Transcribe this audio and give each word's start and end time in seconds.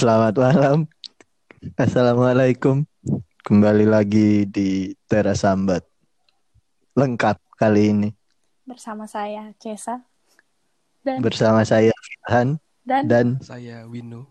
Selamat 0.00 0.32
malam. 0.32 0.88
Assalamualaikum. 1.76 2.88
Kembali 3.44 3.84
lagi 3.84 4.48
di 4.48 4.96
Teras 5.04 5.44
Sambat. 5.44 5.84
Lengkap 6.96 7.36
kali 7.60 7.92
ini 7.92 8.08
bersama 8.64 9.04
saya 9.04 9.52
Cesa 9.60 10.00
dan 11.04 11.20
bersama 11.20 11.68
saya 11.68 11.92
Firhan 11.92 12.56
dan, 12.80 13.02
dan 13.12 13.26
Saya 13.44 13.84
Wino. 13.84 14.24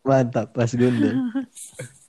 mantap 0.00 0.56
Mas 0.56 0.72
Gundul. 0.72 1.20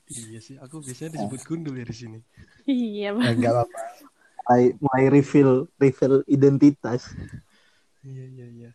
Iya 0.08 0.40
sih, 0.40 0.56
aku 0.56 0.80
biasanya 0.80 1.20
disebut 1.20 1.44
gundul 1.44 1.76
ya 1.76 1.84
di 1.84 1.92
sini. 1.92 2.18
iya 2.64 3.12
Eh, 3.20 3.36
Enggak 3.36 3.52
apa-apa. 3.52 3.78
Mulai, 4.48 4.64
mulai 4.80 5.04
reveal 5.12 5.68
reveal 5.76 6.24
identitas. 6.24 7.04
Iya 8.00 8.24
iya 8.32 8.46
iya. 8.48 8.70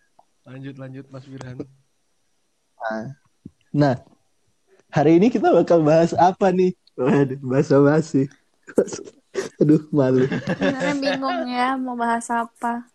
Lanjut 0.46 0.78
lanjut 0.78 1.10
Mas 1.10 1.26
Firhan. 1.26 1.66
Nah, 2.78 3.25
hari 4.88 5.20
ini 5.20 5.28
kita 5.28 5.52
bakal 5.52 5.84
bahas 5.84 6.16
apa 6.16 6.50
nih? 6.56 6.72
Waduh, 6.96 7.40
bahasa 7.44 7.76
basi. 7.84 8.32
Aduh, 9.60 9.84
malu. 9.92 10.24
sebenarnya 10.26 10.96
bingung 10.96 11.40
ya 11.52 11.76
mau 11.76 12.00
bahas 12.00 12.32
apa 12.32 12.88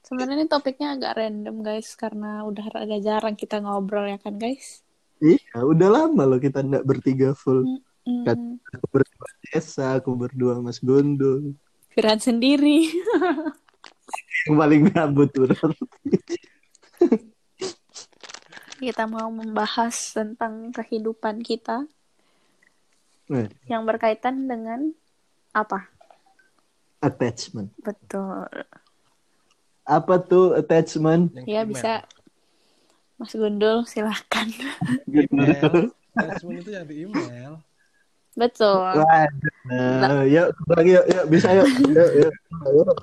sebenarnya 0.00 0.46
ini 0.46 0.48
topiknya 0.48 0.96
agak 0.96 1.12
random 1.20 1.56
guys 1.60 1.92
karena 1.98 2.46
udah 2.48 2.64
agak 2.72 3.00
jarang 3.04 3.36
kita 3.36 3.60
ngobrol 3.60 4.08
ya 4.08 4.16
kan 4.16 4.40
guys 4.40 4.80
Iya, 5.16 5.64
udah 5.64 5.88
lama 5.88 6.22
loh 6.28 6.36
kita 6.36 6.60
nggak 6.60 6.84
bertiga 6.84 7.32
full. 7.32 7.64
Hmm, 8.04 8.24
Kan- 8.24 8.60
Aku 8.76 8.86
berdua 8.92 9.28
Desa, 9.48 9.96
aku 9.96 10.12
berdua 10.12 10.60
Mas 10.60 10.76
Gundul. 10.76 11.56
Firhan 11.96 12.20
sendiri 12.20 12.92
Yang 14.44 14.56
paling 14.60 14.82
gabut 14.92 15.30
berarti. 15.32 15.84
kita 18.76 19.08
mau 19.08 19.28
membahas 19.32 20.12
tentang 20.12 20.70
kehidupan 20.72 21.40
kita 21.40 21.88
Nah, 23.26 23.50
yang 23.66 23.82
berkaitan 23.82 24.46
dengan 24.46 24.94
apa 25.50 25.90
attachment. 27.02 27.74
betul 27.82 28.46
Apa 29.82 30.18
tuh 30.22 30.54
attachment? 30.54 31.34
Ya 31.46 31.66
bisa 31.66 32.06
Mas 33.18 33.34
Gundul 33.34 33.82
silahkan 33.86 34.46
Email. 35.10 35.90
Attachment 36.14 36.62
itu 36.62 36.70
yang 36.70 36.86
di 36.86 37.02
email. 37.02 37.52
betul 38.36 38.78
Waduh. 38.78 40.22
Yuk, 40.28 40.48
lagi 40.70 40.90
yuk, 40.94 41.06
yuk, 41.10 41.24
bisa 41.26 41.48
yuk. 41.50 41.66
Yuk, 41.66 42.10
yuk. 42.22 42.34
Yuk. 42.70 42.96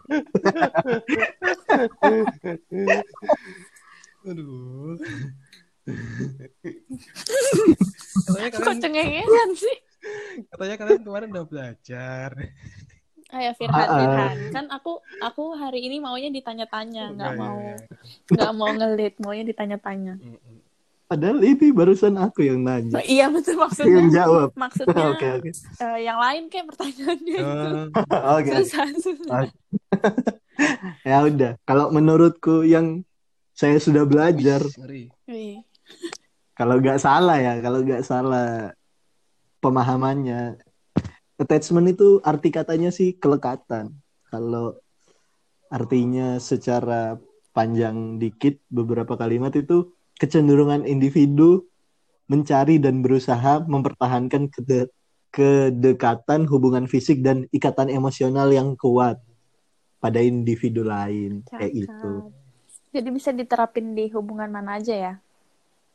Aduh. 4.23 4.95
Katanya 8.23 8.49
kok 8.49 8.59
kalian 8.59 8.79
cengengesan 8.79 9.49
sih 9.53 9.77
katanya 10.47 10.75
kalian 10.77 11.01
kemarin 11.01 11.29
udah 11.31 11.45
belajar. 11.45 12.29
Ayo 13.33 13.49
Firhan, 13.57 13.73
Ah, 13.73 13.87
ah. 13.87 13.97
Firhan. 13.97 14.35
Kan 14.51 14.65
aku 14.69 14.91
aku 15.17 15.43
hari 15.55 15.81
ini 15.81 15.97
maunya 15.97 16.29
ditanya-tanya, 16.29 17.17
nggak 17.17 17.31
Iya, 17.31 17.39
mau 17.39 17.57
iya, 17.57 17.75
nggak 18.29 18.51
mau 18.53 18.69
ngelit, 18.69 19.13
maunya 19.17 19.43
ditanya-tanya. 19.43 20.13
iya. 20.19 20.37
Padahal 21.03 21.41
ini 21.41 21.67
barusan 21.69 22.13
aku 22.15 22.45
yang 22.45 22.61
Oh, 22.61 22.67
nanya. 22.67 23.01
iya 23.01 23.25
betul 23.27 23.57
Yang 23.57 23.63
maksudnya. 23.63 24.05
jawab. 24.13 24.49
Maksudnya 24.53 25.03
Oke, 25.13 25.27
oke. 25.35 25.49
eh, 25.49 25.97
yang 26.03 26.17
lain 26.17 26.43
kayak 26.47 26.65
pertanyaannya 26.69 27.33
itu 27.33 27.57
Eh, 27.97 28.23
Oke. 28.37 28.49
susah 28.61 28.85
susah. 28.95 29.33
Ah. 29.33 29.47
Ya 31.03 31.25
udah, 31.25 31.57
kalau 31.65 31.89
menurutku 31.89 32.61
yang 32.61 33.01
saya 33.51 33.81
sudah 33.81 34.05
belajar. 34.05 34.61
Wih, 35.25 35.65
kalau 36.53 36.77
nggak 36.77 37.01
salah 37.01 37.37
ya, 37.41 37.53
kalau 37.59 37.81
nggak 37.81 38.05
salah 38.05 38.73
pemahamannya, 39.57 40.57
attachment 41.41 41.97
itu 41.97 42.21
arti 42.21 42.49
katanya 42.53 42.93
sih 42.93 43.17
kelekatan. 43.17 43.93
Kalau 44.29 44.77
artinya 45.73 46.37
secara 46.37 47.17
panjang 47.53 48.21
dikit 48.21 48.61
beberapa 48.69 49.17
kalimat 49.17 49.53
itu 49.57 49.93
kecenderungan 50.17 50.85
individu 50.85 51.65
mencari 52.29 52.77
dan 52.77 53.01
berusaha 53.01 53.65
mempertahankan 53.65 54.49
kede- 54.49 54.93
kedekatan 55.33 56.45
hubungan 56.45 56.85
fisik 56.85 57.25
dan 57.25 57.49
ikatan 57.49 57.89
emosional 57.89 58.53
yang 58.53 58.77
kuat 58.77 59.17
pada 59.97 60.21
individu 60.21 60.85
lain 60.85 61.41
kayak 61.49 61.73
cakep. 61.73 61.79
gitu. 61.89 62.11
Jadi 62.93 63.09
bisa 63.09 63.33
diterapin 63.33 63.97
di 63.97 64.05
hubungan 64.13 64.53
mana 64.53 64.77
aja 64.77 64.93
ya? 64.93 65.13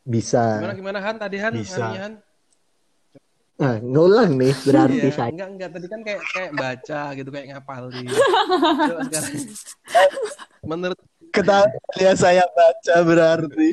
Bisa. 0.08 0.56
Gimana 0.56 0.72
gimana 0.74 0.98
Han 1.04 1.16
tadi 1.20 1.36
Han? 1.36 1.52
Bisa. 1.52 1.84
Anunya, 1.84 2.00
Han? 2.08 2.14
Nah, 3.58 3.74
ngulang 3.82 4.38
nih 4.38 4.54
berarti 4.64 5.10
Iya, 5.10 5.18
saya. 5.18 5.30
enggak 5.34 5.48
enggak 5.50 5.70
tadi 5.74 5.86
kan 5.90 6.00
kayak 6.06 6.22
kayak 6.30 6.52
baca 6.54 7.00
gitu 7.18 7.28
kayak 7.28 7.46
ngapalin. 7.52 8.06
Coba 8.08 9.00
sekarang. 9.04 9.34
Menurut 10.62 10.98
Ketahuan 11.28 12.16
saya 12.16 12.44
baca 12.56 12.94
berarti. 13.04 13.68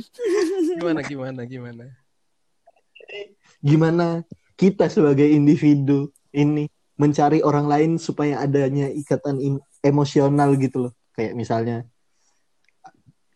gimana 0.76 1.00
gimana 1.06 1.42
gimana? 1.48 1.86
Gimana 3.64 4.08
kita 4.60 4.92
sebagai 4.92 5.30
individu 5.30 6.12
ini 6.36 6.68
mencari 7.00 7.40
orang 7.46 7.70
lain 7.70 7.92
supaya 7.96 8.44
adanya 8.44 8.92
ikatan 8.92 9.40
emosional 9.86 10.58
gitu 10.60 10.90
loh. 10.90 10.94
Kayak 11.16 11.38
misalnya 11.38 11.78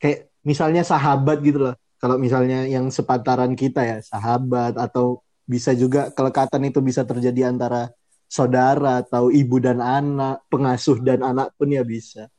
kayak 0.02 0.34
misalnya 0.44 0.82
sahabat 0.82 1.40
gitu 1.46 1.72
loh. 1.72 1.76
Kalau 2.00 2.16
misalnya 2.16 2.64
yang 2.64 2.88
sepantaran 2.88 3.54
kita 3.60 3.84
ya, 3.84 3.98
sahabat 4.00 4.80
atau 4.80 5.20
bisa 5.44 5.76
juga 5.76 6.10
kelekatan 6.16 6.72
itu 6.72 6.80
bisa 6.80 7.04
terjadi 7.04 7.52
antara 7.52 7.92
saudara 8.30 9.04
atau 9.04 9.28
ibu 9.28 9.60
dan 9.60 9.84
anak, 9.84 10.46
pengasuh 10.48 11.02
dan 11.04 11.26
anak 11.26 11.52
pun 11.60 11.68
ya 11.74 11.84
bisa. 11.84 12.32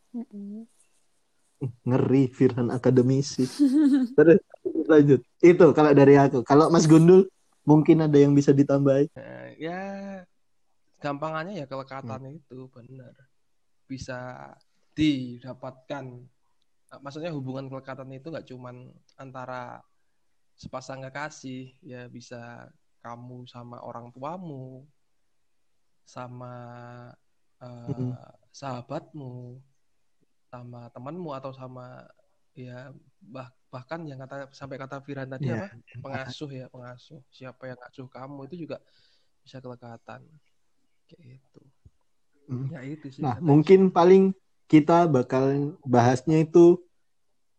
Ngeri 1.84 2.32
Firhan 2.32 2.72
akademisi. 2.72 3.44
Terus 4.16 4.40
lanjut. 4.88 5.20
Itu 5.44 5.76
kalau 5.76 5.92
dari 5.92 6.16
aku. 6.16 6.40
Kalau 6.40 6.72
Mas 6.72 6.88
Gundul 6.88 7.28
mungkin 7.68 8.00
ada 8.00 8.16
yang 8.16 8.32
bisa 8.32 8.56
ditambahin. 8.56 9.12
Nah, 9.12 9.52
ya 9.60 9.80
gampangannya 11.00 11.64
ya 11.64 11.66
kelekatan 11.68 12.28
itu 12.32 12.68
benar 12.72 13.12
bisa 13.88 14.52
didapatkan 14.92 16.04
maksudnya 16.98 17.30
hubungan 17.30 17.70
kelekatan 17.70 18.10
itu 18.10 18.34
nggak 18.34 18.50
cuman 18.50 18.90
antara 19.14 19.78
sepasang 20.58 21.06
kekasih 21.06 21.70
ya 21.80 22.10
bisa 22.10 22.66
kamu 23.00 23.46
sama 23.46 23.78
orang 23.80 24.10
tuamu 24.10 24.82
sama 26.02 26.54
eh, 27.62 27.92
Mm. 27.92 28.16
sahabatmu 28.50 29.60
sama 30.50 30.90
temanmu 30.90 31.30
atau 31.30 31.54
sama 31.54 32.02
ya 32.56 32.90
bah- 33.22 33.54
bahkan 33.70 34.02
yang 34.02 34.18
kata 34.18 34.50
sampai 34.50 34.74
kata 34.74 34.98
Firan 35.06 35.30
tadi 35.30 35.46
Ya. 35.46 35.70
apa 35.70 35.78
pengasuh 36.02 36.50
ya 36.50 36.66
pengasuh 36.66 37.22
siapa 37.30 37.70
yang 37.70 37.78
ngasuh 37.78 38.10
kamu 38.10 38.50
itu 38.50 38.66
juga 38.66 38.82
bisa 39.46 39.62
kelekatan 39.62 40.26
kayak 41.06 41.22
gitu 41.38 41.62
Hmm. 42.50 42.66
ya 42.74 42.82
itu 42.82 43.06
sih 43.14 43.22
Nah, 43.22 43.38
mungkin 43.38 43.94
paling 43.94 44.34
kita 44.70 45.10
bakal 45.10 45.74
bahasnya 45.82 46.46
itu 46.46 46.78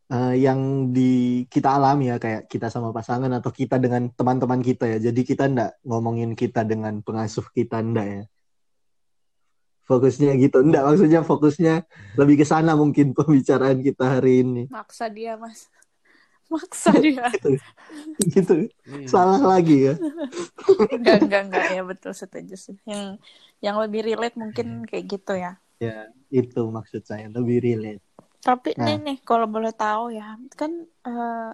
eh, 0.08 0.40
yang 0.40 0.92
di 0.96 1.44
kita 1.52 1.76
alami 1.76 2.08
ya 2.08 2.16
kayak 2.16 2.48
kita 2.48 2.72
sama 2.72 2.96
pasangan 2.96 3.28
atau 3.36 3.52
kita 3.52 3.76
dengan 3.76 4.08
teman-teman 4.16 4.64
kita 4.64 4.88
ya. 4.88 5.12
Jadi 5.12 5.22
kita 5.28 5.52
ndak 5.52 5.84
ngomongin 5.84 6.40
kita 6.40 6.64
dengan 6.64 7.04
pengasuh 7.04 7.44
kita 7.52 7.84
ndak 7.84 8.08
ya. 8.08 8.24
Fokusnya 9.84 10.40
gitu. 10.40 10.64
Ndak 10.64 10.88
maksudnya 10.88 11.20
fokusnya 11.28 11.84
lebih 12.16 12.40
ke 12.40 12.46
sana 12.48 12.80
mungkin 12.80 13.12
pembicaraan 13.18 13.84
kita 13.84 14.20
hari 14.20 14.48
ini. 14.48 14.64
Maksa 14.72 15.12
dia 15.12 15.36
mas, 15.36 15.68
maksa 16.48 16.96
dia. 16.96 17.28
Gitu. 18.24 18.72
Iya. 18.88 19.08
Salah 19.12 19.44
lagi 19.44 19.92
ya. 19.92 20.00
enggak 20.96 21.28
enggak 21.28 21.42
enggak 21.52 21.66
ya 21.76 21.84
betul 21.84 22.16
setuju 22.16 22.56
sih. 22.56 22.80
Yang 22.88 23.20
yang 23.60 23.76
lebih 23.84 24.08
relate 24.08 24.40
mungkin 24.40 24.88
kayak 24.88 25.06
gitu 25.12 25.36
ya. 25.36 25.60
Ya, 25.82 26.08
itu 26.32 26.62
maksud 26.72 27.04
saya 27.04 27.28
lebih 27.28 27.60
relate. 27.60 28.04
Tapi 28.42 28.74
Nah. 28.74 28.90
nih 28.90 28.98
nih 29.04 29.18
kalau 29.22 29.46
boleh 29.46 29.70
tahu 29.76 30.16
ya, 30.16 30.34
kan 30.58 30.72
eh, 30.88 31.54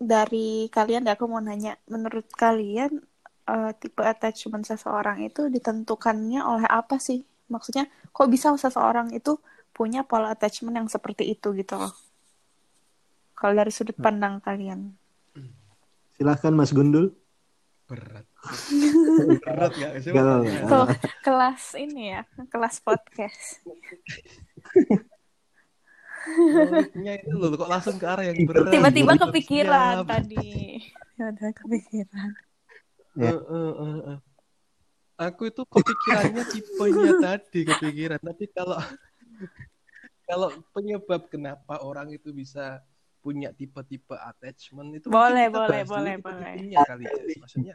dari 0.00 0.66
kalian 0.72 1.06
aku 1.06 1.28
mau 1.28 1.38
nanya, 1.38 1.76
menurut 1.86 2.26
kalian 2.32 3.04
eh, 3.46 3.72
tipe 3.78 4.02
attachment 4.02 4.66
seseorang 4.66 5.20
itu 5.22 5.46
ditentukannya 5.52 6.40
oleh 6.42 6.66
apa 6.66 6.96
sih? 6.98 7.22
Maksudnya, 7.52 7.86
kok 8.10 8.30
bisa 8.30 8.54
seseorang 8.54 9.10
itu 9.12 9.38
punya 9.74 10.06
pola 10.06 10.34
attachment 10.34 10.74
yang 10.74 10.88
seperti 10.90 11.34
itu 11.34 11.50
gitu 11.54 11.74
loh? 11.78 11.94
Kalau 13.34 13.54
dari 13.56 13.72
sudut 13.74 13.96
pandang 13.98 14.38
kalian. 14.42 14.94
Silahkan 16.14 16.52
Mas 16.52 16.70
Gundul. 16.70 17.16
berat 17.90 18.29
berat 19.44 19.72
gak. 19.76 19.92
Ya. 20.00 20.64
Tuh, 20.64 20.86
kelas 21.20 21.62
ini 21.76 22.16
ya, 22.16 22.20
kelas 22.48 22.80
podcast. 22.80 23.60
Baliknya 26.20 27.12
itu 27.20 27.32
loh 27.32 27.48
kok 27.56 27.70
langsung 27.70 27.96
ke 27.96 28.04
arah 28.04 28.24
yang 28.28 28.44
berat. 28.44 28.68
Tiba-tiba 28.72 29.12
Siap. 29.16 29.22
kepikiran 29.28 29.94
tadi. 30.04 30.80
Tiba-tiba 31.16 31.50
kepikiran. 31.56 32.30
Ya. 33.16 33.32
Eh, 33.34 33.40
eh, 33.40 34.00
eh. 34.14 34.18
Aku 35.20 35.52
itu 35.52 35.62
kepikirannya 35.68 36.44
tipenya 36.48 37.12
tadi 37.28 37.60
kepikiran, 37.68 38.20
tapi 38.24 38.48
kalau 38.56 38.80
kalau 40.24 40.48
penyebab 40.72 41.28
kenapa 41.28 41.82
orang 41.84 42.08
itu 42.16 42.32
bisa 42.32 42.80
punya 43.20 43.52
tipe-tipe 43.52 44.16
attachment 44.16 44.96
itu 44.96 45.06
Boleh, 45.06 45.46
kita 45.46 45.56
boleh, 45.60 45.82
boleh, 45.84 46.14
tipe-tipenya 46.18 46.80
kali 46.82 47.04
ya. 47.04 47.12
Maksudnya 47.44 47.74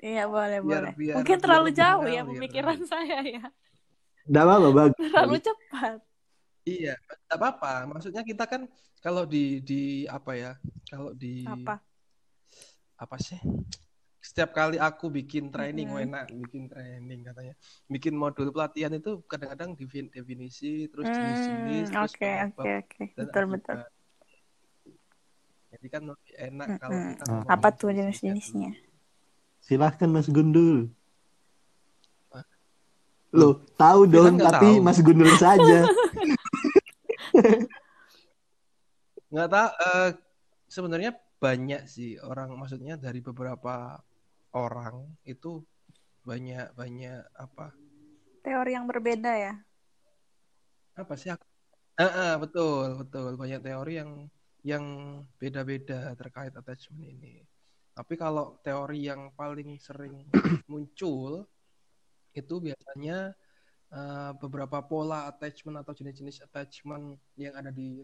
Iya 0.00 0.24
boleh 0.28 0.58
Biar- 0.60 0.84
boleh. 0.84 0.92
biar- 0.96 1.16
Mungkin 1.16 1.32
biar 1.32 1.42
terlalu 1.44 1.68
lebih 1.68 1.78
jauh 1.80 2.02
ya 2.02 2.20
mengalir. 2.20 2.28
pemikiran 2.36 2.78
saya 2.92 3.18
ya. 3.20 3.44
Nggak 4.24 4.42
apa-apa, 4.42 4.68
bagus. 4.70 4.96
Terlalu 4.98 5.36
cepat. 5.40 5.98
iya, 6.64 6.94
tidak 6.96 7.36
apa-apa. 7.36 7.72
Maksudnya 7.86 8.22
kita 8.22 8.44
kan 8.44 8.64
kalau 8.98 9.24
di 9.24 9.60
di 9.60 9.82
apa 10.04 10.32
ya? 10.32 10.52
Kalau 10.84 11.12
di 11.12 11.44
Apa? 11.44 11.76
apa 12.96 13.16
sih? 13.16 13.36
Setiap 14.18 14.56
kali 14.56 14.80
aku 14.80 15.12
bikin 15.12 15.52
training, 15.52 15.92
Mm-mm. 15.92 16.04
enak 16.08 16.32
bikin 16.32 16.64
training 16.64 17.20
katanya. 17.22 17.52
Bikin 17.84 18.16
modul 18.16 18.48
pelatihan 18.48 18.88
itu 18.92 19.20
kadang-kadang 19.24 19.76
defin- 19.76 20.08
definisi, 20.08 20.88
terus 20.88 21.04
Hmm, 21.04 21.12
jenis-jenis, 21.14 21.86
terus 21.92 22.12
Oke 22.12 22.30
oke 22.48 22.70
oke. 22.80 23.02
dan 23.12 23.24
Betul 23.28 23.44
betul. 23.52 23.76
Jadi 25.74 25.86
kan 25.90 26.02
lebih 26.06 26.32
enak 26.38 26.68
kalau 26.78 26.94
Mm-mm. 26.94 27.10
kita 27.18 27.24
Ah. 27.26 27.42
Apa 27.50 27.68
tuh 27.74 27.90
jenis-jenisnya? 27.90 28.70
Silahkan 29.58 30.06
Mas 30.06 30.30
Gundul. 30.30 30.94
Hah? 32.30 32.46
Loh, 33.34 33.58
tahu 33.74 34.06
dong, 34.06 34.38
tapi 34.38 34.78
tahu. 34.78 34.84
Mas 34.84 35.02
Gundul 35.02 35.32
saja. 35.34 35.82
nggak 39.34 39.50
tahu 39.50 39.70
eh, 39.74 40.10
sebenarnya 40.70 41.10
banyak 41.42 41.90
sih 41.90 42.14
orang 42.22 42.54
maksudnya 42.54 42.94
dari 42.94 43.18
beberapa 43.18 43.98
orang 44.54 45.10
itu 45.26 45.58
banyak 46.22 46.70
banyak 46.78 47.18
apa 47.34 47.74
Teori 48.46 48.78
yang 48.78 48.86
berbeda 48.86 49.32
ya. 49.34 49.54
apa 50.94 51.18
sih 51.18 51.34
aku 51.34 51.42
Eh, 51.94 52.06
eh, 52.10 52.34
betul 52.42 53.06
betul 53.06 53.38
banyak 53.38 53.62
teori 53.62 54.02
yang 54.02 54.26
yang 54.64 54.84
beda-beda 55.36 56.16
terkait 56.16 56.56
attachment 56.56 57.04
ini. 57.04 57.44
Tapi 57.94 58.16
kalau 58.16 58.58
teori 58.64 59.06
yang 59.06 59.30
paling 59.36 59.76
sering 59.76 60.24
muncul 60.72 61.44
itu 62.34 62.54
biasanya 62.58 63.36
eh, 63.92 64.32
beberapa 64.40 64.80
pola 64.82 65.28
attachment 65.28 65.78
atau 65.84 65.92
jenis-jenis 65.94 66.42
attachment 66.42 67.20
yang 67.36 67.54
ada 67.54 67.70
di 67.70 68.02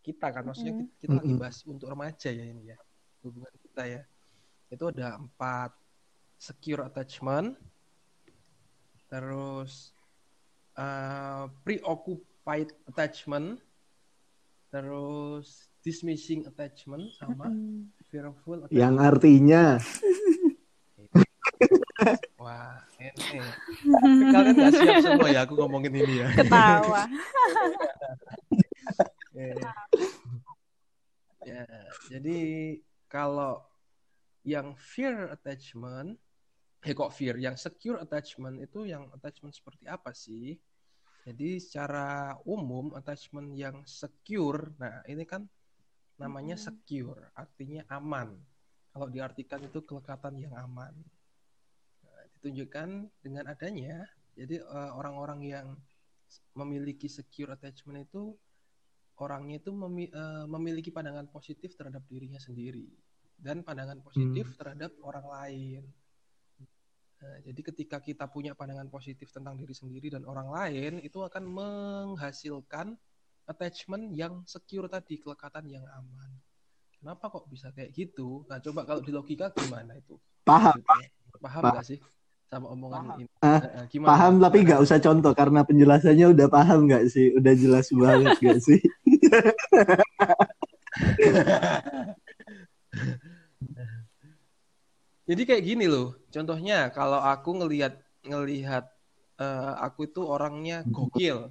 kita 0.00 0.30
kan. 0.30 0.46
Maksudnya 0.46 0.78
Mm-mm. 0.78 0.88
kita, 1.02 1.02
kita 1.02 1.14
lagi 1.18 1.34
bahas 1.36 1.58
untuk 1.66 1.90
remaja 1.90 2.30
ya 2.30 2.44
ini 2.46 2.72
ya 2.72 2.78
hubungan 3.26 3.52
kita 3.60 3.82
ya. 3.84 4.02
Itu 4.70 4.94
ada 4.94 5.18
empat 5.18 5.74
secure 6.38 6.86
attachment 6.86 7.58
terus 9.06 9.94
uh, 10.78 11.46
preoccupied 11.62 12.74
attachment 12.90 13.62
terus 14.70 15.70
dismissing 15.86 16.42
attachment 16.50 17.14
sama 17.14 17.46
fearful 18.10 18.66
attachment. 18.66 18.74
Yang 18.74 18.94
artinya, 18.98 19.62
wah 22.42 22.82
ini. 22.98 23.38
Tapi 23.86 24.24
kalian 24.34 24.54
nggak 24.58 24.72
siap 24.74 24.98
semua 25.06 25.28
ya 25.30 25.46
aku 25.46 25.54
ngomongin 25.54 25.94
ini 25.94 26.26
ya. 26.26 26.28
Ketawa. 26.34 27.02
Eh. 29.36 29.52
ya 31.44 31.68
jadi 32.08 32.40
kalau 33.04 33.60
yang 34.48 34.72
fear 34.80 35.28
attachment 35.28 36.16
eh 36.80 36.96
kok 36.96 37.12
fear? 37.12 37.36
Yang 37.36 37.68
secure 37.68 38.00
attachment 38.00 38.56
itu 38.64 38.88
yang 38.88 39.12
attachment 39.12 39.52
seperti 39.52 39.84
apa 39.84 40.16
sih? 40.16 40.56
Jadi 41.28 41.60
secara 41.60 42.32
umum 42.48 42.96
attachment 42.96 43.52
yang 43.60 43.84
secure 43.84 44.72
nah 44.80 45.04
ini 45.04 45.28
kan 45.28 45.44
namanya 46.16 46.56
secure 46.56 47.32
artinya 47.36 47.84
aman. 47.92 48.32
Kalau 48.92 49.08
diartikan 49.12 49.60
itu 49.60 49.84
kelekatan 49.84 50.40
yang 50.40 50.56
aman. 50.56 50.96
Nah, 52.04 52.22
ditunjukkan 52.36 52.88
dengan 53.20 53.44
adanya 53.52 54.08
jadi 54.36 54.60
eh, 54.60 54.90
orang-orang 54.92 55.40
yang 55.48 55.66
memiliki 56.52 57.08
secure 57.08 57.56
attachment 57.56 58.04
itu 58.04 58.36
orangnya 59.16 59.60
itu 59.60 59.72
memi- 59.72 60.12
eh, 60.12 60.44
memiliki 60.44 60.92
pandangan 60.92 61.24
positif 61.32 61.72
terhadap 61.72 62.04
dirinya 62.04 62.36
sendiri 62.36 62.84
dan 63.36 63.64
pandangan 63.64 64.00
positif 64.00 64.56
terhadap 64.56 64.92
orang 65.04 65.26
lain. 65.28 65.82
Nah, 67.16 67.36
jadi 67.48 67.60
ketika 67.72 67.96
kita 68.00 68.28
punya 68.28 68.52
pandangan 68.52 68.92
positif 68.92 69.32
tentang 69.32 69.56
diri 69.56 69.72
sendiri 69.72 70.12
dan 70.12 70.28
orang 70.28 70.52
lain 70.52 70.92
itu 71.00 71.20
akan 71.24 71.44
menghasilkan 71.48 72.92
attachment 73.46 74.10
yang 74.12 74.42
secure 74.44 74.90
tadi, 74.90 75.22
kelekatan 75.22 75.64
yang 75.70 75.86
aman. 75.94 76.30
Kenapa 76.98 77.30
kok 77.30 77.46
bisa 77.46 77.70
kayak 77.70 77.94
gitu? 77.94 78.42
Nah, 78.50 78.58
coba 78.58 78.82
kalau 78.82 79.00
di 79.00 79.14
logika 79.14 79.54
gimana 79.54 79.94
itu? 79.94 80.18
paham, 80.46 80.78
Paham 80.82 81.02
Paham. 81.42 81.74
nggak 81.74 81.86
sih 81.86 81.98
sama 82.46 82.70
omongan 82.70 83.02
Paham. 83.02 83.18
ini? 83.18 83.26
Eh, 83.42 83.86
gimana? 83.90 84.08
paham 84.14 84.34
tapi 84.38 84.58
nggak 84.62 84.78
usah 84.78 84.98
contoh 85.02 85.34
karena 85.34 85.66
penjelasannya 85.66 86.26
udah 86.34 86.46
paham 86.46 86.86
nggak 86.86 87.04
sih? 87.10 87.34
Udah 87.34 87.54
jelas 87.58 87.86
banget 87.90 88.38
nggak 88.38 88.60
sih? 88.62 88.80
Jadi 95.26 95.42
kayak 95.42 95.64
gini 95.66 95.90
loh, 95.90 96.14
contohnya 96.30 96.86
kalau 96.94 97.18
aku 97.18 97.58
ngelihat 97.58 97.98
ngelihat 98.22 98.86
eh, 99.42 99.72
aku 99.82 100.06
itu 100.06 100.22
orangnya 100.22 100.86
gokil, 100.86 101.50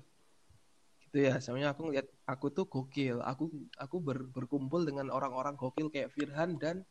gitu 1.16 1.32
ya. 1.32 1.40
Soalnya 1.40 1.72
aku 1.72 1.88
ngelihat 1.88 2.12
aku 2.28 2.52
tuh 2.52 2.68
gokil, 2.68 3.24
aku 3.24 3.48
aku 3.80 3.96
ber- 4.04 4.28
berkumpul 4.28 4.84
dengan 4.84 5.08
orang-orang 5.08 5.56
gokil 5.56 5.88
kayak 5.88 6.12
Firhan 6.12 6.60
dan 6.60 6.84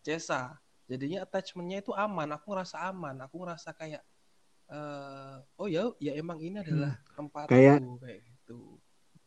Cesa. 0.00 0.56
Jadinya 0.88 1.28
attachmentnya 1.28 1.84
itu 1.84 1.92
aman, 1.92 2.32
aku 2.32 2.56
ngerasa 2.56 2.88
aman, 2.88 3.20
aku 3.20 3.44
ngerasa 3.44 3.76
kayak 3.76 4.00
eh 4.68 5.36
oh 5.60 5.68
ya, 5.68 5.92
ya 6.00 6.16
emang 6.16 6.40
ini 6.40 6.64
adalah 6.64 6.96
tempatku 7.12 7.52
Kayak- 7.52 7.84
kayak 8.00 8.20
gitu. 8.24 8.80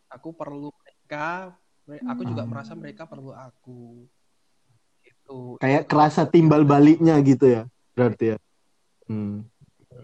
Aku 0.09 0.33
perlu 0.33 0.73
mereka, 0.73 1.53
mere- 1.85 2.01
aku 2.09 2.25
juga 2.25 2.41
Hmm. 2.41 2.49
merasa 2.49 2.73
mereka 2.73 3.05
perlu 3.05 3.29
aku. 3.29 4.09
Gitu. 5.05 5.61
Kayak 5.61 5.85
kerasa 5.85 6.25
timbal 6.25 6.65
baliknya 6.65 7.13
gitu 7.21 7.45
ya, 7.45 7.63
berarti 7.93 8.33
ya. 8.33 8.37
Hmm. 9.05 9.45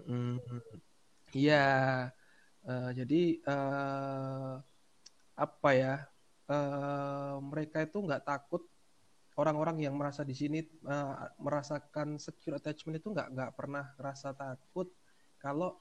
Mm, 0.07 0.37
Iya, 1.35 1.65
Eh, 2.67 2.91
jadi 2.99 3.21
eh, 3.47 4.53
apa 5.39 5.69
ya? 5.71 5.93
eh, 6.51 7.35
mereka 7.43 7.77
itu 7.83 7.97
nggak 8.03 8.23
takut 8.27 8.63
orang-orang 9.39 9.77
yang 9.85 9.95
merasa 9.99 10.23
di 10.27 10.35
sini 10.35 10.59
eh, 10.63 11.15
merasakan 11.39 12.19
secure 12.19 12.59
attachment 12.59 12.99
itu 12.99 13.07
nggak 13.15 13.27
nggak 13.35 13.51
pernah 13.55 13.85
rasa 13.99 14.31
takut 14.35 14.87
kalau 15.39 15.79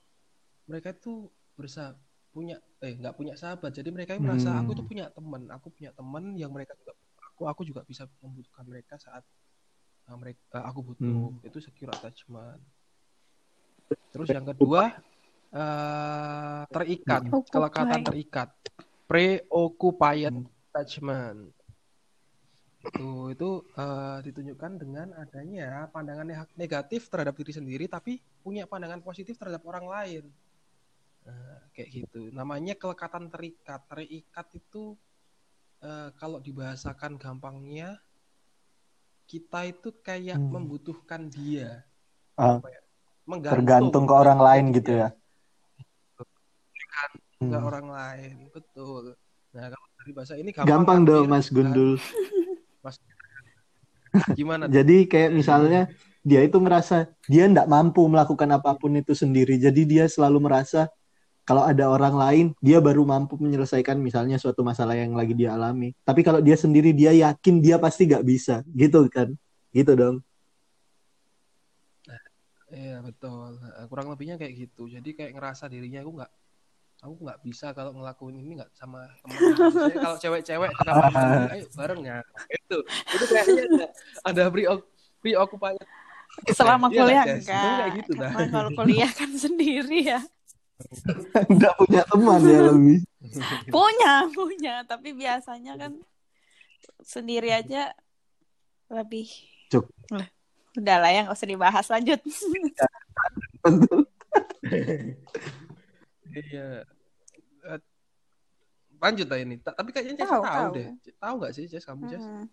mereka 0.70 0.94
itu 0.94 1.30
berusaha 1.58 1.94
punya 2.34 2.60
eh 2.84 2.92
nggak 3.00 3.14
punya 3.16 3.34
sahabat. 3.38 3.72
Jadi 3.72 3.88
mereka 3.94 4.14
itu 4.14 4.22
merasa 4.22 4.52
Hmm. 4.52 4.60
aku 4.62 4.70
itu 4.76 4.84
punya 4.84 5.06
teman, 5.10 5.42
aku 5.50 5.68
punya 5.72 5.90
teman 5.96 6.36
yang 6.38 6.52
mereka 6.54 6.76
juga 6.78 6.92
aku 7.32 7.42
aku 7.50 7.62
juga 7.66 7.80
bisa 7.88 8.04
membutuhkan 8.22 8.64
mereka 8.68 8.94
saat 9.00 9.24
eh, 10.06 10.16
mereka 10.18 10.58
aku 10.62 10.80
butuh. 10.86 11.32
Hmm. 11.34 11.46
Itu 11.48 11.58
secure 11.64 11.90
attachment. 11.90 12.60
Terus 14.12 14.28
yang 14.30 14.46
kedua 14.46 14.94
eh, 15.52 16.62
terikat, 16.70 17.22
Occupied. 17.28 17.50
kelekatan 17.52 18.00
terikat. 18.02 18.48
Preoccupied 19.06 20.34
attachment. 20.70 21.54
Itu 22.86 23.34
itu 23.34 23.50
eh, 23.74 24.18
ditunjukkan 24.26 24.72
dengan 24.78 25.08
adanya 25.18 25.86
pandangan 25.90 26.26
neg- 26.26 26.54
negatif 26.54 27.10
terhadap 27.10 27.34
diri 27.34 27.52
sendiri 27.54 27.84
tapi 27.86 28.18
punya 28.42 28.66
pandangan 28.66 29.02
positif 29.02 29.34
terhadap 29.38 29.62
orang 29.66 29.86
lain. 29.86 30.24
Nah, 31.26 31.58
kayak 31.74 31.90
gitu. 31.90 32.30
Namanya 32.30 32.78
kelekatan 32.78 33.26
terikat. 33.26 33.82
Terikat 33.90 34.46
itu 34.54 34.94
eh, 35.82 36.10
kalau 36.14 36.38
dibahasakan 36.38 37.18
gampangnya 37.18 37.98
kita 39.26 39.66
itu 39.66 39.90
kayak 40.06 40.38
Hmm. 40.38 40.54
membutuhkan 40.54 41.26
dia. 41.26 41.82
Ya? 42.38 42.62
Menggantung 43.26 43.58
tergantung 43.66 44.04
ke 44.06 44.14
orang 44.14 44.38
lain 44.38 44.64
gitu 44.70 45.02
ya. 45.02 45.08
Ke 47.36 47.44
Hmm. 47.46 47.68
orang 47.68 47.86
lain 47.92 48.48
betul 48.48 49.12
nah 49.52 49.68
kalau 49.72 49.88
dari 50.00 50.12
bahasa 50.16 50.34
ini 50.40 50.50
Gampang 50.52 51.04
kan, 51.04 51.08
dong 51.08 51.24
Fir? 51.28 51.32
Mas 51.32 51.46
Gundul. 51.52 51.92
Mas 52.84 52.96
gimana 54.32 54.64
tuh? 54.64 54.72
Jadi 54.72 54.96
kayak 55.04 55.30
misalnya 55.36 55.80
dia 56.24 56.40
itu 56.42 56.56
merasa 56.58 57.12
dia 57.28 57.44
tidak 57.46 57.68
mampu 57.68 58.02
melakukan 58.08 58.48
apa 58.56 58.72
pun 58.74 58.96
itu 58.96 59.12
sendiri. 59.12 59.60
Jadi 59.60 59.84
dia 59.84 60.04
selalu 60.08 60.48
merasa 60.48 60.88
kalau 61.46 61.62
ada 61.62 61.86
orang 61.86 62.14
lain 62.18 62.46
dia 62.58 62.82
baru 62.82 63.06
mampu 63.06 63.38
menyelesaikan 63.38 63.94
misalnya 64.02 64.34
suatu 64.36 64.66
masalah 64.66 64.98
yang 64.98 65.14
lagi 65.14 65.30
dia 65.30 65.54
alami 65.54 65.94
tapi 66.02 66.26
kalau 66.26 66.42
dia 66.42 66.58
sendiri 66.58 66.90
dia 66.90 67.14
yakin 67.14 67.62
dia 67.62 67.78
pasti 67.78 68.02
gak 68.10 68.26
bisa 68.26 68.66
gitu 68.74 69.06
kan 69.06 69.30
gitu 69.70 69.94
dong 69.94 70.16
Iya 72.66 72.98
betul. 72.98 73.62
Nah, 73.62 73.86
Kurang 73.86 74.10
lebihnya 74.10 74.34
kayak 74.34 74.66
gitu. 74.66 74.90
Jadi 74.90 75.14
kayak 75.14 75.38
ngerasa 75.38 75.70
dirinya 75.70 76.02
aku 76.02 76.18
nggak 76.18 76.32
aku 77.04 77.14
nggak 77.22 77.38
bisa 77.44 77.66
kalau 77.76 77.92
ngelakuin 77.92 78.40
ini 78.40 78.60
nggak 78.60 78.72
sama. 78.72 79.04
Misalnya 79.28 79.98
kalau 80.04 80.16
cewek-cewek 80.16 80.70
ke 80.72 80.82
kamar 80.84 81.10
mandi, 81.12 81.44
ayo 81.52 81.64
bareng 81.76 82.00
ya. 82.04 82.18
Itu 82.48 82.76
itu 82.86 83.24
kayaknya 83.28 83.62
ada, 83.68 83.86
ada 84.24 84.42
pre 84.48 84.64
preoccupation. 85.20 85.86
Selama 86.52 86.86
Iya 86.92 86.98
kuliah 87.00 87.24
enggak. 87.24 87.86
Gitu 88.02 88.12
dah. 88.16 88.32
Kalau 88.48 88.70
kuliah 88.76 89.10
kan 89.12 89.30
sendiri 89.44 90.00
ya. 90.16 90.20
nggak 91.48 91.72
punya 91.80 92.04
teman 92.04 92.40
ya 92.44 92.60
lebih 92.68 93.00
Punya, 93.74 94.28
punya. 94.28 94.74
Tapi 94.84 95.16
biasanya 95.16 95.72
kan 95.80 95.92
sendiri 97.00 97.48
aja 97.48 97.96
lebih. 98.92 99.26
Cuk. 99.72 99.88
Lah, 100.12 100.28
Udah 100.76 100.96
lah 101.00 101.10
ya, 101.10 101.20
nggak 101.24 101.36
usah 101.36 101.48
dibahas. 101.48 101.86
Lanjut. 101.88 102.20
Iya. 106.36 106.84
Eh, 107.64 107.80
Lanjut 108.96 109.26
lah 109.28 109.38
ini. 109.40 109.56
Ta- 109.60 109.76
Tapi 109.76 109.90
kayaknya 109.92 110.24
Jess 110.24 110.30
Tahu, 110.32 110.42
tahu, 110.44 110.56
tahu. 110.56 110.72
deh. 110.76 110.88
Tahu 111.20 111.34
nggak 111.40 111.52
sih 111.52 111.64
Jess 111.68 111.84
kamu 111.84 112.02
Jess? 112.08 112.24
Hmm. 112.24 112.44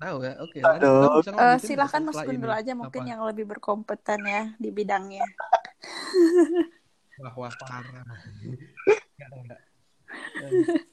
Tahu 0.00 0.16
ya? 0.24 0.32
Oke. 0.40 0.58
Lanjut. 0.64 0.88
Eh, 0.88 1.28
ngelanjutin 1.28 1.60
silahkan 1.60 2.02
ini. 2.08 2.40
dulu 2.40 2.52
aja 2.56 2.72
mungkin 2.72 3.02
Apa? 3.04 3.10
yang 3.12 3.20
lebih 3.28 3.44
berkompeten 3.52 4.20
ya 4.24 4.42
di 4.56 4.68
bidangnya. 4.72 5.24
Wah, 7.20 7.34
wah 7.36 7.52
parah. 7.52 8.04
Eh, 9.20 9.36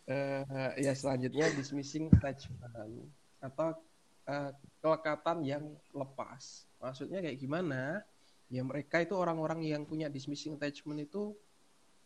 eh, 0.11 0.71
ya 0.83 0.91
selanjutnya 0.91 1.47
dismissing 1.55 2.11
attachment 2.11 3.07
atau 3.39 3.79
eh, 4.27 4.51
kelekatan 4.83 5.39
yang 5.47 5.63
lepas. 5.95 6.67
Maksudnya 6.83 7.23
kayak 7.23 7.39
gimana? 7.39 8.03
Ya 8.51 8.63
mereka 8.63 8.99
itu 9.03 9.15
orang-orang 9.15 9.63
yang 9.63 9.87
punya 9.87 10.11
dismissing 10.11 10.59
attachment 10.59 11.07
itu 11.07 11.31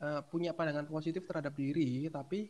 eh, 0.01 0.21
punya 0.31 0.51
pandangan 0.57 0.87
positif 0.89 1.23
terhadap 1.29 1.53
diri, 1.55 2.09
tapi 2.11 2.49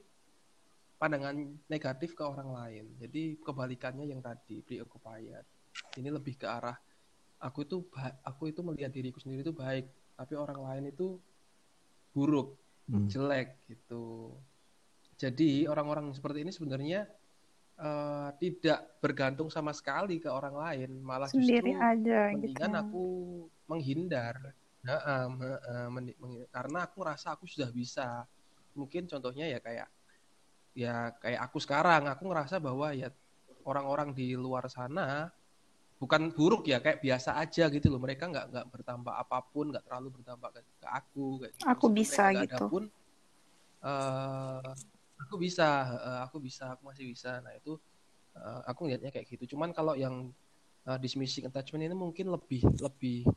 pandangan 1.01 1.36
negatif 1.67 2.13
ke 2.13 2.24
orang 2.24 2.50
lain. 2.53 2.86
Jadi 3.01 3.41
kebalikannya 3.41 4.05
yang 4.12 4.22
tadi 4.22 4.62
preoccupied. 4.62 5.46
Ini 5.98 6.10
lebih 6.13 6.36
ke 6.38 6.48
arah 6.48 6.77
aku 7.41 7.65
itu 7.65 7.77
aku 8.22 8.53
itu 8.53 8.62
melihat 8.62 8.93
diriku 8.93 9.17
sendiri 9.17 9.41
itu 9.41 9.53
baik, 9.55 9.86
tapi 10.13 10.34
orang 10.38 10.60
lain 10.62 10.84
itu 10.93 11.17
buruk 12.13 12.60
Hmm. 12.91 13.08
jelek 13.08 13.55
gitu. 13.72 14.36
Jadi 15.15 15.63
orang-orang 15.70 16.12
seperti 16.12 16.43
ini 16.43 16.51
sebenarnya 16.51 17.08
eh, 17.79 18.29
tidak 18.41 19.00
bergantung 19.01 19.48
sama 19.48 19.72
sekali 19.72 20.20
ke 20.20 20.27
orang 20.29 20.53
lain, 20.53 20.89
malah 21.01 21.31
Sendiri 21.31 21.72
justru 21.72 21.81
aja 21.81 22.20
gitu. 22.29 22.36
mendingan 22.36 22.72
aku 22.77 23.03
menghindar. 23.65 24.36
Heeh, 24.81 25.85
mendi- 25.93 26.17
menghi- 26.17 26.50
karena 26.50 26.89
aku 26.89 27.00
rasa 27.05 27.38
aku 27.38 27.45
sudah 27.45 27.69
bisa. 27.69 28.25
Mungkin 28.73 29.05
contohnya 29.11 29.45
ya 29.45 29.59
kayak 29.61 29.88
ya 30.73 31.11
kayak 31.21 31.41
aku 31.45 31.57
sekarang, 31.61 32.07
aku 32.07 32.23
ngerasa 32.31 32.57
bahwa 32.63 32.95
ya 32.95 33.11
orang-orang 33.67 34.15
di 34.15 34.33
luar 34.33 34.65
sana 34.71 35.29
bukan 36.01 36.33
buruk 36.33 36.65
ya 36.65 36.81
kayak 36.81 36.97
biasa 37.05 37.38
aja 37.38 37.69
gitu 37.69 37.93
loh 37.93 38.01
mereka 38.01 38.25
nggak 38.25 38.45
nggak 38.50 38.65
bertambah 38.73 39.13
apa 39.13 39.38
pun 39.53 39.69
nggak 39.69 39.85
terlalu 39.85 40.07
bertambah 40.17 40.50
ke, 40.50 40.61
ke 40.81 40.88
aku 40.89 41.25
kayak 41.45 41.53
gitu. 41.61 41.67
Aku 41.69 41.85
bisa 41.93 42.23
gitu. 42.57 42.65
pun 42.73 42.83
eh 43.81 44.69
aku 45.21 45.35
bisa 45.38 45.67
eh, 46.09 46.19
aku 46.25 46.38
bisa 46.41 46.63
aku 46.73 46.81
masih 46.89 47.05
bisa 47.13 47.38
nah 47.45 47.53
itu 47.53 47.77
eh, 48.38 48.61
aku 48.69 48.81
lihatnya 48.89 49.09
kayak 49.13 49.27
gitu 49.29 49.53
cuman 49.57 49.69
kalau 49.77 49.93
yang 49.93 50.33
eh, 50.89 50.97
dismissing 51.01 51.45
attachment 51.50 51.85
ini 51.85 51.93
mungkin 51.97 52.33
lebih 52.33 52.65
lebih 52.81 53.29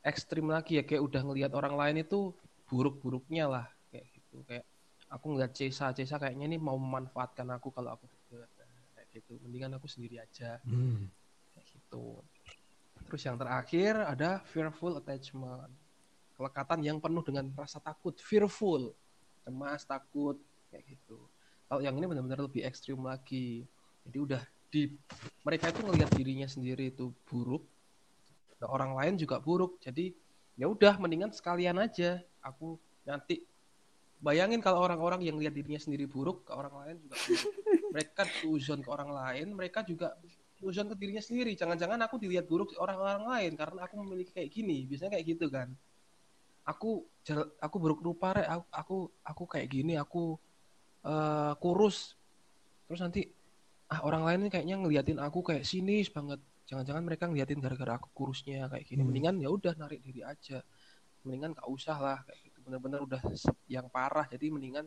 ekstrim 0.00 0.48
lagi 0.48 0.80
ya 0.80 0.84
kayak 0.86 1.02
udah 1.04 1.20
ngelihat 1.24 1.52
orang 1.52 1.74
lain 1.76 1.96
itu 2.04 2.32
buruk-buruknya 2.70 3.44
lah 3.50 3.66
kayak 3.92 4.06
gitu 4.14 4.40
kayak 4.48 4.64
aku 5.10 5.34
ngeliat 5.34 5.52
Cesa 5.52 5.92
Cesa 5.92 6.16
kayaknya 6.16 6.46
ini 6.54 6.58
mau 6.60 6.78
memanfaatkan 6.78 7.46
aku 7.52 7.74
kalau 7.74 7.98
aku 7.98 8.06
kayak 9.10 9.26
gitu 9.26 9.42
mendingan 9.42 9.74
aku 9.74 9.90
sendiri 9.90 10.22
aja 10.22 10.62
Hmm. 10.62 11.10
kayak 11.50 11.66
gitu. 11.66 12.22
Terus 13.10 13.22
yang 13.26 13.34
terakhir 13.34 13.98
ada 14.06 14.38
fearful 14.46 14.94
attachment. 15.02 15.74
Kelekatan 16.38 16.78
yang 16.86 17.02
penuh 17.02 17.26
dengan 17.26 17.50
rasa 17.58 17.82
takut, 17.82 18.14
fearful, 18.22 18.94
cemas, 19.42 19.82
takut, 19.82 20.38
kayak 20.70 20.86
gitu. 20.94 21.26
Kalau 21.66 21.82
yang 21.82 21.98
ini 21.98 22.06
benar-benar 22.06 22.38
lebih 22.38 22.62
ekstrim 22.62 23.02
lagi. 23.02 23.66
Jadi 24.06 24.18
udah 24.22 24.42
di 24.70 24.94
mereka 25.42 25.74
itu 25.74 25.82
ngelihat 25.82 26.10
dirinya 26.14 26.46
sendiri 26.46 26.94
itu 26.94 27.10
buruk, 27.26 27.66
orang 28.68 28.92
lain 28.96 29.14
juga 29.16 29.40
buruk. 29.40 29.80
Jadi 29.80 30.12
ya 30.60 30.68
udah 30.68 31.00
mendingan 31.00 31.32
sekalian 31.32 31.80
aja. 31.80 32.20
Aku 32.44 32.76
nanti 33.08 33.44
bayangin 34.20 34.60
kalau 34.60 34.84
orang-orang 34.84 35.24
yang 35.24 35.40
lihat 35.40 35.56
dirinya 35.56 35.80
sendiri 35.80 36.04
buruk 36.04 36.44
ke 36.44 36.52
orang 36.52 36.74
lain 36.84 36.96
juga 37.00 37.16
buruk. 37.16 37.52
mereka 37.96 38.22
suzon 38.28 38.80
ke 38.84 38.90
orang 38.92 39.10
lain, 39.10 39.46
mereka 39.56 39.80
juga 39.82 40.14
suzon 40.60 40.92
ke 40.92 40.94
dirinya 41.00 41.24
sendiri. 41.24 41.56
Jangan-jangan 41.56 41.98
aku 42.04 42.20
dilihat 42.20 42.44
buruk 42.44 42.76
orang-orang 42.76 43.24
lain 43.24 43.52
karena 43.56 43.88
aku 43.88 43.94
memiliki 44.04 44.36
kayak 44.36 44.50
gini. 44.52 44.84
Biasanya 44.84 45.16
kayak 45.16 45.26
gitu 45.26 45.46
kan. 45.48 45.72
Aku 46.68 47.08
aku 47.58 47.76
buruk 47.80 48.04
rupa 48.04 48.36
rek, 48.36 48.46
aku 48.46 48.64
aku, 48.70 48.96
aku 49.24 49.44
kayak 49.48 49.68
gini, 49.72 49.96
aku 49.96 50.36
eh, 51.02 51.52
kurus. 51.56 52.14
Terus 52.86 53.00
nanti 53.00 53.22
ah 53.90 54.06
orang 54.06 54.22
lain 54.22 54.38
ini 54.46 54.50
kayaknya 54.52 54.76
ngeliatin 54.78 55.18
aku 55.18 55.40
kayak 55.40 55.64
sinis 55.64 56.12
banget. 56.12 56.38
Jangan-jangan 56.70 57.02
mereka 57.02 57.26
ngeliatin 57.26 57.58
gara-gara 57.58 57.98
aku 57.98 58.14
kurusnya 58.14 58.70
kayak 58.70 58.86
gini. 58.86 59.02
Hmm. 59.02 59.10
Mendingan 59.10 59.34
ya 59.42 59.50
udah 59.50 59.74
narik 59.74 59.98
diri 60.06 60.22
aja. 60.22 60.62
Mendingan 61.26 61.58
gak 61.58 61.66
usah 61.66 61.98
lah 61.98 62.18
kayak 62.22 62.38
gitu. 62.46 62.58
Bener-bener 62.62 63.02
udah 63.02 63.18
yang 63.66 63.90
parah. 63.90 64.30
Jadi 64.30 64.54
mendingan 64.54 64.86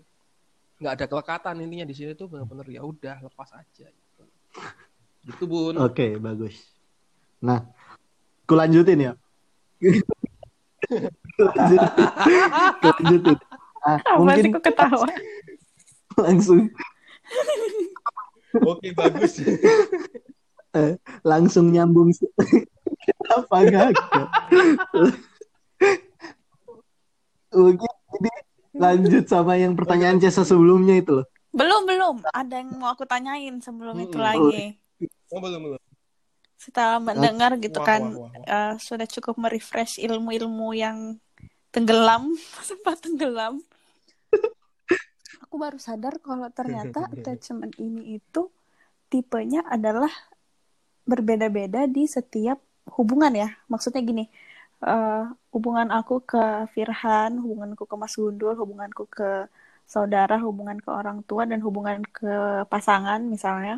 nggak 0.79 0.93
ada 0.95 1.05
kelekatan 1.11 1.59
intinya 1.59 1.85
di 1.85 1.95
sini 1.95 2.15
tuh 2.15 2.31
bener-bener 2.31 2.65
ya 2.71 2.81
udah 2.87 3.19
lepas 3.27 3.51
aja 3.51 3.91
gitu. 3.91 4.23
Gitu 5.23 5.47
bun. 5.47 5.79
Oke, 5.79 6.19
bagus. 6.19 6.67
Nah, 7.39 7.63
aku 8.43 8.59
lanjutin 8.59 8.99
ya. 9.07 9.13
lanjutin. 11.39 11.79
lanjutin. 12.83 13.37
Ah, 13.83 13.99
Apa 14.03 14.19
mungkin 14.19 14.43
sih 14.43 14.51
kok 14.51 14.63
ketawa? 14.67 15.07
langsung 16.23 16.67
Oke 18.63 18.91
bagus. 18.95 19.39
langsung 21.31 21.69
nyambung. 21.69 22.09
Kenapa 23.03 23.55
gak? 23.69 23.89
Mungkin 27.53 27.93
jadi 28.13 28.29
lanjut 28.73 29.23
sama 29.29 29.53
yang 29.61 29.77
pertanyaan 29.77 30.17
Cesa 30.17 30.41
sebelumnya 30.41 30.97
itu 30.97 31.21
loh. 31.21 31.27
Belum, 31.53 31.85
belum. 31.85 32.15
Ada 32.33 32.65
yang 32.65 32.73
mau 32.81 32.89
aku 32.97 33.05
tanyain 33.05 33.61
sebelum 33.61 33.93
itu 34.01 34.17
Mm-mm. 34.17 34.25
lagi. 34.25 34.81
Oh, 35.29 35.37
belum 35.37 35.61
belum. 35.61 35.81
Setelah 36.57 36.97
mendengar 36.97 37.53
gitu 37.61 37.77
Wah, 37.77 37.85
kan, 37.85 38.01
wah, 38.17 38.25
wah, 38.25 38.31
wah. 38.33 38.45
eh, 38.49 38.73
sudah 38.81 39.05
cukup 39.05 39.35
merefresh 39.37 40.01
ilmu-ilmu 40.01 40.73
yang 40.73 40.97
tenggelam, 41.69 42.33
sempat 42.69 43.05
tenggelam. 43.05 43.61
Aku 45.45 45.61
baru 45.61 45.77
sadar 45.77 46.17
kalau 46.17 46.49
ternyata 46.49 47.05
attachment 47.13 47.77
ini 47.77 48.17
itu 48.17 48.49
tipenya 49.13 49.61
adalah 49.69 50.09
berbeda-beda 51.11 51.79
di 51.95 52.01
setiap 52.15 52.57
hubungan 52.97 53.33
ya. 53.41 53.47
Maksudnya 53.71 54.01
gini, 54.09 54.23
eh, 54.87 55.23
hubungan 55.53 55.87
aku 55.97 56.13
ke 56.31 56.37
Firhan, 56.75 57.31
hubunganku 57.43 57.83
ke 57.91 57.95
Mas 58.01 58.13
Gundul, 58.19 58.53
hubunganku 58.61 59.03
ke 59.17 59.23
saudara, 59.95 60.35
hubungan 60.45 60.77
ke 60.85 60.89
orang 60.99 61.17
tua, 61.29 61.43
dan 61.51 61.59
hubungan 61.65 61.99
ke 62.17 62.27
pasangan 62.71 63.19
misalnya, 63.35 63.73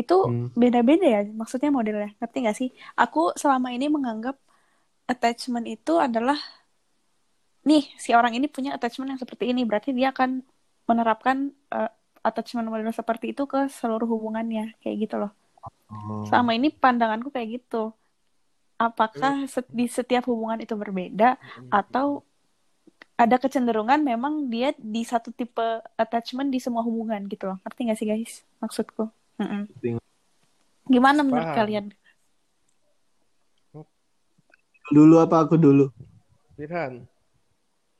itu 0.00 0.14
Hmm. 0.24 0.46
beda-beda 0.62 1.06
ya. 1.16 1.20
Maksudnya 1.40 1.70
modelnya, 1.78 2.08
ngerti 2.20 2.36
nggak 2.44 2.56
sih? 2.60 2.70
Aku 3.02 3.20
selama 3.42 3.68
ini 3.76 3.86
menganggap 3.96 4.36
attachment 5.12 5.66
itu 5.74 5.92
adalah, 6.06 6.38
nih, 7.68 7.82
si 8.04 8.10
orang 8.18 8.32
ini 8.38 8.46
punya 8.56 8.70
attachment 8.76 9.08
yang 9.12 9.20
seperti 9.22 9.44
ini, 9.52 9.60
berarti 9.68 9.90
dia 9.98 10.08
akan 10.14 10.30
menerapkan 10.88 11.36
eh, 11.74 11.90
attachment 12.28 12.66
model 12.72 12.92
seperti 13.00 13.26
itu 13.34 13.42
ke 13.52 13.58
seluruh 13.78 14.08
hubungannya, 14.14 14.62
kayak 14.82 14.96
gitu 15.02 15.14
loh. 15.22 15.30
Oh. 15.86 16.26
Selama 16.26 16.54
ini 16.58 16.68
pandanganku 16.74 17.30
kayak 17.30 17.62
gitu. 17.62 17.94
Apakah 18.76 19.48
set- 19.48 19.72
di 19.72 19.88
setiap 19.88 20.28
hubungan 20.28 20.60
itu 20.60 20.76
berbeda 20.76 21.40
atau 21.72 22.20
ada 23.16 23.40
kecenderungan 23.40 24.04
memang 24.04 24.52
dia 24.52 24.76
di 24.76 25.00
satu 25.00 25.32
tipe 25.32 25.64
attachment 25.96 26.52
di 26.52 26.60
semua 26.60 26.84
hubungan 26.84 27.24
gitu 27.30 27.48
loh. 27.48 27.58
Ngerti 27.64 27.80
gak 27.88 27.98
sih 27.98 28.08
guys 28.08 28.32
maksudku? 28.60 29.08
Mm-mm. 29.40 29.64
Ngerti. 29.72 29.90
Gimana 30.92 31.24
menurut 31.24 31.48
Paham. 31.48 31.58
kalian? 31.58 31.86
Dulu 34.92 35.18
apa 35.18 35.42
aku 35.42 35.56
dulu? 35.58 35.90
Firhan. 36.54 37.06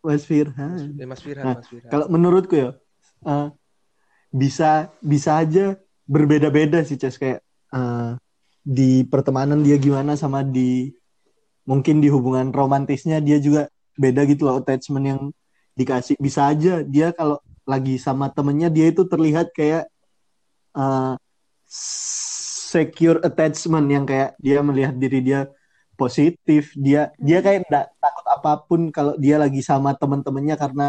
Mas 0.06 0.22
Mas, 0.22 0.24
Firhan. 0.28 0.78
eh, 1.02 1.06
Mas 1.08 1.20
Firhan, 1.24 1.44
Nah, 1.44 1.54
Mas 1.58 1.66
Firhan. 1.66 1.90
Kalau 1.90 2.06
menurutku 2.12 2.54
ya 2.54 2.70
eh, 3.26 3.48
bisa 4.30 4.92
bisa 5.02 5.40
aja 5.40 5.74
berbeda-beda 6.06 6.84
sih 6.86 6.94
Ces 7.00 7.18
kayak 7.18 7.42
eh, 7.76 8.10
di 8.66 9.06
pertemanan 9.06 9.62
dia 9.62 9.76
gimana 9.78 10.18
sama 10.18 10.42
di 10.42 10.90
mungkin 11.68 12.02
di 12.02 12.08
hubungan 12.10 12.50
romantisnya 12.50 13.22
dia 13.22 13.38
juga 13.38 13.70
beda 13.98 14.26
gitu 14.26 14.48
loh 14.48 14.62
attachment 14.62 15.06
yang 15.06 15.20
dikasih. 15.78 16.16
Bisa 16.18 16.48
aja 16.50 16.82
dia 16.82 17.12
kalau 17.12 17.38
lagi 17.66 17.98
sama 17.98 18.30
temennya 18.32 18.70
dia 18.72 18.88
itu 18.90 19.04
terlihat 19.04 19.52
kayak 19.52 19.86
eh, 20.74 21.14
secure 22.70 23.18
attachment 23.22 23.86
yang 23.90 24.04
kayak 24.06 24.38
dia 24.38 24.58
melihat 24.62 24.94
diri 24.96 25.20
dia 25.22 25.40
positif. 25.98 26.72
Dia 26.78 27.10
dia 27.18 27.38
kayak 27.42 27.66
nggak 27.66 27.86
takut 27.98 28.26
apa 28.30 28.52
pun 28.66 28.80
kalau 28.90 29.14
dia 29.18 29.36
lagi 29.40 29.60
sama 29.62 29.94
temen-temennya 29.94 30.56
karena 30.58 30.86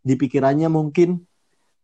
di 0.00 0.14
pikirannya 0.16 0.68
mungkin 0.72 1.22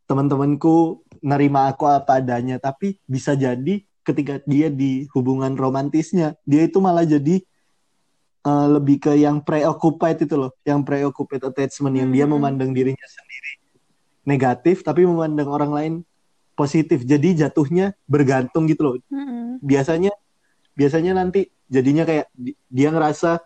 teman-temanku 0.07 1.03
nerima 1.25 1.71
aku 1.71 1.89
apa 1.91 2.23
adanya. 2.23 2.61
Tapi 2.63 2.99
bisa 3.09 3.35
jadi 3.35 3.83
ketika 4.07 4.39
dia 4.47 4.71
di 4.71 5.11
hubungan 5.11 5.59
romantisnya 5.59 6.39
dia 6.47 6.63
itu 6.63 6.79
malah 6.79 7.03
jadi 7.03 7.43
eh, 8.47 8.67
lebih 8.71 8.97
ke 9.03 9.13
yang 9.19 9.43
preoccupied 9.43 10.23
itu 10.23 10.35
loh 10.39 10.55
yang 10.63 10.87
preoccupied 10.87 11.43
attachment 11.43 11.99
yang 11.99 12.11
dia 12.11 12.25
Hmm. 12.25 12.39
memandang 12.39 12.71
dirinya 12.71 13.07
sendiri 13.07 13.53
negatif 14.23 14.83
tapi 14.83 15.03
memandang 15.03 15.51
orang 15.51 15.73
lain 15.75 15.95
positif 16.55 17.03
jadi 17.03 17.47
jatuhnya 17.47 17.93
bergantung 18.07 18.65
gitu 18.67 18.83
loh 18.83 18.95
Mm-mm. 19.11 19.61
biasanya 19.61 20.15
biasanya 20.73 21.13
nanti 21.15 21.51
jadinya 21.67 22.07
kayak 22.07 22.27
di- 22.33 22.57
dia 22.69 22.89
ngerasa 22.91 23.43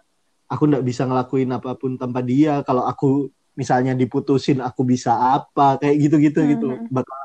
aku 0.47 0.63
nggak 0.67 0.85
bisa 0.85 1.07
ngelakuin 1.07 1.51
apa 1.51 1.75
pun 1.75 1.97
tanpa 1.97 2.21
dia 2.21 2.61
kalau 2.63 2.85
aku 2.85 3.29
misalnya 3.55 3.93
diputusin 3.93 4.63
aku 4.63 4.87
bisa 4.87 5.13
apa 5.15 5.77
kayak 5.77 5.97
gitu-gitu 6.01 6.41
gitu 6.47 6.65
loh. 6.71 6.79
Mhm. 6.81 6.93
bakal 6.93 7.19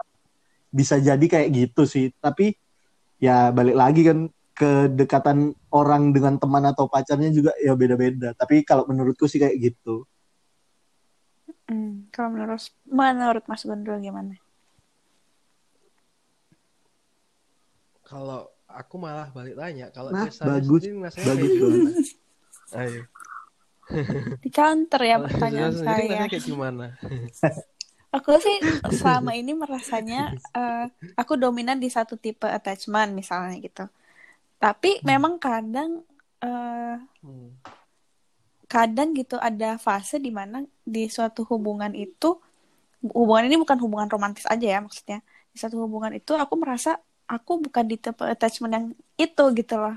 bisa 0.69 0.99
jadi 0.99 1.25
kayak 1.25 1.49
gitu 1.53 1.81
sih 1.87 2.11
tapi 2.19 2.57
ya 3.25 3.37
balik 3.49 3.73
lagi 3.73 4.01
kan 4.05 4.19
kedekatan 4.55 5.51
orang 5.73 6.13
dengan 6.15 6.37
teman 6.39 6.63
atau 6.69 6.85
pacarnya 6.87 7.33
juga 7.33 7.51
ya 7.59 7.73
beda-beda 7.75 8.31
tapi 8.37 8.61
kalau 8.63 8.85
menurutku 8.87 9.25
sih 9.25 9.41
kayak 9.41 9.57
gitu 9.59 10.05
Hmm, 11.65 12.09
Kalau 12.13 12.29
menurut 12.29 12.61
menurut 12.85 13.43
Mas 13.49 13.65
Gondrol 13.65 13.97
gimana? 14.01 14.37
Kalau 18.05 18.53
aku 18.69 18.95
malah 19.01 19.33
balik 19.33 19.57
tanya, 19.57 19.89
kalau 19.89 20.13
Nah, 20.13 20.29
bagus. 20.29 20.85
Bagus 20.85 20.85
kayak 21.25 21.53
gimana? 21.57 21.89
banget. 21.89 21.95
Ayo. 22.73 23.01
Di 24.41 24.49
counter 24.53 25.01
ya 25.05 25.15
pertanyaan 25.21 25.73
saya. 25.73 26.25
kayak 26.29 26.45
gimana? 26.45 26.85
Aku 28.13 28.31
sih 28.45 28.55
selama 28.99 29.31
ini 29.39 29.51
merasanya 29.57 30.31
eh, 30.55 30.87
aku 31.19 31.33
dominan 31.35 31.77
di 31.83 31.89
satu 31.91 32.15
tipe 32.15 32.47
attachment 32.47 33.11
misalnya 33.19 33.55
gitu. 33.65 33.81
Tapi 34.63 34.89
memang 35.09 35.33
kadang 35.41 36.03
eh, 36.45 36.95
Hmm. 37.21 37.49
kadang 38.73 39.13
gitu 39.19 39.35
ada 39.47 39.77
fase 39.77 40.15
di 40.25 40.31
mana 40.33 40.65
di 40.93 41.05
suatu 41.15 41.45
hubungan 41.51 41.93
itu 41.93 42.25
hubungan 43.19 43.45
ini 43.49 43.57
bukan 43.63 43.77
hubungan 43.83 44.09
romantis 44.13 44.45
aja 44.53 44.67
ya 44.75 44.79
maksudnya. 44.85 45.19
Di 45.53 45.57
suatu 45.61 45.77
hubungan 45.85 46.13
itu 46.19 46.31
aku 46.43 46.55
merasa 46.63 46.89
aku 47.29 47.51
bukan 47.65 47.85
di 47.91 47.95
tipe 48.03 48.23
attachment 48.25 48.73
yang 48.77 48.85
itu 49.19 49.43
gitu 49.59 49.75
loh. 49.83 49.95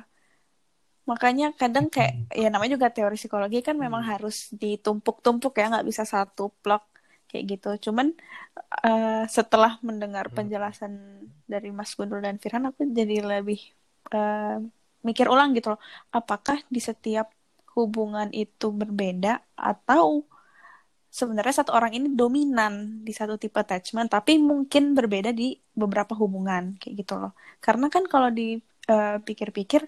Makanya 1.11 1.57
kadang 1.57 1.89
kayak 1.89 2.13
ya 2.37 2.53
namanya 2.53 2.77
juga 2.77 2.89
teori 2.93 3.17
psikologi 3.17 3.59
kan 3.65 3.77
memang 3.81 4.03
harus 4.05 4.53
ditumpuk-tumpuk 4.53 5.53
ya 5.57 5.65
nggak 5.73 5.87
bisa 5.89 6.05
satu 6.05 6.53
plok 6.63 6.83
kayak 7.31 7.45
gitu. 7.53 7.69
Cuman 7.91 8.07
eh, 8.87 9.25
setelah 9.37 9.73
mendengar 9.89 10.27
Hmm. 10.31 10.37
penjelasan 10.37 10.93
dari 11.53 11.69
Mas 11.79 11.93
Gundul 11.99 12.21
dan 12.27 12.37
Firhan 12.43 12.65
aku 12.71 12.83
jadi 12.99 13.17
lebih 13.33 13.61
eh, 14.15 14.57
mikir 15.09 15.27
ulang 15.35 15.51
gitu 15.57 15.69
loh. 15.77 15.81
Apakah 16.19 16.59
di 16.75 16.81
setiap 16.89 17.27
hubungan 17.77 18.29
itu 18.43 18.67
berbeda 18.81 19.29
atau 19.57 20.27
sebenarnya 21.19 21.55
satu 21.65 21.73
orang 21.79 21.93
ini 21.99 22.09
dominan 22.21 22.75
di 23.07 23.13
satu 23.19 23.35
tipe 23.43 23.57
attachment 23.59 24.09
tapi 24.13 24.37
mungkin 24.51 24.93
berbeda 24.99 25.31
di 25.41 25.57
beberapa 25.83 26.13
hubungan 26.23 26.77
kayak 26.81 26.95
gitu 27.01 27.15
loh. 27.23 27.33
Karena 27.65 27.87
kan 27.95 28.05
kalau 28.13 28.29
dipikir-pikir 28.39 29.83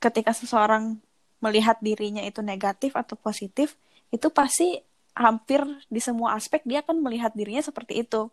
ketika 0.00 0.32
seseorang 0.36 1.00
melihat 1.44 1.76
dirinya 1.84 2.22
itu 2.24 2.40
negatif 2.40 2.96
atau 2.96 3.16
positif 3.18 3.76
itu 4.12 4.28
pasti 4.32 4.80
hampir 5.24 5.60
di 5.94 6.00
semua 6.06 6.36
aspek 6.38 6.60
dia 6.70 6.78
akan 6.84 6.96
melihat 7.04 7.32
dirinya 7.38 7.62
seperti 7.64 7.94
itu 8.04 8.28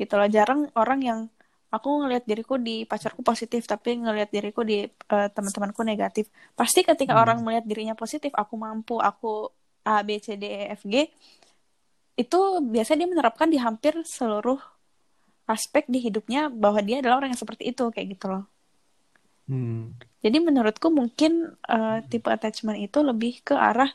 gitu 0.00 0.14
loh 0.20 0.28
jarang 0.36 0.60
orang 0.82 1.00
yang 1.10 1.20
aku 1.74 1.88
ngelihat 2.04 2.24
diriku 2.30 2.54
di 2.58 2.84
pacarku 2.90 3.22
positif 3.30 3.62
tapi 3.72 3.90
ngelihat 4.02 4.30
diriku 4.36 4.60
di 4.70 4.86
eh, 4.88 5.28
teman-temanku 5.36 5.82
negatif 5.86 6.26
pasti 6.58 6.80
ketika 6.88 7.12
Hmm. 7.12 7.16
orang 7.22 7.38
melihat 7.46 7.64
dirinya 7.70 7.94
positif 8.02 8.32
aku 8.42 8.54
mampu 8.66 8.94
aku 9.00 9.50
A 9.86 10.02
B 10.06 10.10
C 10.24 10.36
D 10.40 10.44
E 10.48 10.62
F 10.80 10.82
G 10.92 10.94
itu 12.22 12.40
biasanya 12.74 12.98
dia 13.06 13.10
menerapkan 13.12 13.48
di 13.54 13.58
hampir 13.66 13.92
seluruh 14.16 14.60
aspek 15.54 15.84
di 15.94 15.98
hidupnya 16.06 16.42
bahwa 16.62 16.80
dia 16.86 16.96
adalah 17.02 17.16
orang 17.20 17.30
yang 17.34 17.42
seperti 17.44 17.64
itu 17.72 17.84
kayak 17.94 18.08
gitu 18.16 18.26
loh 18.32 18.44
Hmm. 19.48 19.90
jadi 20.24 20.38
menurutku 20.46 20.88
mungkin 20.92 21.32
eh, 21.68 21.98
tipe 22.10 22.28
attachment 22.36 22.78
itu 22.86 22.98
lebih 23.10 23.32
ke 23.46 23.54
arah 23.56 23.90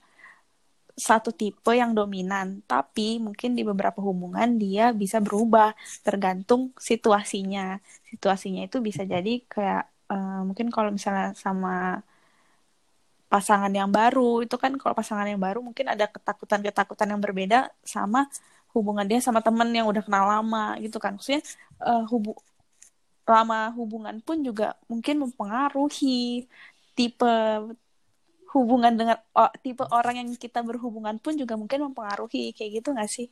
satu 1.10 1.30
tipe 1.40 1.72
yang 1.82 1.92
dominan, 1.98 2.48
tapi 2.72 3.20
mungkin 3.26 3.50
di 3.58 3.64
beberapa 3.70 4.00
hubungan 4.08 4.48
dia 4.62 4.84
bisa 5.02 5.18
berubah 5.26 5.76
tergantung 6.06 6.62
situasinya. 6.90 7.62
Situasinya 8.12 8.62
itu 8.68 8.78
bisa 8.88 9.02
jadi 9.14 9.30
kayak 9.54 9.82
eh, 10.12 10.40
mungkin 10.48 10.68
kalau 10.76 10.90
misalnya 10.96 11.26
sama 11.44 11.70
pasangan 13.32 13.74
yang 13.80 13.90
baru 13.98 14.22
itu 14.46 14.56
kan 14.64 14.72
kalau 14.82 14.94
pasangan 15.00 15.28
yang 15.32 15.42
baru 15.46 15.60
mungkin 15.68 15.86
ada 15.94 16.06
ketakutan-ketakutan 16.16 17.08
yang 17.12 17.22
berbeda 17.26 17.58
sama 17.94 18.20
hubungan 18.74 19.06
dia 19.10 19.20
sama 19.28 19.40
temen 19.46 19.68
yang 19.78 19.88
udah 19.92 20.04
kenal 20.06 20.26
lama 20.34 20.78
gitu 20.84 20.98
kan. 21.04 21.12
Maksudnya 21.18 21.42
eh, 21.88 22.02
hubu 22.12 22.30
lama 23.26 23.56
hubungan 23.78 24.16
pun 24.26 24.38
juga 24.48 24.64
mungkin 24.92 25.16
mempengaruhi 25.26 26.46
tipe 26.98 27.26
hubungan 28.56 28.96
dengan 28.96 29.18
oh, 29.34 29.52
tipe 29.60 29.84
orang 29.92 30.16
yang 30.18 30.30
kita 30.34 30.64
berhubungan 30.64 31.20
pun 31.20 31.36
juga 31.36 31.54
mungkin 31.54 31.92
mempengaruhi 31.92 32.56
kayak 32.56 32.80
gitu 32.80 32.96
nggak 32.96 33.12
sih? 33.12 33.28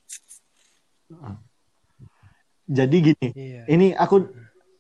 jadi 2.64 2.96
gini 2.96 3.28
Iya. 3.32 3.62
ini 3.68 3.88
aku 3.94 4.24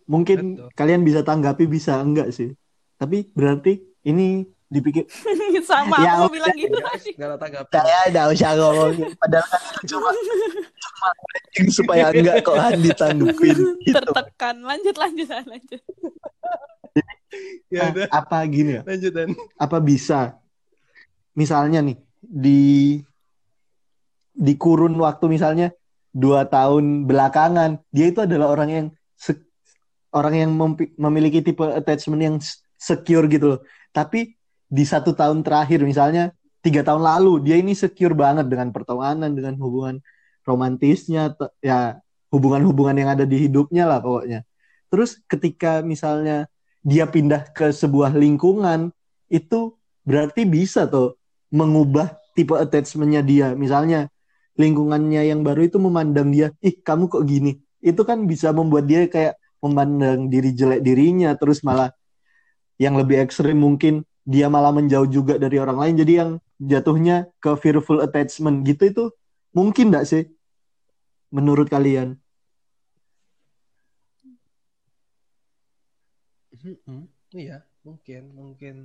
mungkin 0.06 0.58
Betul. 0.58 0.70
kalian 0.74 1.02
bisa 1.04 1.22
tanggapi 1.22 1.68
bisa 1.68 2.00
enggak 2.00 2.32
sih 2.32 2.56
tapi 2.96 3.28
berarti 3.32 3.80
ini 4.04 4.48
dipikir 4.66 5.06
sama 5.70 6.02
Ya, 6.02 6.18
aku 6.18 6.34
bilang 6.34 6.56
gitu 6.58 6.74
tadi. 6.74 7.14
saya 7.70 8.00
enggak 8.10 8.26
usah 8.34 8.52
ngomongin 8.58 9.14
padahal 9.20 9.46
kan 9.46 9.62
cuma 9.86 10.10
cuma 10.10 11.10
supaya 11.70 12.06
enggak 12.10 12.42
kok 12.42 12.58
Han 12.58 12.82
ditanggepin 12.82 13.58
gitu. 13.86 13.94
Tertekan. 13.94 14.56
Lanjut 14.66 14.96
lanjut 14.98 15.28
lanjut. 15.30 15.82
Ya 17.74 17.90
udah, 17.90 18.06
apa 18.14 18.38
gini 18.46 18.78
ya? 18.78 18.82
Lanjut 18.86 19.12
dan. 19.14 19.28
apa 19.58 19.78
bisa? 19.82 20.38
Misalnya 21.34 21.82
nih 21.82 21.98
di 22.22 22.62
di 24.34 24.54
kurun 24.58 24.94
waktu 25.02 25.26
misalnya 25.30 25.74
dua 26.14 26.46
tahun 26.46 27.10
belakangan 27.10 27.82
dia 27.90 28.14
itu 28.14 28.22
adalah 28.22 28.54
orang 28.54 28.70
yang 28.70 28.86
se- 29.18 29.50
orang 30.14 30.34
yang 30.38 30.52
memiliki 30.98 31.42
tipe 31.42 31.66
attachment 31.66 32.22
yang 32.22 32.36
secure 32.78 33.26
gitu 33.26 33.58
loh. 33.58 33.60
Tapi 33.90 34.38
di 34.70 34.84
satu 34.86 35.18
tahun 35.18 35.42
terakhir 35.42 35.82
misalnya 35.82 36.30
tiga 36.62 36.86
tahun 36.86 37.02
lalu 37.02 37.42
dia 37.50 37.58
ini 37.58 37.74
secure 37.74 38.14
banget 38.14 38.46
dengan 38.46 38.70
pertemanan 38.70 39.34
dengan 39.34 39.58
hubungan 39.58 39.98
romantisnya 40.46 41.34
ya 41.62 41.98
hubungan-hubungan 42.30 42.98
yang 42.98 43.10
ada 43.18 43.26
di 43.26 43.50
hidupnya 43.50 43.90
lah 43.90 43.98
pokoknya. 44.02 44.46
Terus 44.94 45.18
ketika 45.26 45.82
misalnya 45.82 46.46
dia 46.84 47.08
pindah 47.08 47.48
ke 47.56 47.72
sebuah 47.72 48.12
lingkungan 48.12 48.92
itu 49.32 49.74
berarti 50.04 50.44
bisa 50.44 50.84
tuh 50.86 51.16
mengubah 51.50 52.12
tipe 52.36 52.54
attachment-nya 52.54 53.24
dia. 53.24 53.48
Misalnya 53.56 54.12
lingkungannya 54.60 55.32
yang 55.32 55.42
baru 55.42 55.66
itu 55.72 55.80
memandang 55.80 56.30
dia, 56.30 56.52
ih 56.60 56.76
kamu 56.84 57.08
kok 57.10 57.24
gini. 57.24 57.58
Itu 57.80 58.04
kan 58.04 58.28
bisa 58.28 58.52
membuat 58.52 58.86
dia 58.86 59.08
kayak 59.08 59.40
memandang 59.64 60.28
diri 60.28 60.52
jelek 60.52 60.84
dirinya, 60.84 61.34
terus 61.40 61.64
malah 61.64 61.96
yang 62.78 63.00
lebih 63.00 63.24
ekstrim 63.24 63.56
mungkin 63.56 64.04
dia 64.28 64.52
malah 64.52 64.76
menjauh 64.76 65.08
juga 65.08 65.40
dari 65.40 65.56
orang 65.56 65.80
lain. 65.80 65.96
Jadi 66.04 66.14
yang 66.20 66.30
jatuhnya 66.60 67.32
ke 67.40 67.56
fearful 67.60 68.04
attachment 68.04 68.68
gitu 68.68 68.84
itu 68.92 69.04
mungkin 69.56 69.92
nggak 69.92 70.06
sih? 70.08 70.24
Menurut 71.32 71.72
kalian? 71.72 72.23
Mm-mm. 76.64 77.12
Iya, 77.36 77.60
mungkin, 77.84 78.32
mungkin 78.32 78.76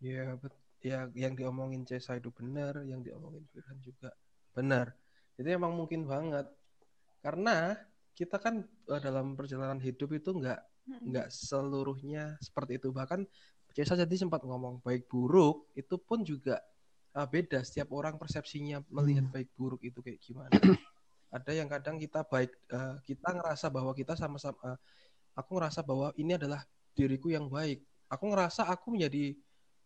ya 0.00 0.36
bet- 0.40 0.64
ya 0.80 1.08
yang 1.12 1.36
diomongin 1.36 1.84
Cesa 1.84 2.16
itu 2.16 2.32
benar, 2.32 2.80
yang 2.84 3.04
diomongin 3.04 3.44
Firhan 3.52 3.78
juga 3.84 4.12
benar. 4.56 4.96
Itu 5.36 5.48
emang 5.48 5.76
mungkin 5.76 6.08
banget. 6.08 6.48
Karena 7.20 7.76
kita 8.14 8.36
kan 8.40 8.64
uh, 8.88 9.00
dalam 9.00 9.34
perjalanan 9.36 9.80
hidup 9.80 10.12
itu 10.16 10.30
nggak 10.32 10.60
nggak 11.04 11.28
seluruhnya 11.32 12.36
seperti 12.40 12.80
itu. 12.80 12.88
Bahkan 12.92 13.24
Cesa 13.74 13.98
jadi 13.98 14.14
sempat 14.14 14.46
ngomong 14.46 14.80
baik 14.80 15.10
buruk 15.10 15.68
itu 15.74 15.98
pun 15.98 16.22
juga 16.22 16.62
uh, 17.16 17.26
beda. 17.26 17.60
Setiap 17.64 17.90
orang 17.92 18.16
persepsinya 18.16 18.80
melihat 18.88 19.26
baik 19.28 19.50
buruk 19.58 19.82
itu 19.82 19.98
kayak 20.00 20.20
gimana. 20.22 20.54
Ada 21.34 21.52
yang 21.52 21.66
kadang 21.66 21.98
kita 21.98 22.22
baik 22.22 22.54
uh, 22.70 22.96
kita 23.02 23.34
ngerasa 23.34 23.66
bahwa 23.66 23.90
kita 23.96 24.14
sama-sama 24.14 24.54
uh, 24.62 24.78
aku 25.34 25.58
ngerasa 25.58 25.82
bahwa 25.82 26.14
ini 26.14 26.38
adalah 26.38 26.62
diriku 26.94 27.28
yang 27.34 27.50
baik. 27.50 27.82
Aku 28.08 28.30
ngerasa 28.30 28.64
aku 28.70 28.94
menjadi 28.94 29.34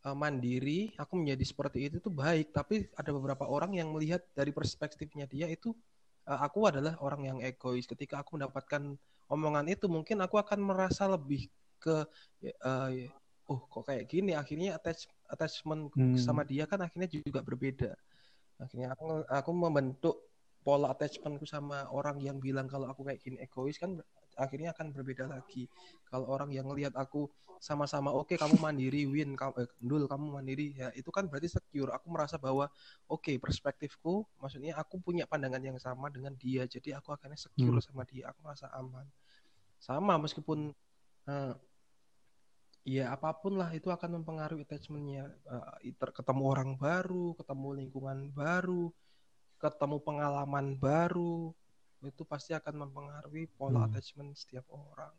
uh, 0.05 0.17
mandiri, 0.17 0.93
aku 1.01 1.17
menjadi 1.17 1.45
seperti 1.45 1.89
itu 1.89 1.97
tuh 1.99 2.13
baik, 2.13 2.53
tapi 2.53 2.87
ada 2.95 3.11
beberapa 3.11 3.49
orang 3.49 3.75
yang 3.75 3.89
melihat 3.91 4.23
dari 4.37 4.53
perspektifnya 4.53 5.25
dia 5.25 5.49
itu 5.49 5.73
uh, 6.29 6.39
aku 6.45 6.69
adalah 6.69 6.95
orang 7.01 7.23
yang 7.25 7.39
egois. 7.41 7.89
Ketika 7.89 8.21
aku 8.21 8.37
mendapatkan 8.37 8.95
omongan 9.33 9.67
itu, 9.73 9.89
mungkin 9.89 10.21
aku 10.21 10.37
akan 10.37 10.61
merasa 10.61 11.09
lebih 11.09 11.49
ke 11.81 12.05
uh, 12.63 12.91
oh 13.49 13.61
kok 13.67 13.89
kayak 13.89 14.05
gini. 14.07 14.37
Akhirnya 14.37 14.77
attach 14.77 15.09
attachment 15.29 15.93
Hmm. 15.97 16.17
sama 16.21 16.45
dia 16.45 16.69
kan 16.69 16.85
akhirnya 16.85 17.09
juga 17.09 17.41
berbeda. 17.41 17.97
Akhirnya 18.61 18.93
aku 18.93 19.25
aku 19.25 19.51
membentuk 19.57 20.17
pola 20.67 20.93
attachmentku 20.93 21.49
sama 21.49 21.89
orang 21.89 22.21
yang 22.21 22.37
bilang 22.43 22.69
kalau 22.69 22.91
aku 22.91 23.07
kayak 23.07 23.23
gini 23.25 23.37
egois 23.41 23.81
kan 23.81 23.97
akhirnya 24.39 24.71
akan 24.73 24.95
berbeda 24.95 25.27
lagi. 25.27 25.67
Kalau 26.07 26.31
orang 26.31 26.55
yang 26.55 26.71
ngelihat 26.71 26.95
aku 26.95 27.27
sama-sama 27.59 28.15
oke 28.15 28.39
kamu 28.39 28.55
mandiri 28.55 29.03
win 29.11 29.35
kamu 29.35 29.67
eh, 29.67 29.71
Dul 29.83 30.07
kamu 30.07 30.31
mandiri 30.31 30.79
ya 30.79 30.95
itu 30.95 31.11
kan 31.11 31.27
berarti 31.27 31.51
secure. 31.51 31.91
Aku 31.91 32.07
merasa 32.09 32.39
bahwa 32.39 32.71
oke 33.11 33.35
perspektifku 33.43 34.23
maksudnya 34.39 34.79
aku 34.79 35.03
punya 35.03 35.27
pandangan 35.27 35.59
yang 35.59 35.79
sama 35.83 36.07
dengan 36.07 36.39
dia 36.39 36.65
jadi 36.71 37.03
aku 37.03 37.19
akhirnya 37.19 37.37
secure 37.37 37.77
Hmm. 37.77 37.85
sama 37.85 38.03
dia. 38.07 38.31
Aku 38.31 38.39
merasa 38.47 38.71
aman. 38.73 39.05
Sama 39.83 40.15
meskipun 40.23 40.71
eh, 41.27 41.55
ya 42.87 43.13
apa 43.13 43.35
pun 43.37 43.59
lah 43.59 43.69
itu 43.75 43.91
akan 43.91 44.23
mempengaruhi 44.23 44.65
attachmentnya. 44.65 45.29
Ter- 45.83 46.15
ketemu 46.15 46.43
orang 46.47 46.71
baru, 46.79 47.35
ketemu 47.37 47.69
lingkungan 47.85 48.19
baru, 48.33 48.95
ketemu 49.59 49.99
pengalaman 50.01 50.79
baru 50.79 51.53
itu 52.07 52.23
pasti 52.23 52.55
akan 52.55 52.87
mempengaruhi 52.87 53.51
pola 53.59 53.83
Hmm. 53.83 53.87
attachment 53.91 54.31
setiap 54.39 54.67
orang. 54.71 55.15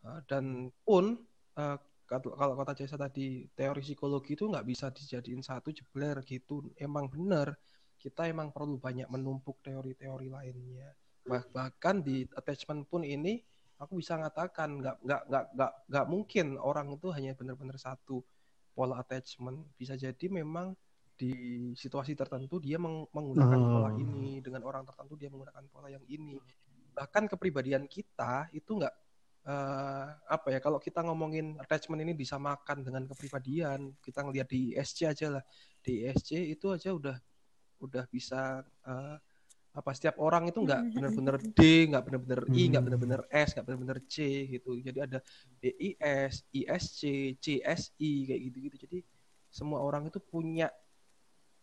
Uh, 0.00 0.20
dan 0.28 0.68
pun 0.84 1.20
uh, 1.56 1.76
kalau 2.10 2.56
kata 2.58 2.82
Jasa 2.84 2.98
tadi 2.98 3.46
teori 3.54 3.80
psikologi 3.84 4.34
itu 4.34 4.48
nggak 4.50 4.66
bisa 4.66 4.90
dijadiin 4.90 5.40
satu 5.44 5.70
jebler 5.70 6.18
gitu. 6.26 6.66
Emang 6.76 7.06
benar 7.06 7.54
kita 8.00 8.26
emang 8.26 8.50
perlu 8.50 8.80
banyak 8.80 9.06
menumpuk 9.12 9.60
teori-teori 9.62 10.28
lainnya. 10.32 10.90
Bah- 11.22 11.46
bahkan 11.52 12.00
di 12.00 12.24
attachment 12.34 12.88
pun 12.88 13.04
ini 13.04 13.44
aku 13.78 14.00
bisa 14.00 14.16
ngatakan 14.18 14.80
nggak 14.80 14.96
nggak 15.04 15.22
nggak 15.28 15.44
nggak 15.54 15.72
nggak 15.86 16.06
mungkin 16.08 16.46
orang 16.58 16.92
itu 16.96 17.08
hanya 17.12 17.32
benar-benar 17.36 17.76
satu 17.76 18.24
pola 18.74 18.98
attachment. 18.98 19.62
Bisa 19.76 19.94
jadi 19.94 20.26
memang 20.32 20.72
di 21.20 21.32
situasi 21.76 22.16
tertentu 22.16 22.56
dia 22.56 22.80
meng- 22.80 23.04
menggunakan 23.12 23.60
pola 23.60 23.92
Oh. 23.92 24.00
ini 24.00 24.40
dengan 24.40 24.64
orang 24.64 24.88
tertentu 24.88 25.20
dia 25.20 25.28
menggunakan 25.28 25.68
pola 25.68 25.92
yang 25.92 26.00
ini. 26.08 26.40
Bahkan 26.96 27.28
kepribadian 27.28 27.84
kita 27.84 28.48
itu 28.56 28.80
nggak 28.80 28.94
eh, 29.40 30.06
apa 30.28 30.48
ya 30.52 30.60
kalau 30.60 30.76
kita 30.76 31.00
ngomongin 31.00 31.56
attachment 31.60 32.00
ini 32.00 32.12
disamakan 32.12 32.84
dengan 32.84 33.08
kepribadian 33.08 33.92
kita 34.00 34.20
ngelihat 34.20 34.48
di 34.48 34.72
ISC 34.72 35.04
aja 35.04 35.26
lah. 35.36 35.44
Di 35.80 36.04
ISC 36.04 36.56
itu 36.56 36.72
aja 36.72 36.92
udah 36.92 37.16
udah 37.80 38.04
bisa 38.08 38.60
eh, 38.84 39.16
apa 39.70 39.90
setiap 39.94 40.18
orang 40.18 40.50
itu 40.50 40.60
nggak 40.60 40.92
benar-benar 40.92 41.36
D 41.40 41.60
nggak 41.88 42.02
benar-benar 42.02 42.40
I 42.50 42.62
nggak 42.68 42.80
Hmm. 42.80 42.86
benar-benar 42.90 43.20
S 43.30 43.48
nggak 43.54 43.64
benar-benar 43.64 43.98
C 44.04 44.16
gitu. 44.50 44.70
Jadi 44.76 44.98
ada 45.04 45.18
DIS 45.60 46.32
ISC 46.50 47.00
CSI 47.36 48.12
kayak 48.28 48.40
gitu-gitu. 48.50 48.76
Jadi 48.88 48.98
semua 49.48 49.80
orang 49.80 50.04
itu 50.06 50.20
punya 50.20 50.68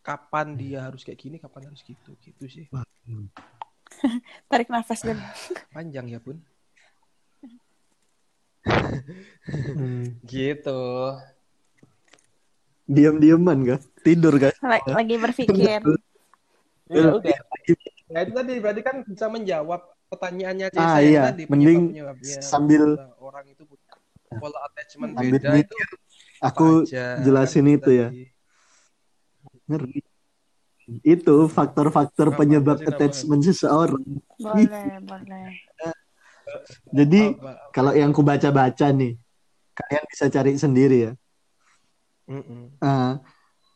kapan 0.07 0.55
dia 0.55 0.87
harus 0.87 1.03
kayak 1.03 1.19
gini 1.19 1.35
kapan 1.35 1.67
harus 1.67 1.83
gitu 1.83 2.15
gitu 2.23 2.45
sih 2.47 2.65
Tarik 4.49 4.71
nafas 4.71 5.03
dulu. 5.03 5.19
panjang 5.75 6.07
ya 6.07 6.19
pun 6.23 6.39
Hmm. 9.47 10.17
gitu 10.31 10.81
Diam-diaman 12.87 13.67
kah? 13.67 13.79
Tidur? 13.99 14.39
La- 14.63 14.79
Lagi 14.87 15.15
berpikir. 15.19 15.83
ya 16.87 17.11
udah 17.11 17.35
nah 18.07 18.23
itu 18.23 18.31
tadi 18.31 18.53
berarti 18.63 18.79
kan 18.79 19.03
bisa 19.03 19.27
menjawab 19.27 19.83
pertanyaannya 20.07 20.71
Cesa 20.71 20.87
Ah, 20.87 20.99
iya. 21.03 21.35
tadi 21.35 21.43
Mending 21.51 21.91
penyebab-penyebabnya. 21.91 22.39
sambil- 22.39 22.95
orang 23.19 23.43
itu 23.51 23.67
punya 23.67 23.91
pola 24.31 24.59
attachment 24.71 25.11
Sambil 25.11 25.35
beda 25.35 25.49
mikir, 25.51 25.67
itu 25.67 25.75
Aku 26.39 26.67
aja, 26.87 27.19
jelasin 27.19 27.67
kan 27.67 27.75
itu 27.75 27.91
ya. 27.91 28.07
Ngeri. 29.67 30.01
Itu 31.03 31.51
faktor-faktor 31.51 32.36
penyebab 32.39 32.80
apa? 32.80 32.89
attachment 32.95 33.43
seseorang. 33.43 34.03
Boleh, 34.39 35.03
boleh. 35.03 35.47
Jadi 36.95 37.36
kalau 37.75 37.91
yang 37.91 38.15
ku 38.15 38.23
baca-baca 38.23 38.88
nih, 38.95 39.19
kalian 39.75 40.03
bisa 40.08 40.25
cari 40.32 40.56
sendiri 40.56 40.97
ya. 41.12 41.13
Ah, 42.80 43.19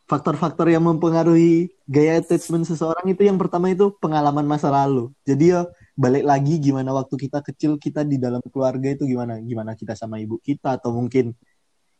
faktor-faktor 0.07 0.71
yang 0.71 0.83
mempengaruhi 0.83 1.71
gaya 1.87 2.19
attachment 2.19 2.67
seseorang 2.67 3.03
itu 3.11 3.27
yang 3.27 3.35
pertama 3.35 3.71
itu 3.71 3.91
pengalaman 3.99 4.47
masa 4.47 4.71
lalu. 4.71 5.11
Jadi 5.27 5.51
ya 5.51 5.67
balik 5.95 6.23
lagi 6.23 6.59
gimana 6.59 6.95
waktu 6.95 7.15
kita 7.15 7.43
kecil 7.43 7.75
kita 7.75 8.07
di 8.07 8.15
dalam 8.15 8.39
keluarga 8.51 8.91
itu 8.91 9.03
gimana 9.03 9.39
gimana 9.43 9.75
kita 9.75 9.95
sama 9.95 10.19
ibu 10.19 10.39
kita 10.39 10.79
atau 10.79 10.95
mungkin 10.95 11.35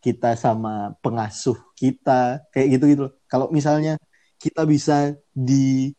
kita 0.02 0.34
sama 0.36 0.98
pengasuh 1.00 1.56
kita 1.78 2.42
kayak 2.50 2.68
gitu 2.78 2.86
gitu. 2.92 3.06
Kalau 3.30 3.48
misalnya 3.54 4.02
kita 4.42 4.66
bisa 4.66 5.14
di 5.32 5.94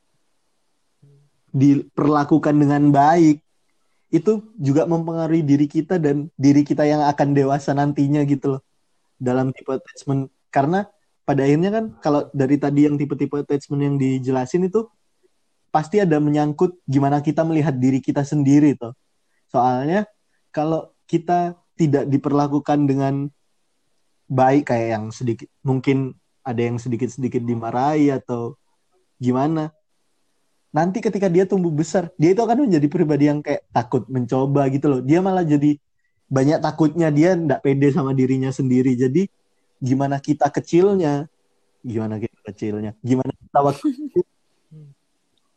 diperlakukan 1.55 2.55
dengan 2.57 2.91
baik 2.91 3.45
itu 4.13 4.45
juga 4.61 4.85
mempengaruhi 4.85 5.41
diri 5.41 5.65
kita 5.65 5.97
dan 5.97 6.29
diri 6.37 6.67
kita 6.67 6.85
yang 6.85 7.01
akan 7.09 7.33
dewasa 7.33 7.73
nantinya 7.73 8.21
gitu 8.29 8.59
loh 8.59 8.63
dalam 9.17 9.55
tipe 9.55 9.73
attachment 9.73 10.29
karena 10.53 10.85
pada 11.23 11.47
akhirnya 11.47 11.71
kan 11.71 11.85
kalau 12.03 12.29
dari 12.35 12.59
tadi 12.59 12.85
yang 12.91 12.99
tipe-tipe 12.99 13.33
attachment 13.39 13.81
yang 13.81 13.97
dijelasin 13.97 14.67
itu 14.67 14.85
pasti 15.73 16.03
ada 16.03 16.21
menyangkut 16.21 16.77
gimana 16.85 17.25
kita 17.25 17.47
melihat 17.47 17.73
diri 17.79 18.03
kita 18.03 18.27
sendiri 18.27 18.77
tuh. 18.77 18.93
Soalnya 19.49 20.05
kalau 20.53 20.93
kita 21.09 21.57
tidak 21.79 22.05
diperlakukan 22.11 22.85
dengan 22.85 23.33
baik 24.29 24.71
kayak 24.71 24.89
yang 24.99 25.05
sedikit 25.15 25.49
mungkin 25.63 26.17
ada 26.43 26.59
yang 26.59 26.77
sedikit-sedikit 26.79 27.43
dimarahi 27.43 28.11
atau 28.11 28.59
gimana. 29.23 29.71
Nanti 30.73 31.05
ketika 31.05 31.29
dia 31.29 31.45
tumbuh 31.45 31.71
besar, 31.71 32.09
dia 32.17 32.33
itu 32.33 32.41
akan 32.41 32.67
menjadi 32.67 32.87
pribadi 32.89 33.29
yang 33.29 33.45
kayak 33.45 33.63
takut 33.71 34.09
mencoba 34.09 34.67
gitu 34.73 34.89
loh. 34.89 35.01
Dia 35.05 35.21
malah 35.21 35.45
jadi 35.45 35.77
banyak 36.33 36.59
takutnya 36.65 37.13
dia 37.13 37.37
nggak 37.37 37.61
pede 37.61 37.93
sama 37.93 38.17
dirinya 38.17 38.49
sendiri. 38.49 38.97
Jadi 38.97 39.29
gimana 39.79 40.17
kita 40.17 40.49
kecilnya, 40.49 41.29
gimana 41.85 42.17
kita 42.17 42.41
kecilnya, 42.51 42.97
gimana 43.05 43.31
kita 43.37 43.59
waktu 43.61 43.87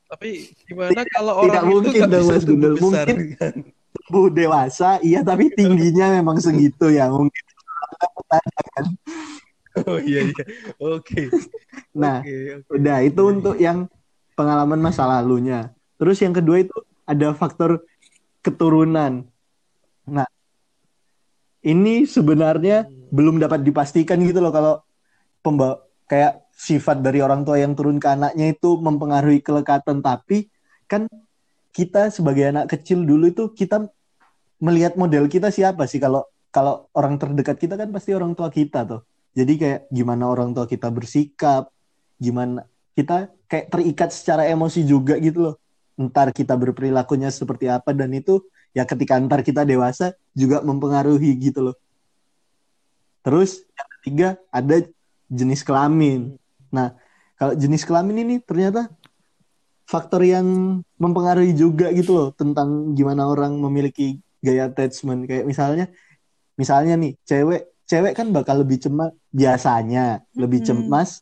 Tapi 0.06 0.54
gimana 0.70 1.02
kalau 1.10 1.44
tidak 1.44 1.64
orang 1.64 1.66
itu 1.66 1.72
mungkin 1.74 2.02
dong, 2.06 2.26
bisa 2.28 2.36
Mas 2.36 2.44
tumbuh 2.46 2.72
Gundul. 2.76 2.76
besar 2.78 3.06
Mungkin. 3.10 3.30
kan? 3.40 3.56
tumbuh 3.96 4.28
dewasa, 4.30 4.90
iya 5.02 5.20
tapi 5.26 5.50
tingginya 5.50 6.14
memang 6.14 6.38
segitu 6.38 6.92
ya 6.94 7.10
mungkin. 7.10 7.44
Oh 9.86 10.00
iya 10.00 10.24
iya. 10.32 10.44
Oke. 10.80 11.28
Nah, 11.92 12.24
Oke, 12.24 12.64
oke. 12.64 12.72
udah 12.80 12.98
itu 13.04 13.20
Iya, 13.20 13.32
untuk 13.36 13.56
yang 13.60 13.78
pengalaman 14.40 14.80
masa 14.80 15.04
lalunya. 15.04 15.76
Terus 16.00 16.24
yang 16.24 16.32
kedua 16.32 16.64
itu 16.64 16.76
ada 17.04 17.36
faktor 17.36 17.84
keturunan. 18.40 19.28
Nah, 20.08 20.28
ini 21.66 22.08
sebenarnya 22.08 22.88
Hmm. 22.88 23.10
belum 23.12 23.36
dapat 23.42 23.68
dipastikan 23.68 24.22
gitu 24.24 24.40
loh 24.40 24.54
kalau 24.54 24.74
pembawa 25.44 25.82
kayak 26.06 26.46
sifat 26.56 27.02
dari 27.04 27.20
orang 27.20 27.44
tua 27.44 27.60
yang 27.60 27.76
turun 27.76 28.00
ke 28.00 28.08
anaknya 28.08 28.54
itu 28.54 28.80
mempengaruhi 28.80 29.44
kelekatan 29.44 30.00
tapi 30.00 30.48
kan 30.86 31.10
kita 31.76 32.08
sebagai 32.14 32.48
anak 32.54 32.72
kecil 32.72 33.04
dulu 33.04 33.28
itu 33.28 33.52
kita 33.52 33.92
melihat 34.62 34.96
model 34.96 35.28
kita 35.28 35.52
siapa 35.52 35.84
sih 35.90 36.00
kalau 36.00 36.24
kalau 36.56 36.88
orang 36.96 37.20
terdekat 37.20 37.60
kita 37.60 37.76
kan 37.76 37.92
pasti 37.92 38.16
orang 38.16 38.32
tua 38.32 38.48
kita 38.48 38.88
tuh. 38.88 39.04
Jadi 39.36 39.60
kayak 39.60 39.82
gimana 39.92 40.32
orang 40.32 40.56
tua 40.56 40.64
kita 40.64 40.88
bersikap 40.88 41.68
gimana 42.16 42.64
kita 42.96 43.28
kayak 43.52 43.68
terikat 43.68 44.10
secara 44.16 44.48
emosi 44.48 44.88
juga 44.88 45.20
gitu 45.20 45.52
loh. 45.52 45.56
Ntar 46.00 46.32
kita 46.32 46.56
berperilakunya 46.56 47.28
seperti 47.28 47.68
apa 47.68 47.92
dan 47.92 48.16
itu 48.16 48.40
ya 48.72 48.88
ketika 48.88 49.20
ntar 49.20 49.44
kita 49.44 49.68
dewasa 49.68 50.16
juga 50.32 50.64
mempengaruhi 50.64 51.36
gitu 51.36 51.60
loh. 51.72 51.76
Terus 53.20 53.68
yang 53.76 53.90
ketiga 54.00 54.28
ada 54.48 54.80
jenis 55.28 55.60
kelamin. 55.60 56.40
Nah 56.72 56.96
kalau 57.36 57.52
jenis 57.52 57.84
kelamin 57.84 58.24
ini 58.24 58.36
ternyata 58.40 58.88
faktor 59.84 60.24
yang 60.24 60.80
mempengaruhi 60.96 61.52
juga 61.52 61.92
gitu 61.92 62.16
loh 62.16 62.30
tentang 62.32 62.96
gimana 62.96 63.28
orang 63.28 63.60
memiliki 63.60 64.24
gaya 64.40 64.72
attachment. 64.72 65.28
Kayak 65.28 65.52
misalnya 65.52 65.92
misalnya 66.56 66.96
nih 67.00 67.16
cewek 67.24 67.72
cewek 67.86 68.14
kan 68.18 68.34
bakal 68.34 68.66
lebih 68.66 68.82
cemas 68.82 69.14
biasanya 69.30 70.26
lebih 70.34 70.64
Mm-mm. 70.64 70.90
cemas 70.90 71.22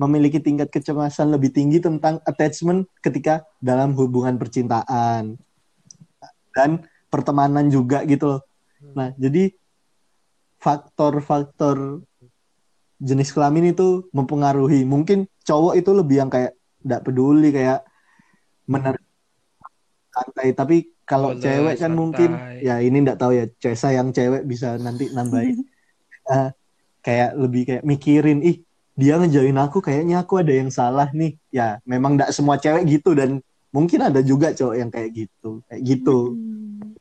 memiliki 0.00 0.42
tingkat 0.42 0.72
kecemasan 0.72 1.30
lebih 1.30 1.54
tinggi 1.54 1.78
tentang 1.78 2.18
attachment 2.26 2.88
ketika 3.04 3.46
dalam 3.62 3.94
hubungan 3.94 4.34
percintaan 4.40 5.38
dan 6.56 6.88
pertemanan 7.12 7.68
juga 7.68 8.02
gitu 8.08 8.36
loh. 8.36 8.42
Nah, 8.96 9.14
jadi 9.14 9.52
faktor-faktor 10.58 12.02
jenis 13.02 13.30
kelamin 13.30 13.76
itu 13.76 14.06
mempengaruhi. 14.10 14.82
Mungkin 14.86 15.28
cowok 15.44 15.74
itu 15.78 15.90
lebih 15.92 16.16
yang 16.24 16.30
kayak 16.32 16.54
tidak 16.82 17.00
peduli 17.02 17.50
kayak 17.54 17.86
menerima 18.66 19.10
santai, 20.12 20.48
tapi 20.54 20.76
kalau 21.02 21.34
Boleh, 21.34 21.42
cewek 21.42 21.76
kan 21.76 21.90
santai. 21.90 21.98
mungkin 21.98 22.30
ya 22.58 22.74
ini 22.78 22.96
tidak 23.02 23.18
tahu 23.18 23.32
ya, 23.34 23.44
cewek 23.58 23.78
sayang 23.78 24.08
cewek 24.10 24.42
bisa 24.44 24.78
nanti 24.78 25.10
nambahin 25.10 25.60
Eh, 26.22 26.48
kayak 27.02 27.34
lebih 27.34 27.62
kayak 27.66 27.82
mikirin 27.82 28.46
ih 28.46 28.62
dia 28.94 29.18
ngejauhin 29.18 29.58
aku 29.58 29.82
kayaknya 29.82 30.22
aku 30.22 30.38
ada 30.38 30.54
yang 30.54 30.70
salah 30.70 31.10
nih. 31.10 31.34
Ya, 31.50 31.82
memang 31.82 32.14
tidak 32.14 32.30
semua 32.30 32.62
cewek 32.62 32.86
gitu 32.86 33.18
dan 33.18 33.42
mungkin 33.74 33.98
ada 34.06 34.22
juga 34.22 34.54
cowok 34.54 34.76
yang 34.78 34.86
kayak 34.86 35.10
gitu. 35.10 35.66
Kayak 35.66 35.82
gitu 35.82 36.38
Hmm. 36.38 36.94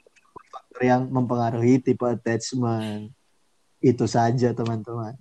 faktor 0.50 0.82
yang 0.82 1.02
mempengaruhi 1.06 1.78
tipe 1.78 2.02
attachment. 2.02 3.14
Itu 3.78 4.10
saja 4.10 4.58
teman-teman. 4.58 5.14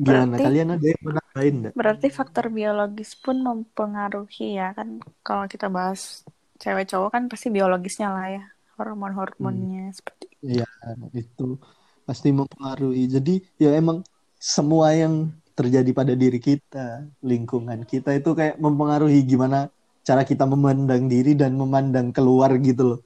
Gimana 0.00 0.32
Berarti- 0.32 0.44
kalian 0.48 0.68
ada 0.72 0.86
yang 0.88 1.02
menambahin 1.04 1.54
nggak? 1.60 1.72
Berarti 1.76 2.06
faktor 2.08 2.44
biologis 2.48 3.12
pun 3.20 3.36
mempengaruhi 3.44 4.56
ya 4.56 4.72
kan 4.72 5.04
kalau 5.20 5.44
kita 5.44 5.68
bahas 5.68 6.24
cewek 6.56 6.88
cowok 6.88 7.12
kan 7.12 7.22
pasti 7.28 7.52
biologisnya 7.52 8.08
lah 8.08 8.26
ya 8.32 8.44
hormon-hormonnya 8.80 9.92
seperti 9.92 10.32
Iya, 10.40 10.64
itu 11.12 11.60
pasti 12.08 12.32
mempengaruhi. 12.32 13.04
Jadi 13.12 13.44
ya 13.60 13.76
emang 13.76 14.00
semua 14.40 14.96
yang 14.96 15.28
terjadi 15.52 15.92
pada 15.92 16.16
diri 16.16 16.40
kita, 16.40 17.04
lingkungan 17.20 17.84
kita 17.84 18.16
itu 18.16 18.32
kayak 18.32 18.56
mempengaruhi 18.56 19.20
gimana 19.28 19.68
cara 20.00 20.24
kita 20.24 20.48
memandang 20.48 21.12
diri 21.12 21.36
dan 21.36 21.60
memandang 21.60 22.08
keluar 22.08 22.56
gitu 22.56 22.96
loh. 22.96 23.00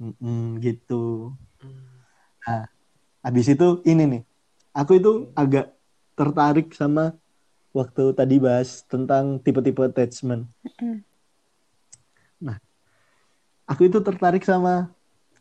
Mm-mm, 0.00 0.56
gitu. 0.64 1.36
Hmm. 1.60 2.64
Habis 3.20 3.52
itu 3.52 3.84
ini 3.84 4.02
nih, 4.08 4.22
aku 4.76 5.00
itu 5.00 5.32
agak 5.32 5.72
tertarik 6.12 6.68
sama 6.76 7.16
waktu 7.72 8.12
tadi 8.12 8.36
bahas 8.36 8.84
tentang 8.84 9.40
tipe-tipe 9.40 9.80
attachment. 9.80 10.44
Nah, 12.36 12.60
aku 13.64 13.88
itu 13.88 14.04
tertarik 14.04 14.44
sama 14.44 14.92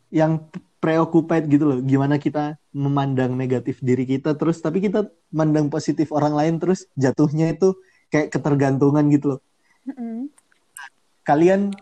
yang 0.08 0.40
preoccupied 0.80 1.48
gitu 1.52 1.64
loh. 1.68 1.80
Gimana 1.84 2.16
kita 2.16 2.56
memandang 2.72 3.36
negatif 3.36 3.84
diri 3.84 4.08
kita 4.08 4.36
terus, 4.40 4.64
tapi 4.64 4.80
kita 4.80 5.12
mandang 5.32 5.68
positif 5.68 6.16
orang 6.16 6.36
lain 6.36 6.56
terus 6.60 6.88
jatuhnya 6.96 7.52
itu 7.52 7.76
kayak 8.12 8.32
ketergantungan 8.32 9.04
gitu 9.12 9.36
loh. 9.36 9.42
Kalian 11.28 11.76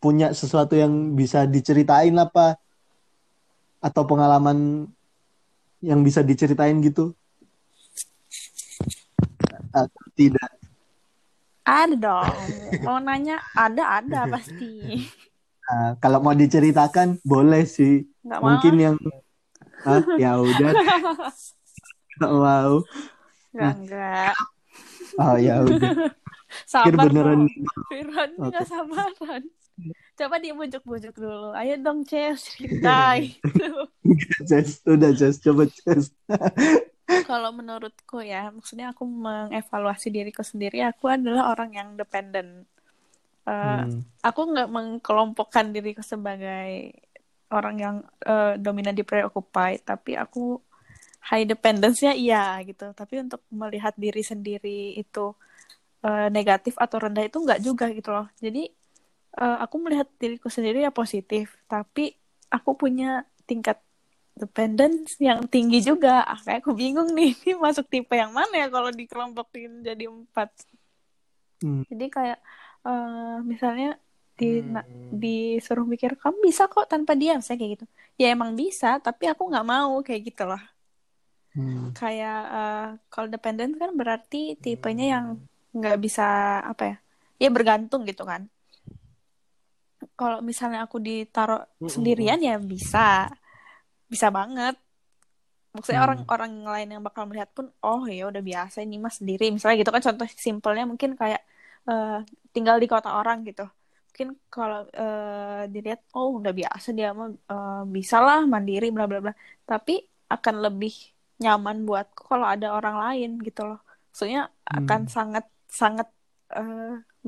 punya 0.00 0.32
sesuatu 0.36 0.76
yang 0.76 1.16
bisa 1.16 1.48
diceritain 1.48 2.14
apa? 2.16 2.56
Atau 3.84 4.08
pengalaman 4.08 4.88
yang 5.84 6.00
bisa 6.00 6.24
diceritain 6.24 6.80
gitu? 6.80 7.12
Atau 9.70 10.04
tidak? 10.16 10.48
Ada 11.64 11.96
dong. 11.96 12.36
Mau 12.84 13.00
nanya 13.00 13.40
ada 13.56 14.00
ada 14.00 14.28
pasti. 14.28 15.04
Nah, 15.64 15.96
kalau 15.96 16.20
mau 16.20 16.36
diceritakan 16.36 17.20
boleh 17.24 17.64
sih. 17.64 18.04
Nggak 18.24 18.40
mau. 18.40 18.48
Mungkin 18.52 18.74
yang 18.76 18.96
Hah? 19.84 20.00
ya 20.20 20.40
udah 20.40 20.72
nggak 22.20 22.32
mau. 22.36 22.74
Enggak 23.52 23.72
enggak. 23.80 24.34
Oh 25.20 25.36
ya 25.40 25.54
udah. 25.64 25.92
Sabar 26.70 27.08
beneran. 27.10 27.48
Firman 27.90 28.30
nggak 28.38 28.64
sabaran. 28.68 29.42
Coba 30.14 30.38
dibujuk-bujuk 30.38 31.14
dulu. 31.18 31.50
Ayo 31.58 31.74
dong, 31.82 32.06
Ces, 32.06 32.38
ceritain. 32.54 33.34
Jess, 34.46 34.78
udah 34.86 35.10
Jess, 35.10 35.42
coba 35.42 35.66
Jess. 35.66 36.14
Kalau 37.28 37.50
menurutku 37.52 38.22
ya, 38.24 38.48
maksudnya 38.48 38.94
aku 38.94 39.04
mengevaluasi 39.04 40.08
diriku 40.08 40.40
sendiri, 40.40 40.80
aku 40.86 41.10
adalah 41.10 41.52
orang 41.52 41.70
yang 41.74 41.88
dependent. 41.98 42.64
Eh, 43.44 43.52
Hmm. 43.52 44.00
Aku 44.24 44.40
nggak 44.48 44.72
mengkelompokkan 44.72 45.68
diriku 45.68 46.00
sebagai 46.00 46.96
orang 47.52 47.76
yang 47.76 47.96
eh, 48.24 48.56
dominan 48.56 48.96
di 48.96 49.04
preoccupied, 49.04 49.84
tapi 49.84 50.16
aku 50.16 50.56
high 51.28 51.44
dependence-nya 51.44 52.16
iya 52.16 52.56
gitu. 52.64 52.92
Tapi 52.96 53.14
untuk 53.20 53.44
melihat 53.52 53.92
diri 54.00 54.24
sendiri 54.24 54.96
itu 54.96 55.36
eh, 56.06 56.28
negatif 56.32 56.74
atau 56.80 56.96
rendah 57.04 57.24
itu 57.28 57.36
nggak 57.36 57.60
juga 57.60 57.86
gitu 57.92 58.10
loh. 58.16 58.26
Jadi 58.40 58.70
eh, 59.42 59.56
aku 59.64 59.76
melihat 59.82 60.08
diriku 60.20 60.48
sendiri 60.52 60.82
ya 60.86 60.90
positif, 60.94 61.58
tapi 61.66 62.14
aku 62.50 62.70
punya 62.78 63.26
tingkat 63.48 63.78
dependence 64.34 65.18
yang 65.22 65.46
tinggi 65.46 65.78
juga. 65.82 66.22
Ah, 66.26 66.38
kayak 66.42 66.62
aku 66.64 66.72
bingung 66.74 67.10
nih, 67.14 67.34
ini 67.46 67.52
masuk 67.58 67.86
tipe 67.92 68.14
yang 68.14 68.32
mana 68.34 68.54
ya 68.62 68.66
kalau 68.70 68.90
dikelompokin 68.90 69.82
jadi 69.86 70.04
empat. 70.10 70.50
Hmm. 71.62 71.82
Jadi 71.90 72.06
kayak 72.10 72.38
eh, 72.86 73.36
misalnya 73.46 73.98
di 74.34 74.60
Hmm. 74.66 74.82
disuruh 75.14 75.86
mikir 75.86 76.18
kamu 76.18 76.42
bisa 76.42 76.66
kok 76.66 76.90
tanpa 76.90 77.14
dia, 77.14 77.38
saya 77.38 77.54
kayak 77.54 77.72
gitu. 77.78 77.86
Ya 78.18 78.34
emang 78.34 78.58
bisa, 78.58 78.98
tapi 78.98 79.30
aku 79.30 79.46
nggak 79.50 79.66
mau 79.66 80.02
kayak 80.02 80.22
gitu 80.34 80.42
loh. 80.50 80.62
Hmm. 81.54 81.94
Kayak 81.94 82.38
eh, 82.50 82.86
kalau 83.12 83.28
dependent 83.30 83.72
kan 83.78 83.90
berarti 83.94 84.58
tipenya 84.58 85.06
yang 85.14 85.26
nggak 85.70 85.98
bisa 86.02 86.22
apa 86.66 86.82
ya? 86.90 86.96
Ya 87.42 87.48
bergantung 87.54 88.02
gitu 88.10 88.26
kan. 88.26 88.50
Kalau 90.18 90.38
misalnya 90.50 90.78
aku 90.86 90.98
ditaruh 91.08 91.60
Mm-mm. 91.80 91.94
sendirian 91.94 92.38
ya 92.48 92.52
bisa, 92.72 92.98
bisa 94.12 94.28
banget. 94.36 94.74
Maksudnya 95.74 96.00
Hmm. 96.00 96.04
orang-orang 96.06 96.52
lain 96.74 96.88
yang 96.94 97.02
bakal 97.06 97.24
melihat 97.28 97.50
pun, 97.56 97.66
oh 97.84 98.02
ya 98.16 98.22
udah 98.30 98.42
biasa 98.50 98.76
ini 98.86 98.94
mas 99.04 99.14
sendiri. 99.20 99.44
Misalnya 99.54 99.76
gitu 99.82 99.90
kan 99.96 100.02
contoh 100.08 100.26
simpelnya 100.46 100.84
mungkin 100.90 101.10
kayak 101.20 101.40
eh, 101.90 102.08
tinggal 102.54 102.76
di 102.82 102.86
kota 102.92 103.08
orang 103.18 103.38
gitu. 103.48 103.62
Mungkin 104.08 104.28
kalau 104.54 104.78
eh, 105.00 105.62
dilihat, 105.74 106.00
oh 106.16 106.28
udah 106.38 106.52
biasa 106.60 106.88
dia 106.98 107.08
mah 107.18 107.28
eh, 107.52 107.72
bisa 107.96 108.16
lah 108.26 108.38
mandiri 108.54 108.86
bla 108.94 109.04
bla 109.10 109.18
bla. 109.24 109.32
Tapi 109.70 109.92
akan 110.34 110.54
lebih 110.64 110.92
nyaman 111.42 111.76
buatku 111.88 112.20
kalau 112.30 112.46
ada 112.54 112.66
orang 112.78 112.96
lain 113.04 113.30
gitu 113.46 113.60
loh. 113.68 113.78
Maksudnya 114.10 114.40
akan 114.78 115.00
Hmm. 115.00 115.14
sangat 115.16 115.44
sangat 115.80 116.06
eh, 116.56 116.78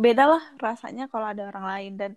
beda 0.02 0.22
lah 0.32 0.42
rasanya 0.64 1.02
kalau 1.12 1.26
ada 1.32 1.42
orang 1.50 1.64
lain 1.72 1.92
dan 2.00 2.10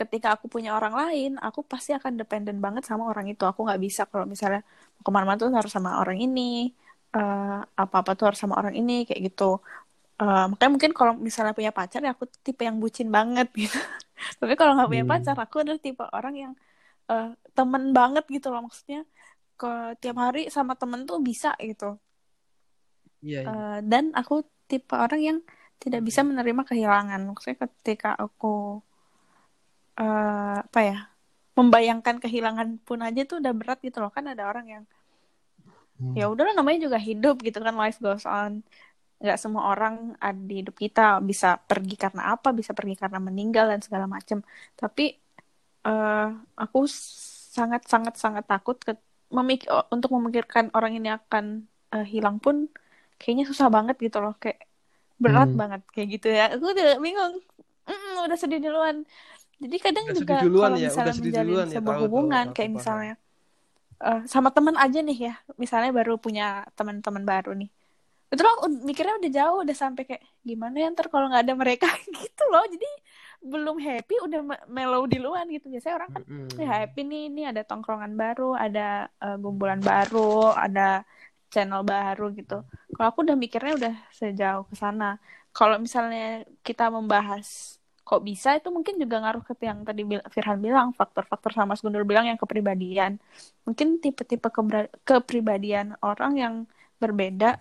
ketika 0.00 0.28
aku 0.34 0.46
punya 0.54 0.70
orang 0.78 0.94
lain, 1.00 1.30
aku 1.46 1.60
pasti 1.72 1.90
akan 1.98 2.12
dependen 2.20 2.56
banget 2.64 2.82
sama 2.90 3.04
orang 3.10 3.26
itu. 3.32 3.42
Aku 3.50 3.60
nggak 3.66 3.80
bisa 3.86 4.02
kalau 4.10 4.26
misalnya 4.32 4.60
ke 5.04 5.08
mana-mana 5.14 5.38
tuh 5.42 5.48
harus 5.60 5.72
sama 5.76 5.90
orang 6.02 6.18
ini, 6.24 6.40
eh, 7.16 7.40
apa-apa 7.82 8.10
tuh 8.18 8.24
harus 8.28 8.40
sama 8.42 8.54
orang 8.60 8.74
ini, 8.80 8.92
kayak 9.06 9.20
gitu. 9.28 9.44
Eh, 10.22 10.42
makanya 10.50 10.70
mungkin 10.74 10.92
kalau 10.98 11.12
misalnya 11.28 11.52
punya 11.58 11.72
pacar, 11.78 12.00
ya 12.06 12.10
aku 12.16 12.24
tipe 12.46 12.62
yang 12.68 12.78
bucin 12.84 13.08
banget 13.16 13.46
gitu. 13.62 13.76
Tapi 14.40 14.52
kalau 14.60 14.72
nggak 14.76 14.88
punya 14.92 15.06
Hmm. 15.06 15.12
pacar, 15.12 15.36
aku 15.44 15.56
adalah 15.62 15.80
tipe 15.86 16.04
orang 16.18 16.34
yang 16.42 16.52
eh, 17.12 17.24
temen 17.56 17.84
banget 17.98 18.24
gitu 18.36 18.46
loh. 18.52 18.60
Maksudnya 18.66 18.98
ke 19.60 19.66
tiap 20.02 20.16
hari 20.24 20.40
sama 20.56 20.74
temen 20.80 21.00
tuh 21.10 21.18
bisa 21.28 21.48
gitu. 21.70 21.84
Iya, 23.22 23.40
iya. 23.44 23.52
Eh, 23.52 23.76
dan 23.90 24.04
aku 24.18 24.34
tipe 24.70 24.92
orang 25.04 25.20
yang 25.28 25.38
tidak 25.82 26.00
bisa 26.08 26.20
menerima 26.28 26.62
kehilangan. 26.68 27.20
Maksudnya 27.28 27.58
ketika 27.64 28.08
aku 28.24 28.46
eh, 30.00 30.54
apa 30.66 30.80
ya 30.88 30.94
membayangkan 31.58 32.16
kehilangan 32.24 32.68
pun 32.86 32.98
aja 33.06 33.20
tuh 33.30 33.36
udah 33.42 33.52
berat 33.60 33.78
gitu 33.86 33.98
loh. 34.02 34.10
Kan 34.16 34.24
ada 34.32 34.44
orang 34.50 34.66
yang 34.74 34.84
Hmm. 36.00 36.18
ya 36.18 36.22
udahlah 36.32 36.54
namanya 36.58 36.78
juga 36.86 36.98
hidup 37.08 37.34
gitu 37.46 37.58
kan 37.66 37.74
life 37.82 37.98
goes 38.04 38.24
on. 38.36 38.52
Nggak 39.22 39.38
semua 39.44 39.62
orang 39.72 39.94
ada 40.26 40.40
di 40.50 40.54
hidup 40.60 40.76
kita 40.84 41.00
bisa 41.30 41.46
pergi 41.68 41.94
karena 42.04 42.22
apa, 42.34 42.48
bisa 42.60 42.72
pergi 42.78 42.94
karena 43.02 43.18
meninggal 43.28 43.64
dan 43.72 43.80
segala 43.86 44.06
macam. 44.16 44.38
Tapi 44.80 45.02
eh, 45.86 46.14
aku 46.62 46.78
sangat 47.56 47.82
sangat 47.92 48.14
sangat 48.24 48.44
takut 48.52 48.76
ke 48.86 48.92
memik 49.38 49.60
untuk 49.94 50.10
memikirkan 50.16 50.66
orang 50.76 50.92
ini 50.98 51.08
akan 51.18 51.46
eh, 51.94 52.04
hilang 52.14 52.36
pun 52.44 52.56
kayaknya 53.20 53.44
susah 53.50 53.68
banget 53.76 53.96
gitu 54.06 54.18
loh 54.24 54.32
kayak 54.42 54.58
berat 55.24 55.48
Hmm. 55.48 55.60
banget 55.60 55.80
kayak 55.94 56.08
gitu 56.14 56.26
ya 56.38 56.42
aku 56.54 56.66
udah 56.74 56.86
bingung 57.06 57.34
Mm, 57.90 58.26
udah 58.26 58.38
sedih 58.42 58.58
duluan 58.64 58.96
jadi 59.62 59.76
kadang 59.80 60.04
Udah 60.06 60.18
juga 60.20 60.34
duluan 60.44 60.70
kalau 60.70 60.78
ya, 60.78 60.88
misalnya 60.88 61.14
menjalin 61.16 61.46
duluan 61.48 61.66
ya, 61.66 61.74
sebuah 61.76 61.96
tahu 61.96 62.00
tuh, 62.00 62.04
hubungan 62.08 62.44
aku 62.44 62.54
kayak 62.56 62.70
misalnya 62.76 63.14
eh, 64.04 64.20
sama 64.28 64.48
teman 64.52 64.76
aja 64.76 64.98
nih 65.00 65.18
ya 65.32 65.34
misalnya 65.56 65.90
baru 65.96 66.14
punya 66.20 66.44
teman-teman 66.76 67.24
baru 67.24 67.52
nih. 67.56 67.70
Itu 68.26 68.42
loh 68.42 68.56
mikirnya 68.82 69.14
udah 69.22 69.30
jauh 69.38 69.58
udah 69.64 69.76
sampai 69.76 70.02
kayak 70.08 70.22
gimana 70.42 70.76
ya 70.82 70.86
ntar 70.92 71.06
kalau 71.12 71.30
nggak 71.30 71.44
ada 71.46 71.54
mereka 71.56 71.86
gitu 72.20 72.42
loh. 72.52 72.64
Jadi 72.68 72.88
belum 73.46 73.76
happy 73.78 74.14
udah 74.26 74.40
mellow 74.68 75.02
di 75.06 75.18
luar 75.22 75.44
gitu. 75.48 75.66
Biasanya 75.72 75.94
orang 75.98 76.10
kan 76.12 76.22
Mm-mm. 76.26 76.58
ya 76.58 76.66
happy 76.82 77.00
nih 77.06 77.22
ini 77.30 77.42
ada 77.50 77.62
tongkrongan 77.64 78.12
baru 78.18 78.58
ada 78.58 79.08
uh, 79.22 79.36
gumpulan 79.38 79.80
baru 79.80 80.52
ada 80.52 81.06
channel 81.52 81.82
baru 81.86 82.34
gitu. 82.34 82.66
Kalau 82.96 83.08
aku 83.08 83.20
udah 83.24 83.36
mikirnya 83.38 83.72
udah 83.80 83.94
sejauh 84.12 84.64
ke 84.68 84.74
sana. 84.76 85.16
Kalau 85.56 85.80
misalnya 85.80 86.44
kita 86.66 86.92
membahas 86.92 87.75
kok 88.08 88.20
bisa 88.28 88.48
itu 88.58 88.68
mungkin 88.76 88.94
juga 89.02 89.16
ngaruh 89.22 89.42
ke 89.48 89.52
yang 89.68 89.78
tadi 89.88 90.02
Firhan 90.34 90.58
bilang 90.66 90.88
faktor-faktor 90.98 91.50
sama 91.54 91.74
Mas 91.74 91.82
Gundul 91.84 92.06
bilang 92.10 92.26
yang 92.30 92.38
kepribadian 92.42 93.12
mungkin 93.66 93.98
tipe-tipe 94.02 94.48
kepribadian 95.08 95.86
orang 96.10 96.32
yang 96.42 96.54
berbeda 97.02 97.58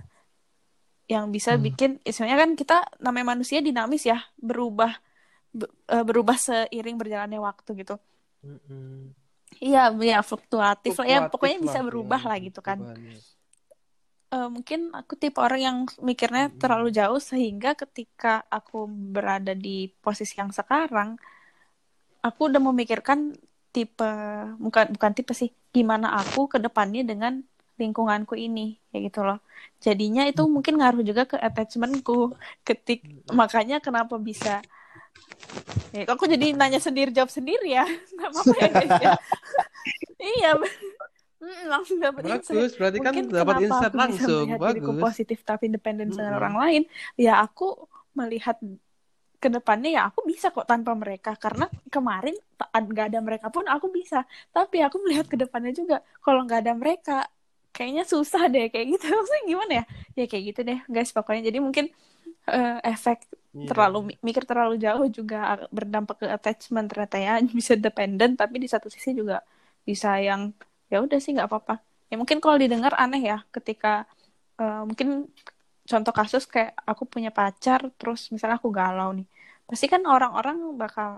yang 1.05 1.29
bisa 1.29 1.53
Hmm. 1.53 1.61
bikin 1.61 1.91
istilahnya 2.01 2.37
kan 2.41 2.51
kita 2.57 2.77
namanya 2.97 3.37
manusia 3.37 3.59
dinamis 3.61 4.03
ya 4.09 4.17
berubah 4.41 4.91
be- 5.53 5.71
eh, 5.93 6.03
berubah 6.09 6.37
seiring 6.37 6.97
berjalannya 7.01 7.39
waktu 7.41 7.69
gitu 7.85 7.95
Mm-mm. 8.45 9.13
iya 9.67 9.79
ya 10.11 10.19
fluktuatif 10.29 10.93
lah 10.99 11.07
ya 11.07 11.17
Fluktuatif 11.19 11.31
pokoknya 11.33 11.57
bisa 11.65 11.79
lah, 11.79 11.87
berubah 11.87 12.21
ya, 12.21 12.27
lah 12.29 12.37
gitu 12.45 12.59
kan. 12.67 12.77
Eh, 14.35 14.49
mungkin 14.51 14.91
aku 14.91 15.15
tipe 15.15 15.39
orang 15.39 15.61
yang 15.63 15.77
mikirnya 16.03 16.51
Mm-mm. 16.51 16.59
terlalu 16.59 16.89
jauh 16.91 17.23
sehingga 17.23 17.71
ketika 17.71 18.43
aku 18.51 18.83
berada 19.15 19.55
di 19.55 19.87
posisi 20.03 20.35
yang 20.35 20.51
sekarang 20.51 21.15
aku 22.19 22.41
udah 22.51 22.59
memikirkan 22.59 23.31
tipe 23.71 24.09
bukan 24.59 24.85
bukan 24.91 25.11
tipe 25.15 25.31
sih 25.31 25.55
gimana 25.71 26.19
aku 26.19 26.51
ke 26.51 26.57
depannya 26.59 27.07
dengan 27.07 27.39
lingkunganku 27.79 28.35
ini 28.35 28.75
kayak 28.91 29.01
gitu 29.07 29.19
loh. 29.23 29.39
Jadinya 29.79 30.27
itu 30.27 30.43
mungkin 30.51 30.83
ngaruh 30.83 31.03
juga 31.07 31.23
ke 31.31 31.39
attachmentku 31.39 32.35
ketik 32.67 33.07
makanya 33.31 33.79
kenapa 33.79 34.19
bisa 34.19 34.59
ya 35.95 36.03
aku 36.11 36.27
jadi 36.27 36.51
nanya 36.59 36.83
sendiri 36.83 37.11
jawab 37.15 37.31
sendiri 37.31 37.71
ya? 37.71 37.87
Nggak 38.19 38.29
apa-apa 38.35 38.55
ya 38.59 38.69
guys 38.73 38.95
ya. 38.99 39.11
Iya 40.25 40.57
Mm, 41.45 41.67
langsung 41.71 41.97
dapat 42.05 42.25
insight 42.33 42.57
Bagus, 42.57 42.71
berarti 42.79 42.99
kan 43.05 43.15
mungkin 43.15 43.23
dapat 43.37 43.57
insight 43.65 43.93
aku 43.93 43.97
bisa 44.09 44.23
langsung. 44.29 44.29
melihat 44.31 44.59
diriku 44.67 44.91
Bagus. 44.97 45.03
positif 45.03 45.37
tapi 45.49 45.63
independen 45.69 46.07
dengan 46.15 46.33
Mm-mm. 46.33 46.39
orang 46.39 46.55
lain 46.63 46.81
ya 47.19 47.31
aku 47.43 47.63
melihat 48.19 48.55
ke 49.43 49.47
depannya 49.55 49.89
ya 49.97 50.01
aku 50.09 50.21
bisa 50.31 50.47
kok 50.55 50.65
tanpa 50.71 50.91
mereka 51.03 51.31
karena 51.43 51.65
kemarin 51.93 52.35
nggak 52.91 53.05
ada 53.13 53.19
mereka 53.27 53.47
pun 53.55 53.65
aku 53.69 53.87
bisa 53.97 54.17
tapi 54.55 54.77
aku 54.85 54.97
melihat 55.05 55.25
ke 55.31 55.37
depannya 55.43 55.71
juga 55.79 55.95
kalau 56.25 56.39
nggak 56.47 56.59
ada 56.65 56.73
mereka 56.81 57.13
kayaknya 57.75 58.03
susah 58.13 58.43
deh 58.53 58.65
kayak 58.73 58.87
gitu 58.97 59.05
maksudnya 59.17 59.43
gimana 59.51 59.71
ya 59.79 59.83
ya 60.19 60.23
kayak 60.31 60.43
gitu 60.49 60.59
deh 60.69 60.79
guys 60.93 61.11
pokoknya 61.17 61.41
jadi 61.51 61.59
mungkin 61.65 61.85
eh, 62.49 62.77
efek 62.93 63.17
Iya. 63.53 63.69
terlalu 63.69 63.97
mi- 64.13 64.19
mikir 64.27 64.43
terlalu 64.49 64.75
jauh 64.85 65.07
juga 65.17 65.37
berdampak 65.77 66.15
ke 66.21 66.27
attachment 66.37 66.87
ternyata 66.91 67.17
ya 67.27 67.33
bisa 67.59 67.73
dependent 67.85 68.33
tapi 68.41 68.55
di 68.63 68.67
satu 68.73 68.87
sisi 68.95 69.09
juga 69.19 69.41
bisa 69.89 70.09
yang 70.27 70.41
ya 70.91 70.97
udah 71.05 71.17
sih 71.23 71.31
nggak 71.35 71.49
apa-apa. 71.49 71.73
Ya 72.09 72.15
mungkin 72.21 72.37
kalau 72.43 72.57
didengar 72.63 72.93
aneh 73.03 73.21
ya 73.31 73.37
ketika 73.55 73.87
eh, 74.61 74.81
mungkin 74.89 75.09
contoh 75.91 76.13
kasus 76.19 76.43
kayak 76.53 76.71
aku 76.91 77.03
punya 77.13 77.29
pacar 77.39 77.81
terus 77.99 78.21
misalnya 78.33 78.57
aku 78.61 78.69
galau 78.79 79.09
nih 79.17 79.27
pasti 79.69 79.85
kan 79.93 80.01
orang-orang 80.15 80.57
bakal 80.81 81.11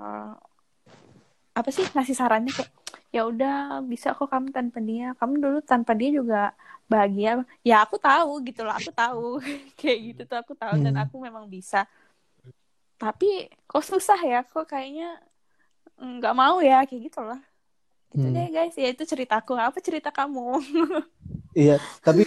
apa 1.58 1.69
sih 1.73 1.86
ngasih 1.93 2.15
sarannya 2.17 2.51
kayak 2.53 2.71
ya 3.15 3.21
udah 3.32 3.82
bisa 3.91 4.13
kok 4.17 4.30
kamu 4.30 4.49
tanpa 4.53 4.77
dia. 4.84 5.06
Kamu 5.19 5.34
dulu 5.43 5.58
tanpa 5.65 5.91
dia 5.99 6.10
juga 6.13 6.38
bahagia. 6.91 7.41
Ya 7.65 7.82
aku 7.86 7.95
tahu 7.97 8.32
gitu 8.47 8.62
loh 8.67 8.75
aku 8.80 8.91
tahu 8.93 9.41
kayak 9.80 9.99
gitu 10.13 10.21
tuh 10.30 10.38
aku 10.43 10.53
tahu 10.53 10.75
dan 10.84 10.93
Hmm. 10.93 11.01
aku 11.01 11.15
memang 11.25 11.45
bisa. 11.49 11.88
Tapi 12.97 13.25
kok 13.69 13.84
susah 13.89 14.19
ya 14.32 14.39
kok 14.41 14.65
kayaknya 14.71 15.21
nggak 15.97 16.36
mau 16.41 16.58
ya 16.69 16.86
kayak 16.88 17.01
gitu 17.10 17.19
loh 17.27 17.39
gitu 18.12 18.24
Hmm. 18.24 18.34
deh 18.34 18.48
guys 18.50 18.76
ya 18.76 18.88
itu 18.89 19.04
ceritaku 19.04 19.54
apa 19.56 19.78
cerita 19.80 20.10
kamu 20.10 20.58
Iya, 21.58 21.82
tapi 22.06 22.22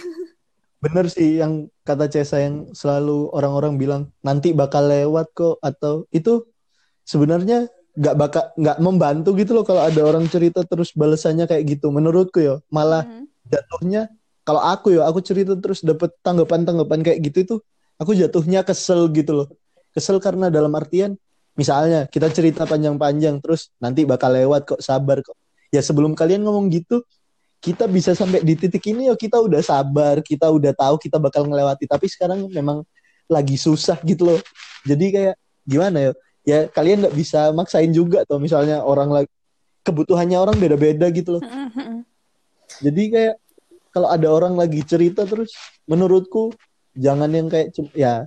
bener 0.83 1.07
sih 1.07 1.39
yang 1.39 1.71
kata 1.87 2.11
Cesa 2.11 2.43
yang 2.43 2.75
selalu 2.75 3.31
orang-orang 3.31 3.79
bilang 3.79 4.01
nanti 4.19 4.51
bakal 4.51 4.91
lewat 4.91 5.31
kok 5.31 5.55
atau 5.63 6.03
itu 6.11 6.43
sebenarnya 7.07 7.71
nggak 7.95 8.15
bakal 8.19 8.43
nggak 8.59 8.77
membantu 8.83 9.29
gitu 9.39 9.51
loh 9.55 9.63
kalau 9.63 9.87
ada 9.87 10.01
orang 10.03 10.27
cerita 10.27 10.67
terus 10.67 10.91
balasannya 10.91 11.47
kayak 11.47 11.63
gitu. 11.79 11.95
Menurutku 11.95 12.43
ya 12.43 12.59
malah 12.67 13.07
Mhm. 13.07 13.23
jatuhnya 13.47 14.01
kalau 14.43 14.61
aku 14.63 14.99
ya 14.99 15.07
aku 15.07 15.23
cerita 15.23 15.55
terus 15.55 15.79
dapet 15.79 16.11
tanggapan-tanggapan 16.25 16.99
kayak 16.99 17.19
gitu 17.31 17.37
itu 17.45 17.55
aku 17.95 18.11
jatuhnya 18.11 18.67
kesel 18.67 19.07
gitu 19.15 19.31
loh. 19.31 19.47
Kesel 19.95 20.19
karena 20.19 20.51
dalam 20.51 20.75
artian 20.75 21.15
misalnya 21.55 22.03
kita 22.11 22.27
cerita 22.35 22.67
panjang-panjang 22.67 23.39
terus 23.39 23.71
nanti 23.79 24.03
bakal 24.03 24.35
lewat 24.35 24.67
kok 24.75 24.81
sabar 24.83 25.23
kok. 25.23 25.35
Ya 25.71 25.79
sebelum 25.79 26.13
kalian 26.13 26.43
ngomong 26.43 26.67
gitu 26.67 27.01
kita 27.61 27.85
bisa 27.85 28.11
sampai 28.17 28.41
di 28.41 28.57
titik 28.57 28.81
ini 28.89 29.07
ya 29.07 29.15
kita 29.15 29.37
udah 29.37 29.61
sabar, 29.61 30.19
kita 30.19 30.49
udah 30.49 30.73
tahu 30.73 30.97
kita 30.97 31.21
bakal 31.21 31.45
ngelewati. 31.47 31.87
Tapi 31.87 32.09
sekarang 32.09 32.49
memang 32.51 32.83
lagi 33.29 33.55
susah 33.55 33.95
gitu 34.03 34.27
loh. 34.27 34.39
Jadi 34.83 35.05
kayak 35.13 35.35
gimana 35.63 35.97
ya? 36.09 36.11
Ya 36.41 36.59
kalian 36.65 37.05
nggak 37.05 37.15
bisa 37.15 37.53
maksain 37.53 37.93
juga 37.93 38.25
tuh 38.25 38.41
misalnya 38.41 38.81
orang 38.81 39.13
lagi 39.13 39.31
kebutuhannya 39.85 40.37
orang 40.41 40.57
beda-beda 40.57 41.05
gitu 41.13 41.37
loh. 41.37 41.43
Jadi 42.81 43.03
kayak 43.13 43.35
kalau 43.93 44.09
ada 44.09 44.25
orang 44.25 44.57
lagi 44.57 44.81
cerita 44.81 45.21
terus 45.29 45.53
menurutku 45.85 46.49
jangan 46.97 47.29
yang 47.29 47.45
kayak 47.45 47.71
ya 47.93 48.25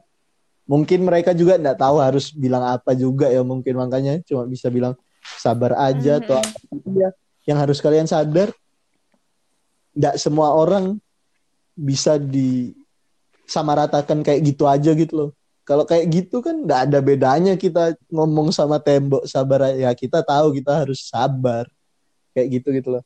mungkin 0.65 1.05
mereka 1.05 1.35
juga 1.35 1.59
nggak 1.59 1.77
tahu 1.77 1.97
harus 1.99 2.31
bilang 2.31 2.65
apa 2.65 2.95
juga 2.95 3.29
ya 3.29 3.43
mungkin 3.43 3.77
makanya 3.77 4.23
cuma 4.23 4.47
bisa 4.47 4.71
bilang 4.71 4.95
sabar 5.43 5.75
aja 5.91 6.23
atau 6.23 6.39
apa. 6.39 6.55
Ya 6.95 7.11
yang 7.45 7.61
harus 7.61 7.81
kalian 7.81 8.09
sadar 8.09 8.53
nggak 9.95 10.19
semua 10.19 10.51
orang 10.53 10.99
bisa 11.75 12.19
disamaratakan 12.19 14.23
kayak 14.27 14.43
gitu 14.43 14.67
aja 14.67 14.91
gitu 14.95 15.15
loh. 15.15 15.31
Kalau 15.65 15.89
kayak 15.89 16.13
gitu 16.13 16.45
kan 16.45 16.61
nggak 16.61 16.93
ada 16.93 17.01
bedanya 17.01 17.57
kita 17.57 17.97
ngomong 18.13 18.53
sama 18.53 18.77
tembok 18.77 19.25
sabar 19.25 19.73
ya 19.73 19.89
kita 19.97 20.21
tahu 20.21 20.53
kita 20.61 20.85
harus 20.85 21.09
sabar 21.09 21.65
kayak 22.37 22.61
gitu 22.61 22.69
gitu 22.75 22.89
loh. 22.99 23.05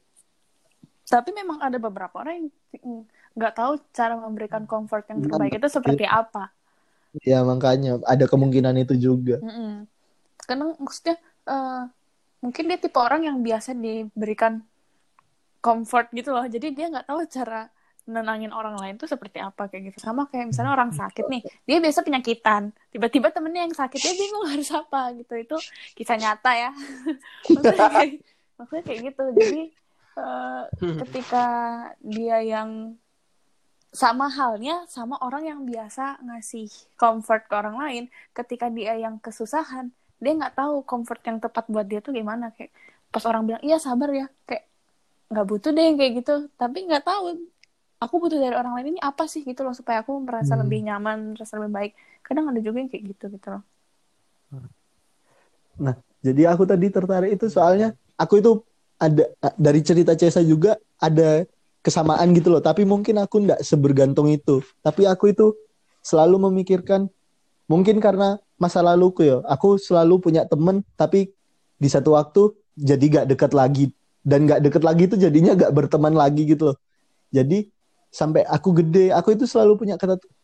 Tapi 1.09 1.33
memang 1.33 1.62
ada 1.62 1.79
beberapa 1.79 2.20
orang 2.20 2.51
yang 2.74 3.07
nggak 3.38 3.55
tahu 3.55 3.79
cara 3.94 4.18
memberikan 4.18 4.66
comfort 4.66 5.07
yang 5.09 5.22
Nah, 5.22 5.31
terbaik 5.31 5.62
itu 5.62 5.68
seperti 5.70 6.05
apa. 6.05 6.51
Ya 7.24 7.40
makanya 7.46 8.03
ada 8.05 8.27
kemungkinan 8.27 8.74
itu 8.83 8.98
juga. 8.98 9.38
Mm-mm. 9.40 9.87
Karena 10.44 10.74
maksudnya 10.77 11.16
eh, 11.46 11.83
mungkin 12.38 12.70
dia 12.70 12.79
tipe 12.79 12.98
orang 12.98 13.27
yang 13.27 13.38
biasa 13.42 13.74
diberikan 13.74 14.62
comfort 15.59 16.11
gitu 16.14 16.31
loh. 16.31 16.46
Jadi 16.46 16.74
dia 16.74 16.87
nggak 16.90 17.07
tahu 17.11 17.27
cara 17.27 17.66
nenangin 18.09 18.57
orang 18.57 18.81
lain 18.81 18.96
tuh 18.96 19.05
seperti 19.05 19.37
apa 19.37 19.68
kayak 19.68 19.92
gitu. 19.92 19.98
Sama 20.01 20.24
kayak 20.33 20.55
misalnya 20.55 20.72
orang 20.72 20.96
sakit 20.96 21.29
nih, 21.29 21.42
dia 21.68 21.79
biasa 21.79 22.01
penyakitan. 22.01 22.72
Tiba-tiba 22.88 23.29
temennya 23.29 23.68
yang 23.68 23.77
sakit 23.77 24.01
dia 24.01 24.14
bingung 24.16 24.46
harus 24.48 24.70
apa 24.72 25.12
gitu. 25.18 25.35
Itu 25.37 25.57
kisah 25.92 26.16
nyata 26.16 26.53
ya. 26.57 26.70
maksudnya, 27.53 27.88
kayak, 27.92 28.12
maksudnya 28.57 28.85
kayak 28.88 29.01
gitu. 29.12 29.24
Jadi 29.37 29.62
eh, 30.16 30.62
ketika 31.05 31.46
dia 32.01 32.38
yang 32.40 32.96
sama 33.88 34.29
halnya 34.29 34.85
sama 34.85 35.16
orang 35.24 35.48
yang 35.48 35.61
biasa 35.64 36.20
ngasih 36.20 36.68
comfort 37.01 37.48
ke 37.48 37.55
orang 37.57 37.77
lain 37.81 38.05
ketika 38.37 38.68
dia 38.68 39.01
yang 39.01 39.16
kesusahan 39.16 39.88
dia 40.23 40.33
nggak 40.39 40.55
tahu 40.59 40.75
comfort 40.91 41.21
yang 41.29 41.39
tepat 41.45 41.65
buat 41.73 41.87
dia 41.91 42.01
tuh 42.07 42.13
gimana 42.19 42.45
kayak 42.57 42.71
pas 43.13 43.25
orang 43.31 43.43
bilang 43.49 43.63
iya 43.69 43.77
sabar 43.87 44.11
ya 44.21 44.27
kayak 44.49 44.65
nggak 45.33 45.47
butuh 45.51 45.71
deh 45.77 45.89
kayak 45.99 46.13
gitu 46.25 46.33
tapi 46.61 46.79
nggak 46.89 47.05
tahu 47.09 47.25
aku 48.05 48.15
butuh 48.23 48.39
dari 48.45 48.57
orang 48.61 48.75
lain 48.77 48.89
ini 48.99 49.01
apa 49.11 49.25
sih 49.33 49.43
gitu 49.49 49.61
loh 49.67 49.75
supaya 49.77 50.03
aku 50.03 50.13
merasa 50.27 50.55
Hmm. 50.55 50.63
lebih 50.63 50.79
nyaman 50.89 51.19
merasa 51.35 51.55
lebih 51.61 51.73
baik 51.79 51.93
kadang 52.27 52.47
ada 52.51 52.61
juga 52.66 52.77
yang 52.83 52.91
kayak 52.93 53.05
gitu 53.14 53.25
gitu 53.35 53.49
loh 53.55 53.62
Jadi 56.23 56.43
aku 56.51 56.66
tadi 56.66 56.87
tertarik 56.91 57.31
itu 57.39 57.47
soalnya 57.47 57.95
aku 58.19 58.43
itu 58.43 58.53
ada 58.99 59.31
dari 59.55 59.81
cerita 59.87 60.19
Cesa 60.19 60.43
juga 60.43 60.75
ada 60.99 61.47
kesamaan 61.81 62.35
gitu 62.35 62.51
loh. 62.51 62.62
Tapi 62.62 62.83
mungkin 62.83 63.23
aku 63.23 63.47
nggak 63.47 63.62
sebergantung 63.62 64.27
itu. 64.29 64.59
Tapi 64.83 65.07
aku 65.07 65.31
itu 65.31 65.55
selalu 66.03 66.51
memikirkan 66.51 67.07
mungkin 67.71 68.03
karena 68.03 68.41
masa 68.59 68.83
laluku 68.83 69.25
ya. 69.25 69.41
Aku 69.47 69.79
selalu 69.79 70.21
punya 70.21 70.45
temen 70.45 70.83
tapi 70.99 71.33
di 71.79 71.89
satu 71.89 72.19
waktu 72.19 72.53
jadi 72.75 73.23
gak 73.23 73.27
dekat 73.33 73.53
lagi. 73.55 73.95
Dan 74.21 74.45
gak 74.45 74.61
deket 74.61 74.83
lagi 74.85 75.09
itu 75.09 75.17
jadinya 75.17 75.57
gak 75.57 75.73
berteman 75.73 76.13
lagi 76.13 76.45
gitu 76.45 76.75
loh. 76.75 76.77
Jadi 77.33 77.71
sampai 78.13 78.45
aku 78.45 78.77
gede, 78.83 79.15
aku 79.15 79.33
itu 79.33 79.49
selalu 79.49 79.87
punya 79.87 79.95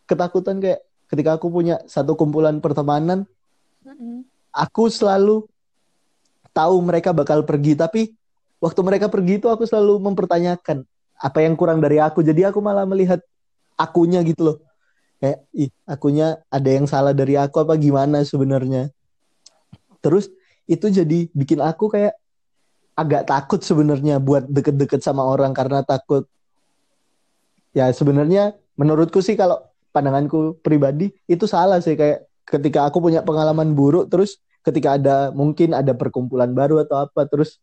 ketakutan 0.09 0.63
kayak 0.63 0.81
ketika 1.11 1.37
aku 1.37 1.53
punya 1.53 1.83
satu 1.85 2.17
kumpulan 2.17 2.65
pertemanan 2.65 3.29
aku 4.55 4.89
selalu 4.89 5.45
tahu 6.57 6.77
mereka 6.81 7.13
bakal 7.13 7.45
pergi. 7.45 7.77
Tapi 7.77 8.15
waktu 8.63 8.81
mereka 8.81 9.13
pergi 9.13 9.43
itu 9.43 9.53
aku 9.53 9.69
selalu 9.69 10.01
mempertanyakan 10.01 10.87
apa 11.21 11.39
yang 11.45 11.59
kurang 11.59 11.85
dari 11.85 12.01
aku. 12.01 12.25
Jadi 12.25 12.47
aku 12.49 12.65
malah 12.65 12.89
melihat 12.89 13.21
akunya 13.77 14.23
gitu 14.25 14.55
loh 14.55 14.57
kayak 15.25 15.41
ih 15.57 15.73
akunya 15.89 16.37
ada 16.53 16.69
yang 16.69 16.85
salah 16.85 17.17
dari 17.17 17.41
aku 17.41 17.65
apa 17.65 17.81
gimana 17.81 18.21
sebenarnya? 18.29 18.93
Terus 20.05 20.29
itu 20.69 20.93
jadi 20.93 21.33
bikin 21.33 21.65
aku 21.65 21.89
kayak 21.89 22.13
agak 22.93 23.25
takut 23.25 23.65
sebenarnya 23.65 24.21
buat 24.21 24.45
deket-deket 24.45 25.01
sama 25.01 25.25
orang 25.25 25.57
karena 25.57 25.81
takut. 25.81 26.29
Ya 27.73 27.89
sebenarnya 27.89 28.53
menurutku 28.77 29.25
sih 29.25 29.33
kalau 29.33 29.65
pandanganku 29.97 30.61
pribadi 30.61 31.17
itu 31.25 31.49
salah 31.49 31.81
sih 31.81 31.97
kayak 31.97 32.29
ketika 32.45 32.85
aku 32.85 33.01
punya 33.01 33.25
pengalaman 33.25 33.73
buruk 33.73 34.13
terus 34.13 34.37
ketika 34.61 35.01
ada 35.01 35.33
mungkin 35.33 35.73
ada 35.73 35.97
perkumpulan 35.97 36.53
baru 36.53 36.85
atau 36.85 37.09
apa 37.09 37.25
terus 37.25 37.57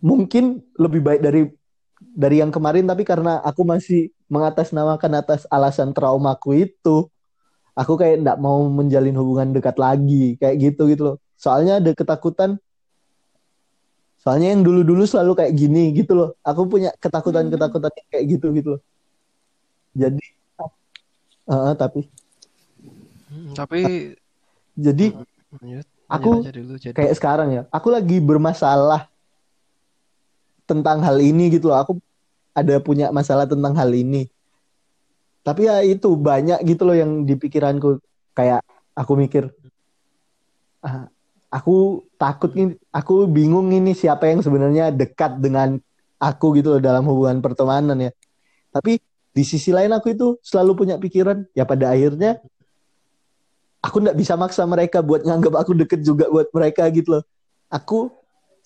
mungkin 0.00 0.64
lebih 0.80 1.04
baik 1.04 1.20
dari 1.20 1.52
dari 2.00 2.40
yang 2.40 2.48
kemarin 2.48 2.88
tapi 2.88 3.04
karena 3.04 3.44
aku 3.44 3.66
masih 3.68 4.08
mengatasnamakan 4.30 5.12
atas 5.20 5.44
alasan 5.50 5.90
traumaku 5.90 6.70
itu. 6.70 7.10
Aku 7.74 7.98
kayak 7.98 8.22
nggak 8.22 8.38
mau 8.38 8.62
menjalin 8.70 9.14
hubungan 9.18 9.50
dekat 9.50 9.76
lagi 9.76 10.38
kayak 10.38 10.56
gitu 10.70 10.86
gitu 10.88 11.02
loh. 11.12 11.16
Soalnya 11.34 11.82
ada 11.82 11.90
ketakutan. 11.90 12.56
Soalnya 14.20 14.52
yang 14.52 14.62
dulu-dulu 14.62 15.02
selalu 15.08 15.32
kayak 15.34 15.52
gini 15.58 15.90
gitu 15.96 16.14
loh. 16.14 16.30
Aku 16.46 16.70
punya 16.70 16.94
ketakutan-ketakutan 17.02 17.90
kayak 18.08 18.24
gitu 18.38 18.46
gitu 18.54 18.68
loh. 18.78 18.82
Jadi 19.96 20.24
uh, 21.50 21.74
tapi. 21.74 22.06
Hmm, 23.30 23.54
tapi 23.54 23.80
jadi 24.74 25.06
lanjut, 25.14 25.86
Aku 26.10 26.30
lanjut 26.42 26.46
aja 26.50 26.52
dulu 26.58 26.74
jadi 26.78 26.94
kayak 26.94 27.14
sekarang 27.14 27.48
ya 27.54 27.62
aku 27.70 27.94
lagi 27.94 28.18
bermasalah 28.18 29.06
tentang 30.66 31.02
hal 31.02 31.18
ini 31.18 31.50
gitu 31.50 31.70
loh. 31.70 31.78
Aku 31.82 31.98
ada 32.54 32.76
punya 32.82 33.08
masalah 33.14 33.46
tentang 33.46 33.74
hal 33.76 33.90
ini. 33.94 34.28
Tapi 35.40 35.66
ya 35.66 35.80
itu 35.80 36.12
banyak 36.14 36.60
gitu 36.68 36.82
loh 36.84 36.96
yang 36.96 37.24
di 37.24 37.34
pikiranku. 37.38 38.02
Kayak 38.36 38.62
aku 38.94 39.12
mikir 39.16 39.50
ah, 40.84 41.08
aku 41.50 42.06
takut 42.20 42.52
ini 42.54 42.76
aku 42.94 43.26
bingung 43.26 43.72
ini 43.74 43.96
siapa 43.96 44.30
yang 44.30 44.40
sebenarnya 44.44 44.94
dekat 44.94 45.40
dengan 45.42 45.80
aku 46.20 46.54
gitu 46.60 46.76
loh 46.76 46.82
dalam 46.82 47.02
hubungan 47.08 47.40
pertemanan 47.40 47.96
ya. 47.98 48.12
Tapi 48.70 49.00
di 49.30 49.42
sisi 49.46 49.72
lain 49.72 49.90
aku 49.94 50.12
itu 50.12 50.36
selalu 50.44 50.84
punya 50.84 50.96
pikiran 51.00 51.46
ya 51.54 51.62
pada 51.64 51.94
akhirnya 51.94 52.42
aku 53.80 53.96
nggak 54.04 54.18
bisa 54.18 54.36
maksa 54.36 54.62
mereka 54.68 55.00
buat 55.00 55.24
nganggap 55.24 55.54
aku 55.56 55.72
deket 55.72 56.04
juga 56.04 56.28
buat 56.28 56.52
mereka 56.52 56.84
gitu 56.92 57.18
loh. 57.18 57.24
Aku 57.72 58.12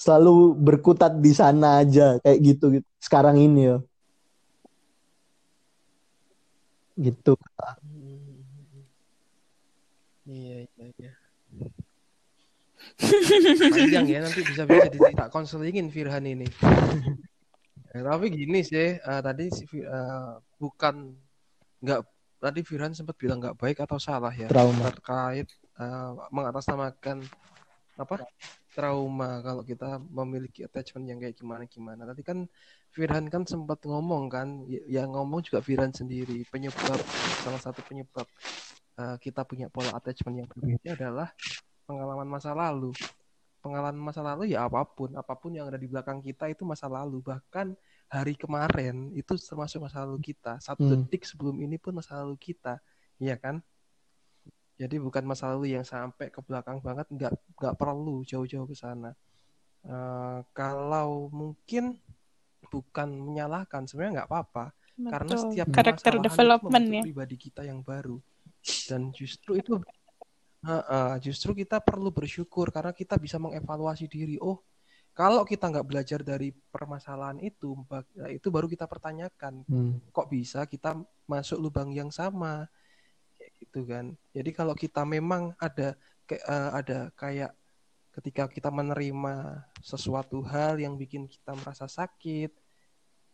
selalu 0.05 0.52
berkutat 0.61 1.16
di 1.16 1.32
sana 1.32 1.80
aja 1.80 2.20
kayak 2.20 2.38
gitu 2.44 2.64
gitu 2.76 2.88
sekarang 3.00 3.40
ini 3.40 3.72
ya 3.72 3.76
gitu 7.00 7.32
Hmm. 7.80 8.24
Iya, 10.24 10.64
iya, 10.64 10.86
iya. 10.96 11.12
Panjang 13.76 14.09
ya, 14.09 14.18
nanti 14.24 14.40
bisa-bisa 14.40 14.88
di 14.88 14.98
tak 15.12 15.28
konselingin 15.28 15.92
Firhan 15.92 16.24
ini. 16.24 16.48
Ya, 17.92 18.00
tapi 18.09 18.32
gini 18.32 18.64
sih, 18.64 18.96
eh, 18.96 19.20
tadi 19.20 19.52
eh, 19.52 20.32
bukan 20.57 21.12
nggak 21.84 22.00
tadi 22.40 22.61
Firhan 22.64 22.96
sempat 22.96 23.20
bilang 23.20 23.40
nggak 23.40 23.57
baik 23.61 23.84
atau 23.84 24.00
salah 24.00 24.32
ya 24.32 24.48
trauma 24.48 24.88
terkait 24.88 25.48
eh, 25.80 26.11
mengatasnamakan 26.32 27.20
apa 27.95 28.26
trauma 28.74 29.38
kalau 29.38 29.62
kita 29.62 30.03
memiliki 30.03 30.66
attachment 30.66 31.07
yang 31.07 31.22
kayak 31.22 31.38
gimana 31.38 31.62
gimana. 31.70 32.03
Tadi 32.11 32.22
kan 32.26 32.38
Firhan 32.90 33.30
kan 33.30 33.47
sempat 33.47 33.82
ngomong 33.86 34.26
kan, 34.30 34.66
yang 34.90 35.14
ngomong 35.14 35.42
juga 35.47 35.62
Firhan 35.62 35.95
sendiri 35.95 36.42
penyebab 36.51 36.99
salah 37.42 37.61
satu 37.62 37.82
penyebab 37.86 38.26
eh, 38.99 39.16
kita 39.22 39.47
punya 39.47 39.70
pola 39.70 39.95
attachment 39.95 40.42
yang 40.42 40.49
berbeda 40.51 40.90
adalah 40.99 41.28
pengalaman 41.86 42.26
masa 42.26 42.51
lalu. 42.51 42.90
Pengalaman 43.64 43.97
masa 43.97 44.20
lalu 44.20 44.53
ya 44.53 44.68
apa 44.68 44.84
pun, 44.84 45.16
apa 45.16 45.32
pun 45.40 45.57
yang 45.57 45.70
ada 45.72 45.80
di 45.80 45.88
belakang 45.88 46.20
kita 46.20 46.53
itu 46.53 46.68
masa 46.68 46.84
lalu. 46.84 47.24
Bahkan 47.24 47.72
hari 48.12 48.36
kemarin 48.36 49.09
itu 49.16 49.40
termasuk 49.40 49.80
masa 49.80 50.05
lalu 50.05 50.34
kita. 50.34 50.61
Satu 50.61 50.84
Hmm. 50.84 51.01
detik 51.01 51.24
sebelum 51.24 51.57
ini 51.64 51.80
pun 51.80 51.97
masa 51.97 52.20
lalu 52.20 52.36
kita, 52.36 52.76
iya 53.16 53.40
kan? 53.40 53.64
Jadi 54.75 54.97
bukan 54.99 55.22
masa 55.22 55.55
lalu 55.55 55.75
yang 55.79 55.87
sampai 55.87 56.29
ke 56.35 56.41
belakang 56.43 56.83
banget, 56.83 57.07
nggak 57.11 57.33
nggak 57.59 57.75
perlu 57.79 58.27
jauh-jauh 58.27 58.66
ke 58.66 58.77
sana. 58.77 59.14
Eh, 59.87 60.39
kalau 60.57 61.31
mungkin 61.31 61.99
bukan 62.72 63.09
menyalahkan, 63.14 63.87
sebenarnya 63.87 64.22
nggak 64.22 64.31
apa-apa. 64.31 64.64
Karena 65.07 65.35
setiap 65.39 65.68
Karakter 65.70 66.14
development 66.18 66.64
membentuk 66.66 66.95
ya. 66.99 67.03
pribadi 67.07 67.37
kita 67.39 67.62
yang 67.66 67.81
baru. 67.87 68.18
Dan 68.89 69.11
justru 69.14 69.59
itu 69.61 69.79
Heeh, 70.64 71.20
justru 71.20 71.53
kita 71.53 71.77
perlu 71.85 72.09
bersyukur 72.09 72.72
karena 72.72 72.97
kita 72.97 73.20
bisa 73.20 73.37
mengevaluasi 73.37 74.09
diri. 74.09 74.41
Oh, 74.41 74.64
kalau 75.12 75.45
kita 75.45 75.68
nggak 75.68 75.85
belajar 75.85 76.20
dari 76.25 76.57
permasalahan 76.72 77.37
itu, 77.45 77.77
ya 78.16 78.33
itu 78.33 78.49
baru 78.49 78.64
kita 78.64 78.89
pertanyakan, 78.89 79.61
Hmm. 79.68 80.01
kok 80.09 80.29
bisa 80.33 80.64
kita 80.64 80.97
masuk 81.29 81.61
lubang 81.61 81.93
yang 81.93 82.09
sama, 82.09 82.64
gitu 83.75 83.91
kan. 83.91 84.14
Jadi 84.31 84.51
kalau 84.55 84.79
kita 84.79 85.03
memang 85.03 85.51
ada 85.59 85.99
ke- 86.31 86.39
eh, 86.39 86.70
ada 86.70 87.11
kayak 87.18 87.51
ketika 88.14 88.47
kita 88.47 88.70
menerima 88.70 89.66
sesuatu 89.83 90.39
hal 90.47 90.79
yang 90.79 90.95
bikin 90.95 91.27
kita 91.27 91.59
merasa 91.59 91.91
sakit, 91.91 92.55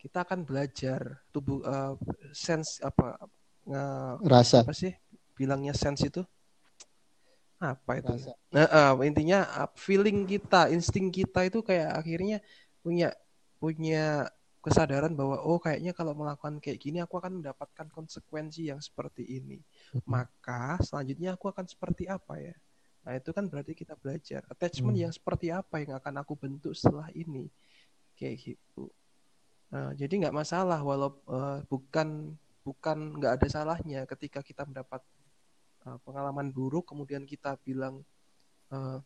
kita 0.01 0.25
akan 0.25 0.41
belajar 0.49 1.21
tubuh 1.29 1.61
eh, 1.61 1.93
sense 2.33 2.81
apa 2.81 3.21
nge- 3.69 4.17
rasa 4.25 4.65
apa 4.65 4.73
sih 4.73 4.97
bilangnya 5.37 5.77
sense 5.77 6.09
itu 6.09 6.25
apa 7.61 8.01
itu 8.01 8.09
Rasa. 8.17 8.33
Nah, 8.57 8.65
eh, 8.73 8.93
intinya 9.05 9.45
uh, 9.45 9.71
feeling 9.77 10.25
kita 10.25 10.73
insting 10.73 11.13
kita 11.13 11.45
itu 11.45 11.61
kayak 11.61 11.93
akhirnya 12.01 12.41
punya 12.81 13.13
punya 13.61 14.33
kesadaran 14.61 15.17
bahwa 15.17 15.41
oh 15.41 15.57
kayaknya 15.57 15.97
kalau 15.97 16.13
melakukan 16.13 16.61
kayak 16.61 16.79
gini 16.81 17.01
aku 17.01 17.17
akan 17.17 17.41
mendapatkan 17.41 17.89
konsekuensi 17.89 18.69
yang 18.69 18.81
seperti 18.81 19.25
ini. 19.25 19.61
Maka 20.05 20.77
selanjutnya 20.85 21.35
aku 21.37 21.49
akan 21.49 21.65
seperti 21.65 22.07
apa 22.07 22.37
ya? 22.37 22.57
Nah 23.09 23.17
itu 23.17 23.31
kan 23.33 23.49
berarti 23.49 23.73
kita 23.73 23.97
belajar. 23.97 24.45
Attachment 24.53 24.97
Hmm. 24.97 25.05
yang 25.09 25.13
seperti 25.13 25.49
apa 25.49 25.81
yang 25.81 25.97
akan 25.97 26.15
aku 26.21 26.37
bentuk 26.37 26.77
setelah 26.77 27.09
ini? 27.17 27.49
Kayak 28.15 28.37
gitu. 28.53 28.93
Nah, 29.71 29.95
jadi 29.97 30.29
nggak 30.29 30.37
masalah 30.37 30.83
walau 30.83 31.17
eh, 31.31 31.65
bukan 31.71 32.37
bukan 32.61 33.17
nggak 33.17 33.41
ada 33.41 33.49
salahnya 33.49 34.05
ketika 34.05 34.45
kita 34.45 34.69
mendapat 34.69 35.01
uh, 35.89 35.99
pengalaman 36.05 36.53
buruk 36.53 36.93
kemudian 36.93 37.25
kita 37.25 37.57
bilang 37.65 38.05
uh, 38.73 39.01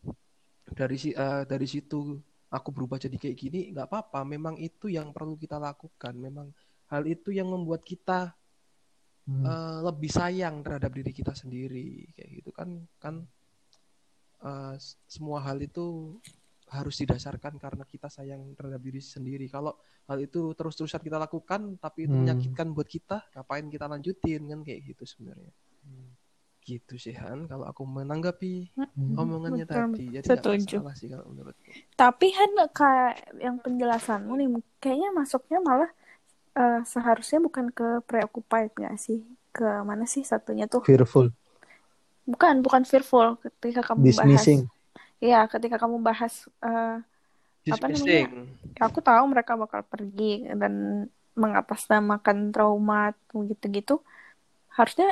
dari 0.75 0.97
si 0.99 1.09
uh, 1.15 1.47
dari 1.47 1.67
situ 1.67 2.19
aku 2.55 2.69
berubah 2.71 2.95
jadi 2.95 3.19
kayak 3.19 3.35
gini 3.35 3.59
nggak 3.75 3.87
apa-apa. 3.91 4.23
Memang 4.23 4.55
itu 4.57 4.87
yang 4.87 5.11
perlu 5.11 5.35
kita 5.35 5.59
lakukan. 5.59 6.15
Memang 6.15 6.47
hal 6.87 7.03
itu 7.05 7.35
yang 7.35 7.51
membuat 7.51 7.83
kita 7.83 8.31
Hmm. 9.25 9.41
uh, 9.41 9.81
lebih 9.89 10.13
sayang 10.13 10.61
terhadap 10.61 10.93
diri 10.93 11.09
kita 11.09 11.33
sendiri 11.33 12.05
kayak 12.13 12.29
gitu 12.29 12.53
kan. 12.53 12.69
Kan 13.01 13.25
uh, 14.45 14.77
semua 15.09 15.41
hal 15.41 15.57
itu 15.65 16.13
harus 16.69 16.93
didasarkan 17.01 17.57
karena 17.57 17.89
kita 17.89 18.05
sayang 18.05 18.53
terhadap 18.53 18.77
diri 18.85 19.01
sendiri. 19.01 19.49
Kalau 19.49 19.73
hal 20.05 20.21
itu 20.21 20.53
terus-terusan 20.53 21.01
kita 21.01 21.17
lakukan 21.17 21.81
tapi 21.81 22.05
itu 22.05 22.13
Hmm. 22.13 22.21
menyakitkan 22.21 22.69
buat 22.69 22.85
kita 22.85 23.25
ngapain 23.33 23.65
kita 23.65 23.89
lanjutin 23.89 24.41
kan 24.45 24.59
kayak 24.61 24.93
gitu 24.93 25.03
sebenarnya 25.09 25.49
gitu 26.69 26.93
sih 27.05 27.15
Han 27.21 27.39
kalau 27.51 27.65
aku 27.71 27.83
menanggapi 27.97 28.53
Hmm. 28.75 28.87
omongannya 29.21 29.65
Betul, 29.65 29.83
tadi 29.95 30.03
jadi 30.15 30.29
setuju. 30.37 30.75
masalah 30.79 30.93
sih 30.99 31.07
kalau 31.13 31.25
menurutku 31.31 31.71
Tapi 31.99 32.27
Han 32.37 32.51
kayak 32.75 33.13
yang 33.45 33.55
penjelasanmu 33.63 34.31
nih 34.39 34.47
kayaknya 34.83 35.09
masuknya 35.19 35.57
malah 35.63 35.89
eh, 36.59 36.77
seharusnya 36.93 37.39
bukan 37.47 37.67
ke 37.77 37.85
preoccupied 38.09 38.71
nggak 38.79 38.95
sih? 39.05 39.19
Ke 39.55 39.65
mana 39.89 40.05
sih 40.13 40.23
satunya 40.31 40.65
tuh? 40.73 40.83
fearful 40.85 41.31
Bukan, 42.25 42.65
bukan 42.65 42.83
fearful 42.89 43.37
ketika 43.43 43.81
kamu 43.85 44.05
dismissing 44.05 44.61
bahas. 44.65 44.65
Iya, 45.23 45.37
ketika 45.53 45.77
kamu 45.81 45.97
bahas 46.07 46.33
eh, 46.65 46.97
Apa 47.73 47.85
namanya? 47.89 48.25
dismissing 48.25 48.27
aku 48.85 48.99
tahu 49.01 49.23
mereka 49.33 49.53
bakal 49.63 49.81
pergi 49.91 50.23
dan 50.61 50.73
mengatasnamakan 51.41 52.37
trauma 52.53 53.13
gitu-gitu. 53.49 53.93
Harusnya 54.77 55.07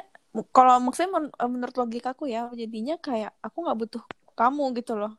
kalau 0.55 0.73
maksudnya 0.83 1.11
men- 1.15 1.35
eh, 1.41 1.49
menurut 1.53 1.75
logikaku 1.81 2.23
ya, 2.33 2.49
jadinya 2.61 2.95
kayak 3.05 3.31
aku 3.45 3.57
nggak 3.63 3.79
butuh 3.81 4.03
kamu 4.39 4.63
gitu 4.81 4.93
loh. 5.01 5.11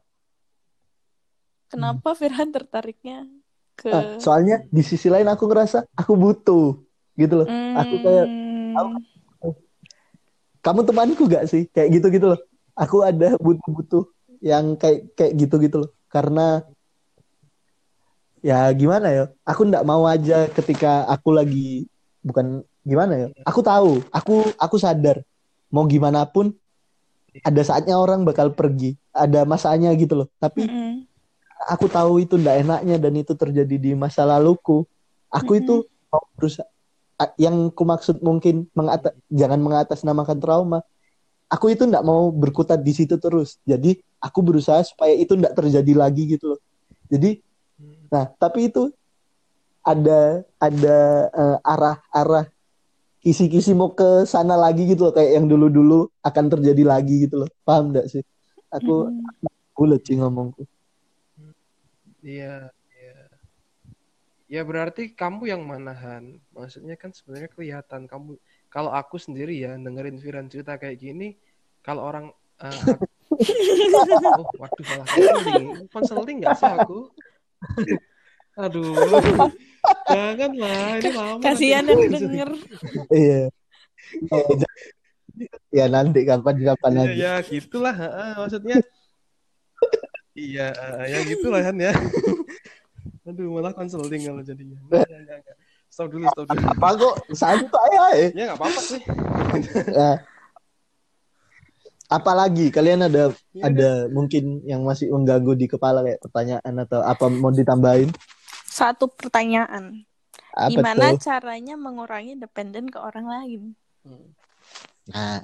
Kenapa 1.70 2.08
Firhan 2.20 2.48
tertariknya 2.54 3.26
ke 3.78 3.90
Ah, 3.94 4.04
soalnya 4.22 4.56
di 4.76 4.82
sisi 4.82 5.08
lain 5.12 5.28
aku 5.28 5.44
ngerasa 5.50 5.78
aku 6.00 6.12
butuh 6.16 6.64
gitu 7.20 7.34
loh. 7.44 7.48
Aku 7.78 7.94
kayak 8.04 8.26
Hmm, 8.74 9.54
kamu 10.64 10.80
temanku 10.88 11.22
gak 11.28 11.44
sih? 11.52 11.68
Kayak 11.74 11.88
gitu 12.00 12.06
gitu 12.16 12.26
loh. 12.34 12.40
Aku 12.74 12.96
ada 13.06 13.36
butuh-butuh 13.38 14.04
yang 14.42 14.74
kayak 14.80 15.12
kayak 15.14 15.32
gitu 15.38 15.54
gitu 15.62 15.76
loh. 15.86 15.90
Karena 16.10 16.64
ya 18.44 18.68
gimana 18.76 19.08
ya 19.08 19.24
aku 19.48 19.60
ndak 19.68 19.84
mau 19.88 20.04
aja 20.04 20.48
ketika 20.52 21.08
aku 21.08 21.32
lagi 21.32 21.88
bukan 22.20 22.60
gimana 22.84 23.12
ya? 23.16 23.26
Aku 23.48 23.60
tahu, 23.64 24.04
aku 24.12 24.34
aku 24.60 24.76
sadar 24.78 25.24
mau 25.72 25.84
gimana 25.88 26.22
pun 26.28 26.54
ada 27.42 27.62
saatnya 27.66 27.98
orang 27.98 28.22
bakal 28.22 28.54
pergi, 28.54 28.94
ada 29.10 29.42
masanya 29.42 29.90
gitu 29.98 30.14
loh. 30.24 30.28
Tapi 30.38 30.70
Mm-mm. 30.70 31.02
aku 31.66 31.86
tahu 31.90 32.22
itu 32.22 32.38
ndak 32.38 32.62
enaknya 32.62 32.96
dan 33.00 33.14
itu 33.18 33.32
terjadi 33.34 33.76
di 33.80 33.90
masa 33.98 34.22
laluku. 34.22 34.86
Aku 35.32 35.58
itu 35.58 35.82
mau 36.12 36.22
berusaha 36.38 36.66
yang 37.40 37.70
ku 37.74 37.82
maksud 37.86 38.20
mungkin 38.22 38.68
mengata, 38.74 39.14
jangan 39.30 39.58
mengatasnamakan 39.62 40.38
trauma. 40.38 40.78
Aku 41.50 41.70
itu 41.70 41.86
ndak 41.86 42.02
mau 42.06 42.30
berkutat 42.34 42.82
di 42.82 42.92
situ 42.94 43.18
terus. 43.18 43.58
Jadi 43.66 43.98
aku 44.18 44.40
berusaha 44.42 44.82
supaya 44.86 45.14
itu 45.14 45.34
ndak 45.38 45.54
terjadi 45.58 45.92
lagi 45.94 46.38
gitu 46.38 46.54
loh. 46.56 46.60
Jadi 47.10 47.42
Hmm. 47.74 48.06
nah, 48.06 48.30
tapi 48.38 48.70
itu 48.70 48.86
ada 49.82 50.46
ada 50.62 50.98
eh, 51.34 51.58
arah-arah 51.66 52.53
kisi-kisi 53.24 53.72
mau 53.72 53.96
ke 53.96 54.28
sana 54.28 54.52
lagi 54.54 54.84
gitu 54.84 55.08
loh 55.08 55.14
kayak 55.16 55.40
yang 55.40 55.46
dulu-dulu 55.48 56.12
akan 56.20 56.44
terjadi 56.52 56.82
lagi 56.84 57.24
gitu 57.24 57.42
loh. 57.42 57.50
Paham 57.64 57.96
ndak 57.96 58.12
sih? 58.12 58.20
Aku 58.68 59.08
bulat 59.72 60.04
sih 60.04 60.20
ngomongku. 60.20 60.68
Iya, 62.20 62.68
iya. 63.00 63.16
Ya 64.44 64.60
berarti 64.60 65.16
kamu 65.16 65.48
yang 65.48 65.64
manahan. 65.64 66.36
Maksudnya 66.52 67.00
kan 67.00 67.16
sebenarnya 67.16 67.48
kelihatan 67.48 68.04
kamu. 68.04 68.36
Kalau 68.68 68.92
aku 68.92 69.16
sendiri 69.16 69.56
ya 69.56 69.72
dengerin 69.80 70.20
Firan 70.20 70.52
cerita 70.52 70.76
kayak 70.76 71.00
gini, 71.00 71.32
kalau 71.80 72.04
orang 72.04 72.28
eh, 72.60 72.84
aku- 72.92 73.08
oh 74.38 74.46
waduh 74.60 74.84
malah 74.84 75.08
konseling, 75.08 75.68
konseling 75.90 76.36
nggak 76.44 76.56
sih 76.60 76.68
aku? 76.68 77.08
Aduh, 78.64 78.94
janganlah 80.08 80.98
ini 80.98 81.10
lama. 81.12 81.40
Kasihan 81.42 81.84
yang 81.84 82.00
denger. 82.10 82.50
Iya. 83.10 83.40
Eh, 84.30 84.44
ya 85.74 85.86
nanti 85.90 86.22
kapan-kapan 86.22 86.92
Iya 86.92 87.00
lagi. 87.02 87.18
ya 87.18 87.32
gitulah, 87.42 87.94
heeh, 87.94 88.30
maksudnya. 88.38 88.76
Iya, 90.34 90.66
eh, 90.74 91.04
ya 91.10 91.18
gitulah 91.26 91.60
kan 91.62 91.76
ya. 91.78 91.92
Aduh, 93.24 93.48
malah 93.54 93.72
konseling 93.72 94.22
kalau 94.22 94.42
jadinya. 94.42 94.78
Nggak. 94.90 95.06
Stop 95.88 96.10
dulu, 96.10 96.26
stop 96.26 96.46
dulu. 96.50 96.58
Apa 96.74 96.88
kok 96.98 97.14
santai 97.32 97.90
ya? 97.94 98.06
Ya 98.34 98.42
nggak 98.50 98.58
apa-apa 98.58 98.80
sih. 98.82 99.00
Nah, 99.94 100.16
apalagi 102.10 102.66
kalian 102.70 103.06
ada 103.06 103.30
Ya, 103.54 103.70
ada 103.70 104.10
mungkin 104.10 104.58
yang 104.66 104.82
masih 104.82 105.14
mengganggu 105.14 105.54
di 105.54 105.66
kepala 105.70 106.02
kayak 106.02 106.18
pertanyaan 106.18 106.74
atau 106.82 106.98
apa 107.02 107.30
mau 107.30 107.54
ditambahin? 107.54 108.10
Satu 108.74 109.04
pertanyaan. 109.06 110.02
Apa 110.54 110.70
Gimana 110.70 111.14
tuh? 111.14 111.22
caranya 111.26 111.74
mengurangi 111.78 112.34
dependen 112.34 112.90
ke 112.90 112.98
orang 112.98 113.26
lain? 113.26 113.62
Hmm. 114.02 114.26
Nah, 115.14 115.38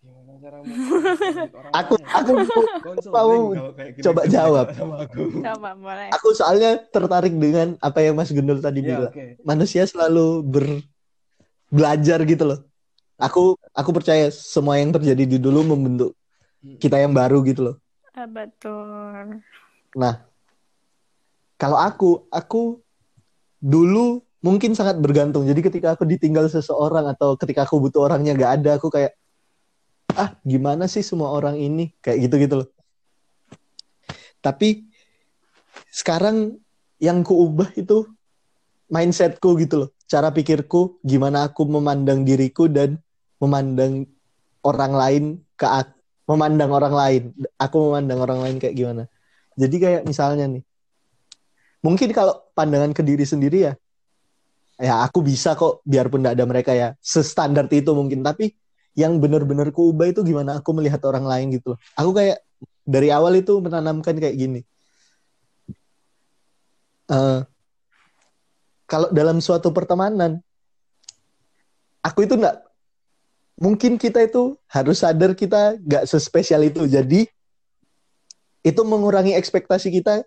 Gimana 0.00 0.32
cara 0.40 0.58
menghubungi 0.64 1.52
orang 1.52 1.72
aku 1.76 1.94
aku 2.08 2.32
mau 3.12 3.52
kalau 3.52 3.72
kayak 3.76 3.90
gini 3.92 4.04
coba 4.08 4.20
cerita 4.24 4.32
jawab. 4.40 4.66
sama 4.72 4.96
aku. 5.04 5.22
Coba 5.44 5.70
boleh. 5.76 6.08
aku 6.16 6.28
soalnya 6.32 6.70
tertarik 6.88 7.34
dengan 7.36 7.68
apa 7.84 7.98
yang 8.00 8.14
Mas 8.16 8.32
Gundul 8.32 8.64
tadi 8.64 8.80
Ya, 8.80 8.96
bilang. 8.96 9.12
oke. 9.12 9.24
Manusia 9.44 9.82
selalu 9.84 10.40
ber 10.40 10.66
belajar 11.68 12.18
gitu 12.24 12.44
loh. 12.48 12.58
Aku 13.20 13.60
aku 13.76 13.90
percaya 13.92 14.32
semua 14.32 14.80
yang 14.80 14.90
terjadi 14.96 15.24
di 15.28 15.36
dulu 15.36 15.60
membentuk 15.76 16.12
Hmm. 16.60 16.76
kita 16.76 17.00
yang 17.00 17.16
baru 17.16 17.40
gitu 17.44 17.60
loh. 17.72 17.76
Ah, 18.12 18.28
betul. 18.28 19.40
Nah, 19.96 20.14
kalau 21.60 21.76
aku, 21.76 22.24
aku 22.32 22.80
dulu 23.60 24.24
mungkin 24.40 24.72
sangat 24.72 24.96
bergantung. 24.96 25.44
Jadi 25.44 25.60
ketika 25.60 25.92
aku 25.92 26.08
ditinggal 26.08 26.48
seseorang 26.48 27.04
atau 27.12 27.36
ketika 27.36 27.68
aku 27.68 27.76
butuh 27.76 28.08
orangnya 28.08 28.32
gak 28.32 28.64
ada, 28.64 28.80
aku 28.80 28.88
kayak, 28.88 29.12
ah 30.16 30.32
gimana 30.40 30.88
sih 30.88 31.04
semua 31.04 31.28
orang 31.36 31.60
ini? 31.60 31.92
Kayak 32.00 32.18
gitu-gitu 32.24 32.54
loh. 32.64 32.68
Tapi 34.40 34.88
sekarang 35.92 36.56
yang 36.96 37.20
kuubah 37.20 37.76
itu 37.76 38.08
mindsetku 38.88 39.60
gitu 39.60 39.84
loh. 39.84 39.90
Cara 40.08 40.32
pikirku, 40.32 40.96
gimana 41.04 41.44
aku 41.52 41.68
memandang 41.68 42.24
diriku 42.24 42.72
dan 42.72 42.96
memandang 43.36 44.08
orang 44.64 44.92
lain 44.96 45.24
ke 45.60 45.68
aku. 45.68 45.92
Memandang 46.24 46.70
orang 46.72 46.94
lain. 46.94 47.22
Aku 47.60 47.90
memandang 47.90 48.24
orang 48.24 48.40
lain 48.40 48.56
kayak 48.56 48.72
gimana. 48.78 49.02
Jadi 49.60 49.76
kayak 49.76 50.02
misalnya 50.08 50.46
nih, 50.46 50.64
mungkin 51.80 52.12
kalau 52.12 52.40
pandangan 52.52 52.92
ke 52.92 53.02
diri 53.04 53.24
sendiri 53.24 53.58
ya, 53.70 53.72
ya 54.80 55.04
aku 55.04 55.20
bisa 55.24 55.56
kok 55.56 55.84
biarpun 55.84 56.24
tidak 56.24 56.34
ada 56.36 56.44
mereka 56.48 56.72
ya, 56.72 56.88
sestandar 57.00 57.68
itu 57.72 57.92
mungkin. 57.92 58.24
Tapi 58.24 58.52
yang 58.96 59.16
benar-benar 59.22 59.70
kuubah 59.70 60.10
itu 60.10 60.20
gimana 60.26 60.60
aku 60.60 60.70
melihat 60.76 61.00
orang 61.08 61.24
lain 61.24 61.46
gitu. 61.56 61.78
Aku 61.96 62.10
kayak 62.12 62.42
dari 62.84 63.08
awal 63.14 63.38
itu 63.38 63.60
menanamkan 63.62 64.16
kayak 64.18 64.36
gini. 64.36 64.60
Eh, 67.10 67.40
kalau 68.86 69.08
dalam 69.14 69.38
suatu 69.38 69.70
pertemanan, 69.70 70.42
aku 72.02 72.26
itu 72.26 72.34
enggak, 72.34 72.62
mungkin 73.58 73.98
kita 73.98 74.26
itu 74.26 74.58
harus 74.66 75.02
sadar 75.02 75.34
kita 75.34 75.78
nggak 75.78 76.06
sespesial 76.06 76.62
itu. 76.66 76.86
Jadi 76.86 77.26
itu 78.66 78.80
mengurangi 78.82 79.34
ekspektasi 79.34 79.90
kita. 79.90 80.26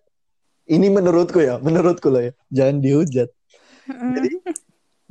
Ini 0.64 0.88
menurutku 0.88 1.44
ya, 1.44 1.60
menurutku 1.60 2.08
loh 2.08 2.24
ya. 2.24 2.34
Jangan 2.48 2.80
dihujat. 2.80 3.30
Jadi 3.88 4.40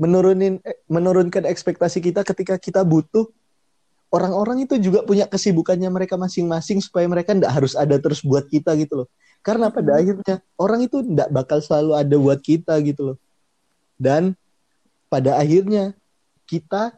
menurunin 0.00 0.58
eh, 0.64 0.80
menurunkan 0.88 1.44
ekspektasi 1.44 2.00
kita 2.00 2.24
ketika 2.24 2.56
kita 2.56 2.80
butuh 2.82 3.28
orang-orang 4.12 4.64
itu 4.64 4.80
juga 4.80 5.04
punya 5.04 5.28
kesibukannya 5.28 5.88
mereka 5.92 6.16
masing-masing 6.16 6.80
supaya 6.80 7.04
mereka 7.08 7.36
ndak 7.36 7.52
harus 7.52 7.72
ada 7.76 7.96
terus 8.00 8.24
buat 8.24 8.48
kita 8.48 8.72
gitu 8.80 9.04
loh. 9.04 9.08
Karena 9.44 9.68
pada 9.68 9.98
akhirnya 9.98 10.40
orang 10.56 10.86
itu 10.86 11.04
ndak 11.04 11.28
bakal 11.32 11.58
selalu 11.60 11.92
ada 12.00 12.16
buat 12.16 12.40
kita 12.40 12.78
gitu 12.84 13.12
loh. 13.12 13.16
Dan 14.00 14.32
pada 15.12 15.36
akhirnya 15.36 15.92
kita 16.48 16.96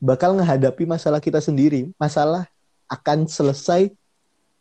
bakal 0.00 0.32
menghadapi 0.32 0.88
masalah 0.88 1.20
kita 1.20 1.40
sendiri. 1.44 1.92
Masalah 2.00 2.48
akan 2.88 3.28
selesai 3.28 3.92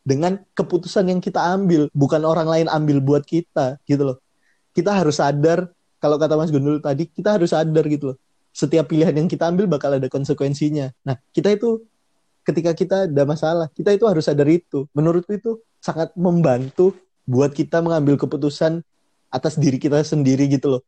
dengan 0.04 0.42
keputusan 0.56 1.12
yang 1.12 1.20
kita 1.20 1.40
ambil, 1.40 1.92
bukan 1.92 2.24
orang 2.24 2.48
lain 2.48 2.68
ambil 2.72 2.98
buat 3.04 3.24
kita 3.24 3.78
gitu 3.86 4.14
loh. 4.14 4.18
Kita 4.74 4.96
harus 4.96 5.20
sadar 5.20 5.70
kalau 6.00 6.16
kata 6.16 6.40
Mas 6.40 6.50
Gundul 6.50 6.80
tadi, 6.80 7.12
kita 7.12 7.36
harus 7.36 7.52
sadar 7.52 7.86
gitu 7.92 8.16
loh. 8.16 8.18
Setiap 8.56 8.88
pilihan 8.90 9.14
yang 9.14 9.28
kita 9.28 9.52
ambil 9.52 9.68
bakal 9.68 9.94
ada 9.94 10.08
konsekuensinya. 10.08 10.90
Nah, 11.04 11.20
kita 11.36 11.52
itu 11.54 11.84
ketika 12.48 12.72
kita 12.74 12.96
ada 13.06 13.24
masalah, 13.28 13.68
kita 13.76 13.94
itu 13.94 14.08
harus 14.08 14.26
sadar 14.26 14.48
itu. 14.48 14.88
Menurutku 14.96 15.36
itu 15.36 15.60
sangat 15.84 16.16
membantu 16.16 16.96
buat 17.28 17.52
kita 17.54 17.84
mengambil 17.84 18.18
keputusan 18.18 18.82
atas 19.30 19.60
diri 19.60 19.78
kita 19.78 20.02
sendiri 20.02 20.50
gitu 20.50 20.80
loh. 20.80 20.82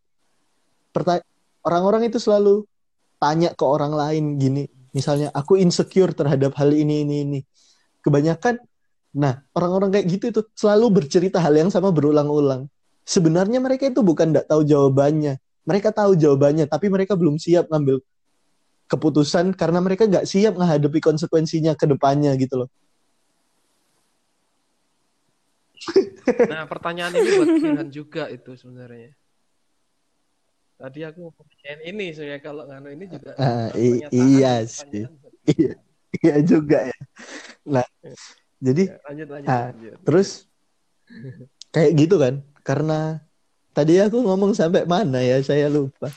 Perta- 0.90 1.22
orang-orang 1.62 2.10
itu 2.10 2.18
selalu 2.18 2.66
tanya 3.22 3.54
ke 3.54 3.62
orang 3.62 3.94
lain 3.94 4.42
gini, 4.42 4.66
misalnya 4.96 5.30
aku 5.36 5.62
insecure 5.62 6.10
terhadap 6.16 6.58
hal 6.58 6.74
ini 6.74 7.06
ini 7.06 7.16
ini. 7.22 7.40
Kebanyakan 8.02 8.58
nah, 9.12 9.44
orang-orang 9.56 9.92
kayak 9.94 10.06
gitu 10.08 10.26
itu 10.32 10.42
selalu 10.56 11.04
bercerita 11.04 11.38
hal 11.40 11.54
yang 11.56 11.70
sama 11.70 11.92
berulang-ulang. 11.92 12.68
Sebenarnya 13.04 13.60
mereka 13.60 13.90
itu 13.90 14.00
bukan 14.00 14.32
tidak 14.32 14.48
tahu 14.48 14.64
jawabannya. 14.64 15.38
Mereka 15.68 15.94
tahu 15.94 16.18
jawabannya, 16.18 16.66
tapi 16.66 16.90
mereka 16.90 17.14
belum 17.14 17.38
siap 17.38 17.70
ngambil 17.70 18.02
keputusan 18.92 19.56
karena 19.56 19.80
mereka 19.80 20.04
nggak 20.04 20.28
siap 20.28 20.60
menghadapi 20.60 21.00
konsekuensinya 21.00 21.78
ke 21.80 21.86
depannya 21.88 22.36
gitu 22.36 22.66
loh. 22.66 22.70
Nah, 26.52 26.68
pertanyaan 26.70 27.16
ini 27.18 27.30
buat 27.34 27.50
Firhan 27.58 27.90
juga 27.90 28.30
itu 28.30 28.52
sebenarnya. 28.54 29.12
Tadi 30.82 31.00
aku 31.06 31.18
mau 31.30 31.34
pertanyaan 31.34 31.82
ini 31.94 32.06
sebenarnya 32.10 32.42
kalau 32.42 32.64
nganu 32.66 32.90
ini 32.90 33.06
juga 33.06 33.32
pernyataan 33.38 34.12
iya 34.12 34.54
sih. 34.66 35.06
Iya, 35.46 35.74
iya 36.22 36.36
juga 36.42 36.78
ya. 36.90 37.00
Nah, 37.66 37.86
jadi 38.62 38.84
Ya, 38.88 38.98
lanjut 39.10 39.28
lanjut 39.28 39.50
Ah, 39.50 39.66
lanjut. 39.68 39.96
terus 40.06 40.30
kayak 41.70 41.92
gitu 41.98 42.16
kan? 42.16 42.34
Karena 42.62 43.20
tadi 43.74 43.98
aku 43.98 44.22
ngomong 44.22 44.54
sampai 44.54 44.86
mana 44.86 45.18
ya? 45.20 45.42
Saya 45.42 45.66
lupa. 45.68 46.14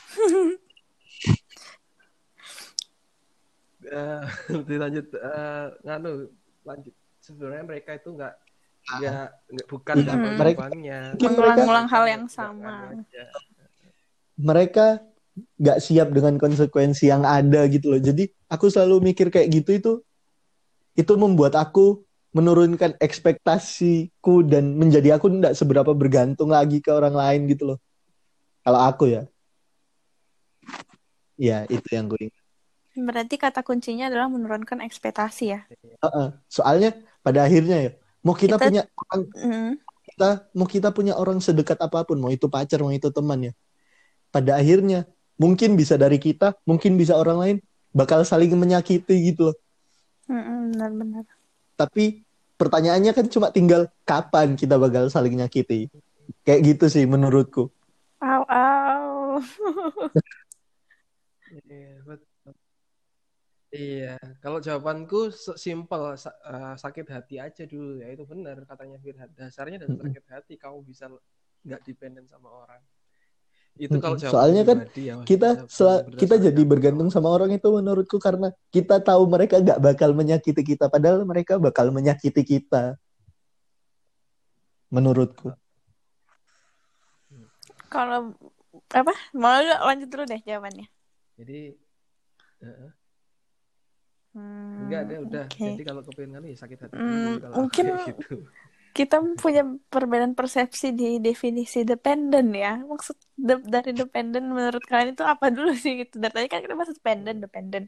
Eh, 3.85 4.21
dilanjut 4.69 5.07
eh, 5.11 5.65
nganu 5.83 6.29
lanjut. 6.63 6.93
Sebenarnya 7.19 7.63
mereka 7.65 7.97
itu 7.97 8.13
nggak 8.13 8.33
nggak 8.85 9.27
nggak 9.49 9.67
bukan 9.67 9.95
Mm-mm. 9.97 10.33
Mereka- 10.37 10.69
Mengulang-ulang 11.17 11.89
mereka 11.89 11.93
hal 11.97 12.05
yang 12.05 12.25
sama. 12.29 12.93
Mereka 14.37 14.85
nggak 15.35 15.79
siap 15.81 16.13
dengan 16.13 16.37
konsekuensi 16.37 17.09
yang 17.09 17.25
ada 17.25 17.65
gitu 17.65 17.89
loh. 17.89 18.01
Jadi 18.01 18.29
aku 18.45 18.69
selalu 18.69 19.11
mikir 19.11 19.33
kayak 19.33 19.49
gitu 19.51 19.71
itu 19.73 19.93
itu 20.95 21.13
membuat 21.17 21.57
aku 21.57 22.05
menurunkan 22.35 22.99
ekspektasiku 22.99 24.43
dan 24.43 24.75
menjadi 24.75 25.15
aku 25.15 25.31
tidak 25.31 25.55
seberapa 25.55 25.95
bergantung 25.95 26.51
lagi 26.51 26.83
ke 26.83 26.91
orang 26.91 27.15
lain 27.15 27.47
gitu 27.47 27.63
loh. 27.73 27.79
Kalau 28.59 28.83
aku 28.83 29.07
ya. 29.07 29.23
Ya, 31.39 31.63
itu 31.71 31.87
yang 31.95 32.11
gue 32.11 32.27
ingat. 32.27 32.43
Berarti 32.95 33.35
kata 33.39 33.63
kuncinya 33.63 34.11
adalah 34.11 34.27
menurunkan 34.27 34.83
ekspektasi 34.83 35.45
ya. 35.47 35.63
Heeh. 36.03 36.27
Soalnya 36.51 36.91
pada 37.23 37.47
akhirnya 37.47 37.77
ya, 37.87 37.91
mau 38.19 38.35
kita, 38.35 38.59
Kita- 38.59 38.67
punya 38.67 38.83
orang 38.83 39.21
Mm. 39.31 39.71
kita 40.05 40.29
mau 40.55 40.67
kita 40.67 40.89
punya 40.91 41.13
orang 41.15 41.39
sedekat 41.39 41.79
apa 41.79 42.03
pun, 42.03 42.19
mau 42.19 42.31
itu 42.31 42.51
pacar, 42.51 42.83
mau 42.83 42.91
itu 42.91 43.07
teman 43.11 43.51
ya. 43.51 43.53
Pada 44.31 44.59
akhirnya 44.59 45.07
mungkin 45.39 45.79
bisa 45.79 45.95
dari 45.95 46.19
kita, 46.19 46.55
mungkin 46.67 46.99
bisa 46.99 47.15
orang 47.15 47.37
lain 47.39 47.57
bakal 47.95 48.27
saling 48.27 48.51
menyakiti 48.55 49.31
gitu 49.31 49.51
loh. 49.51 49.57
Benar-benar. 50.27 51.23
Tapi 51.75 52.24
pertanyaannya 52.55 53.11
kan 53.11 53.25
cuma 53.27 53.51
tinggal 53.51 53.87
kapan 54.03 54.55
kita 54.55 54.75
bakal 54.79 55.07
saling 55.11 55.35
nyakiti. 55.35 55.91
Kayak 56.41 56.61
gitu 56.75 56.85
sih 56.89 57.03
menurutku. 57.05 57.69
Au, 58.23 58.43
au. 58.47 59.39
Iya, 61.45 62.01
betul. 62.03 62.51
Iya, 63.75 64.15
kalau 64.39 64.63
jawabanku 64.63 65.35
simpel, 65.59 66.15
sa- 66.15 66.35
eh, 66.47 66.75
sakit 66.79 67.05
hati 67.11 67.35
aja 67.43 67.63
dulu 67.67 67.99
ya 67.99 68.07
itu 68.07 68.23
benar 68.23 68.63
katanya 68.63 68.97
Firhat. 69.03 69.29
Dasarnya 69.35 69.83
dari 69.83 69.99
sakit 69.99 70.25
hati 70.31 70.53
kamu 70.55 70.79
bisa 70.87 71.11
nggak 71.67 71.81
dependen 71.83 72.23
sama 72.25 72.49
orang. 72.49 72.79
Itu 73.75 73.99
kalau 73.99 74.15
Soalnya 74.15 74.63
kan 74.63 74.77
pribadi 74.87 75.11
ya. 75.11 75.19
Kita 75.27 75.67
sel- 75.67 76.07
kita 76.15 76.35
jadi 76.39 76.61
bergantung 76.63 77.11
sama 77.11 77.27
orang 77.27 77.51
itu 77.51 77.67
menurutku 77.67 78.15
karena 78.23 78.55
kita 78.71 79.03
tahu 79.03 79.27
mereka 79.27 79.59
gak 79.59 79.83
bakal 79.83 80.15
menyakiti 80.15 80.63
kita, 80.63 80.87
padahal 80.87 81.27
mereka 81.27 81.59
bakal 81.59 81.91
menyakiti 81.91 82.41
kita. 82.43 82.95
Menurutku. 84.87 85.51
Kalau 87.91 88.31
apa? 88.91 89.13
Mau 89.35 89.59
lanjut 89.59 90.07
dulu 90.07 90.23
deh 90.23 90.39
jawabannya. 90.43 90.87
Jadi 91.35 91.75
eh, 92.63 92.89
Hmm, 94.35 94.91
enggak 94.91 95.01
deh 95.07 95.17
udah. 95.23 95.45
oke. 95.47 95.63
Jadi 95.63 95.83
kalau 95.87 96.01
kepengen 96.03 96.43
ya 96.43 96.55
sakit 96.59 96.79
hati 96.83 96.95
Hmm, 96.99 97.39
kalau 97.39 97.55
mungkin 97.63 97.83
kayak 97.87 98.19
gitu. 98.19 98.35
Kita 98.97 99.15
punya 99.43 99.61
perbedaan 99.93 100.33
persepsi 100.39 100.85
di 100.99 101.05
definisi 101.27 101.79
dependent 101.91 102.49
ya. 102.63 102.71
Maksud 102.91 103.15
de- 103.47 103.67
dari 103.75 103.91
dependent 104.01 104.45
menurut 104.57 104.83
kalian 104.89 105.09
itu 105.15 105.23
apa 105.33 105.45
dulu 105.55 105.71
sih 105.83 105.93
gitu? 106.01 106.15
Dari 106.23 106.33
tadi 106.35 106.47
kan 106.51 106.59
kita 106.63 106.73
bahas 106.79 106.91
dependent, 106.99 107.37
dependent. 107.45 107.85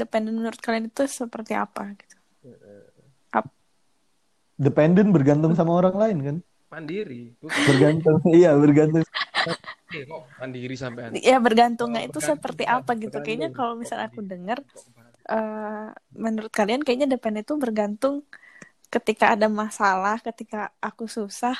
Dependent 0.00 0.34
menurut 0.40 0.60
kalian 0.64 0.84
itu 0.90 1.02
seperti 1.20 1.52
apa 1.64 1.82
gitu? 2.00 2.16
Dependent 4.54 5.10
bergantung 5.10 5.52
sama 5.58 5.72
orang 5.82 5.96
lain 5.98 6.18
kan? 6.26 6.36
Mandiri, 6.70 7.34
bukan. 7.42 7.62
Bergantung. 7.68 8.18
iya, 8.38 8.50
bergantung. 8.54 9.04
Eh, 9.94 10.06
mandiri 10.40 10.74
sampean. 10.74 11.10
Ya 11.28 11.36
bergantungnya 11.38 12.00
Oh, 12.02 12.08
itu 12.10 12.18
bergantung, 12.18 12.30
seperti 12.34 12.62
bukan. 12.66 12.76
apa 12.80 12.90
gitu? 12.98 13.16
Kayaknya 13.22 13.48
Bergantung. 13.50 13.58
kalau 13.58 13.72
Kok 13.74 13.82
misalnya 13.82 14.06
aku 14.10 14.20
dengar, 14.26 14.58
bergantung? 14.62 15.30
eh, 15.34 15.86
menurut 16.24 16.52
kalian 16.58 16.80
kayaknya 16.82 17.08
dependent 17.14 17.44
itu 17.46 17.54
bergantung 17.64 18.14
ketika 18.94 19.34
ada 19.34 19.50
masalah, 19.50 20.22
ketika 20.22 20.70
aku 20.78 21.10
susah, 21.10 21.58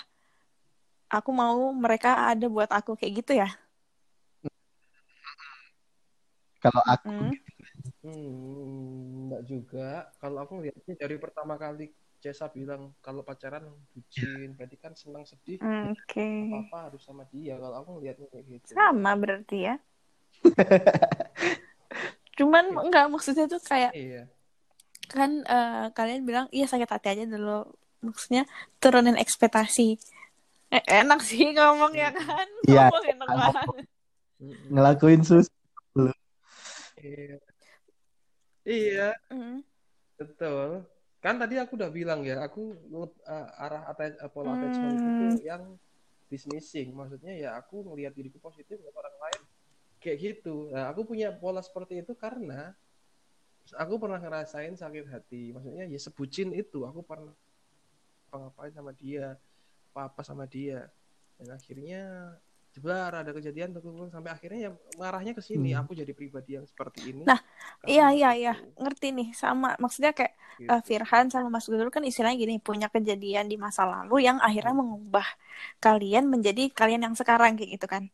aku 1.10 1.30
mau 1.34 1.74
mereka 1.74 2.30
ada 2.30 2.46
buat 2.46 2.70
aku 2.70 2.94
kayak 2.94 3.12
gitu 3.26 3.32
ya? 3.42 3.50
Kalau 6.62 6.82
aku 6.86 7.10
Hmm. 7.10 7.34
Hmm, 8.04 9.28
enggak 9.28 9.42
juga. 9.48 9.88
Kalau 10.20 10.44
aku 10.44 10.60
ngeliatnya 10.60 10.94
dari 10.96 11.16
pertama 11.16 11.56
kali 11.56 11.88
Cesa 12.20 12.48
bilang 12.48 12.92
kalau 13.04 13.20
pacaran 13.20 13.64
bucin, 13.92 14.56
berarti 14.56 14.76
kan 14.80 14.92
senang 14.96 15.24
sedih, 15.28 15.60
Oke. 15.60 16.28
apa-apa 16.48 16.92
harus 16.92 17.04
sama 17.04 17.24
dia. 17.28 17.56
Kalau 17.56 17.76
aku 17.80 18.00
ngeliatnya 18.00 18.28
kayak 18.32 18.44
gitu. 18.48 18.72
Sama 18.76 19.12
berarti 19.16 19.58
ya. 19.68 19.76
Cuman 22.40 22.64
enggak 22.88 23.08
maksudnya 23.12 23.44
tuh 23.48 23.60
kayak 23.60 23.92
Iya. 23.96 24.28
Kan 25.08 25.44
eh, 25.44 25.86
kalian 25.92 26.24
bilang 26.24 26.46
iya 26.50 26.66
sakit 26.68 26.88
hati 26.88 27.08
aja 27.14 27.24
dulu. 27.24 27.68
Maksudnya 28.04 28.44
turunin 28.78 29.16
ekspektasi. 29.16 29.96
Eh, 30.74 30.82
enak 31.00 31.20
sih 31.24 31.54
ngomong 31.54 31.92
ya 31.94 32.10
kan? 32.12 32.46
Iya. 32.68 32.88
Ngomong 32.88 33.04
enak 33.12 33.28
banget. 33.28 33.86
Ngelakuin 34.72 35.22
sus 35.24 35.46
Iya. 36.98 37.36
Iya, 38.64 39.08
Hmm. 39.28 39.60
betul. 40.16 40.88
Kan 41.20 41.36
tadi 41.36 41.60
aku 41.60 41.76
udah 41.76 41.92
bilang 41.92 42.24
ya, 42.24 42.40
aku 42.40 42.76
uh, 42.92 43.08
arah 43.60 43.88
atta- 43.88 44.20
uh, 44.24 44.30
pola 44.32 44.56
attachment 44.56 45.00
Hmm. 45.00 45.10
itu 45.12 45.44
yang 45.44 45.62
dismissing. 46.32 46.96
Maksudnya 46.96 47.32
ya 47.36 47.50
aku 47.60 47.84
ngelihat 47.84 48.16
diriku 48.16 48.40
positif 48.40 48.80
ngeliat 48.80 48.96
orang 48.96 49.16
lain 49.20 49.40
kayak 50.00 50.18
gitu. 50.20 50.72
Nah, 50.72 50.92
aku 50.92 51.04
punya 51.04 51.32
pola 51.32 51.60
seperti 51.60 52.00
itu 52.04 52.12
karena 52.16 52.72
aku 53.82 53.94
pernah 54.02 54.18
ngerasain 54.22 54.74
sakit 54.76 55.06
hati. 55.10 55.42
Maksudnya 55.54 55.84
ya 55.88 55.98
sebucin 56.00 56.50
itu 56.54 56.84
aku 56.88 57.00
pernah 57.04 57.32
apa-ngapain 58.30 58.72
sama 58.74 58.92
dia, 58.96 59.38
apa-apa 59.92 60.22
sama 60.26 60.44
dia. 60.48 60.90
Dan 61.38 61.48
akhirnya 61.58 62.00
jebar 62.74 63.12
ada 63.22 63.30
kejadian 63.30 63.70
terkumpul 63.74 64.10
sampai 64.10 64.30
akhirnya 64.34 64.60
ya 64.66 64.70
mengarahnya 64.98 65.32
ke 65.38 65.42
sini. 65.42 65.70
Hmm. 65.74 65.86
Aku 65.86 65.92
jadi 65.94 66.12
pribadi 66.14 66.58
yang 66.58 66.66
seperti 66.66 67.00
ini. 67.14 67.22
Nah, 67.28 67.40
Iya 67.86 68.04
iya 68.18 68.28
itu. 68.30 68.40
iya 68.40 68.52
ngerti 68.82 69.06
nih 69.18 69.28
sama 69.42 69.68
maksudnya 69.82 70.12
kayak 70.18 70.32
Gitu. 70.54 70.70
eh, 70.70 70.80
Firhan 70.88 71.26
sama 71.34 71.48
Mas 71.54 71.66
Gudul 71.70 71.88
kan 71.94 72.02
istilahnya 72.06 72.38
gini 72.44 72.54
punya 72.68 72.86
kejadian 72.94 73.46
di 73.52 73.56
masa 73.64 73.82
lalu 73.92 74.14
yang 74.26 74.38
akhirnya 74.46 74.74
mengubah 74.82 75.26
kalian 75.84 76.24
menjadi 76.32 76.62
kalian 76.78 77.02
yang 77.06 77.14
sekarang 77.20 77.50
kayak 77.58 77.70
gitu 77.76 77.86
kan. 77.94 78.04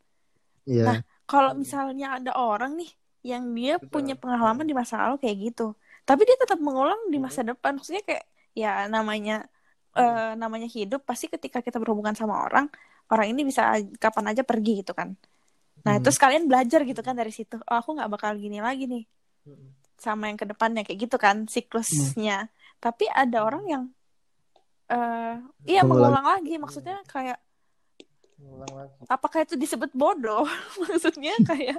Iya. 0.67 0.83
Nah, 0.87 0.97
kalau 1.31 1.51
Hmm. 1.53 1.61
misalnya 1.63 2.07
ada 2.19 2.33
orang 2.37 2.73
nih 2.81 2.91
yang 3.27 3.45
dia 3.59 3.77
Betul. 3.79 3.91
punya 3.93 4.15
pengalaman 4.17 4.65
di 4.65 4.75
masa 4.77 4.95
lalu 5.03 5.17
kayak 5.23 5.37
gitu, 5.53 5.63
tapi 6.09 6.25
dia 6.29 6.37
tetap 6.41 6.59
mengulang 6.61 7.01
di 7.13 7.19
Hmm. 7.21 7.27
masa 7.29 7.41
depan, 7.45 7.77
maksudnya 7.79 8.03
kayak 8.09 8.25
ya 8.57 8.89
namanya 8.91 9.47
eh, 9.99 10.33
namanya 10.39 10.69
hidup 10.71 11.03
pasti 11.03 11.27
ketika 11.27 11.59
kita 11.67 11.77
berhubungan 11.83 12.15
sama 12.15 12.47
orang, 12.47 12.67
orang 13.11 13.27
ini 13.35 13.43
bisa 13.43 13.75
kapan 13.99 14.25
aja 14.31 14.43
pergi 14.47 14.87
gitu 14.87 14.93
kan. 14.95 15.19
Nah, 15.87 15.99
Hmm. 15.99 16.03
terus 16.05 16.19
kalian 16.21 16.45
belajar 16.51 16.81
gitu 16.87 17.01
kan 17.03 17.15
dari 17.19 17.33
situ. 17.35 17.57
Oh, 17.71 17.77
aku 17.81 17.91
nggak 17.99 18.11
bakal 18.15 18.33
gini 18.39 18.59
lagi 18.63 18.85
nih 18.87 19.03
Mm-mm. 19.49 19.71
sama 19.99 20.31
yang 20.31 20.39
ke 20.41 20.47
depannya 20.49 20.83
kayak 20.87 20.99
gitu 21.11 21.17
kan 21.21 21.37
siklusnya. 21.51 22.49
Tapi 22.81 23.05
ada 23.13 23.39
orang 23.47 23.65
yang 23.69 23.85
eh 24.91 25.35
iya 25.71 25.81
mengulang 25.87 26.27
lagi, 26.27 26.59
maksudnya 26.59 26.97
kayak 27.07 27.39
Lagi. 28.41 29.05
apakah 29.09 29.45
itu 29.45 29.55
disebut 29.57 29.93
bodoh? 29.93 30.45
Maksudnya 30.81 31.37
kayak 31.45 31.79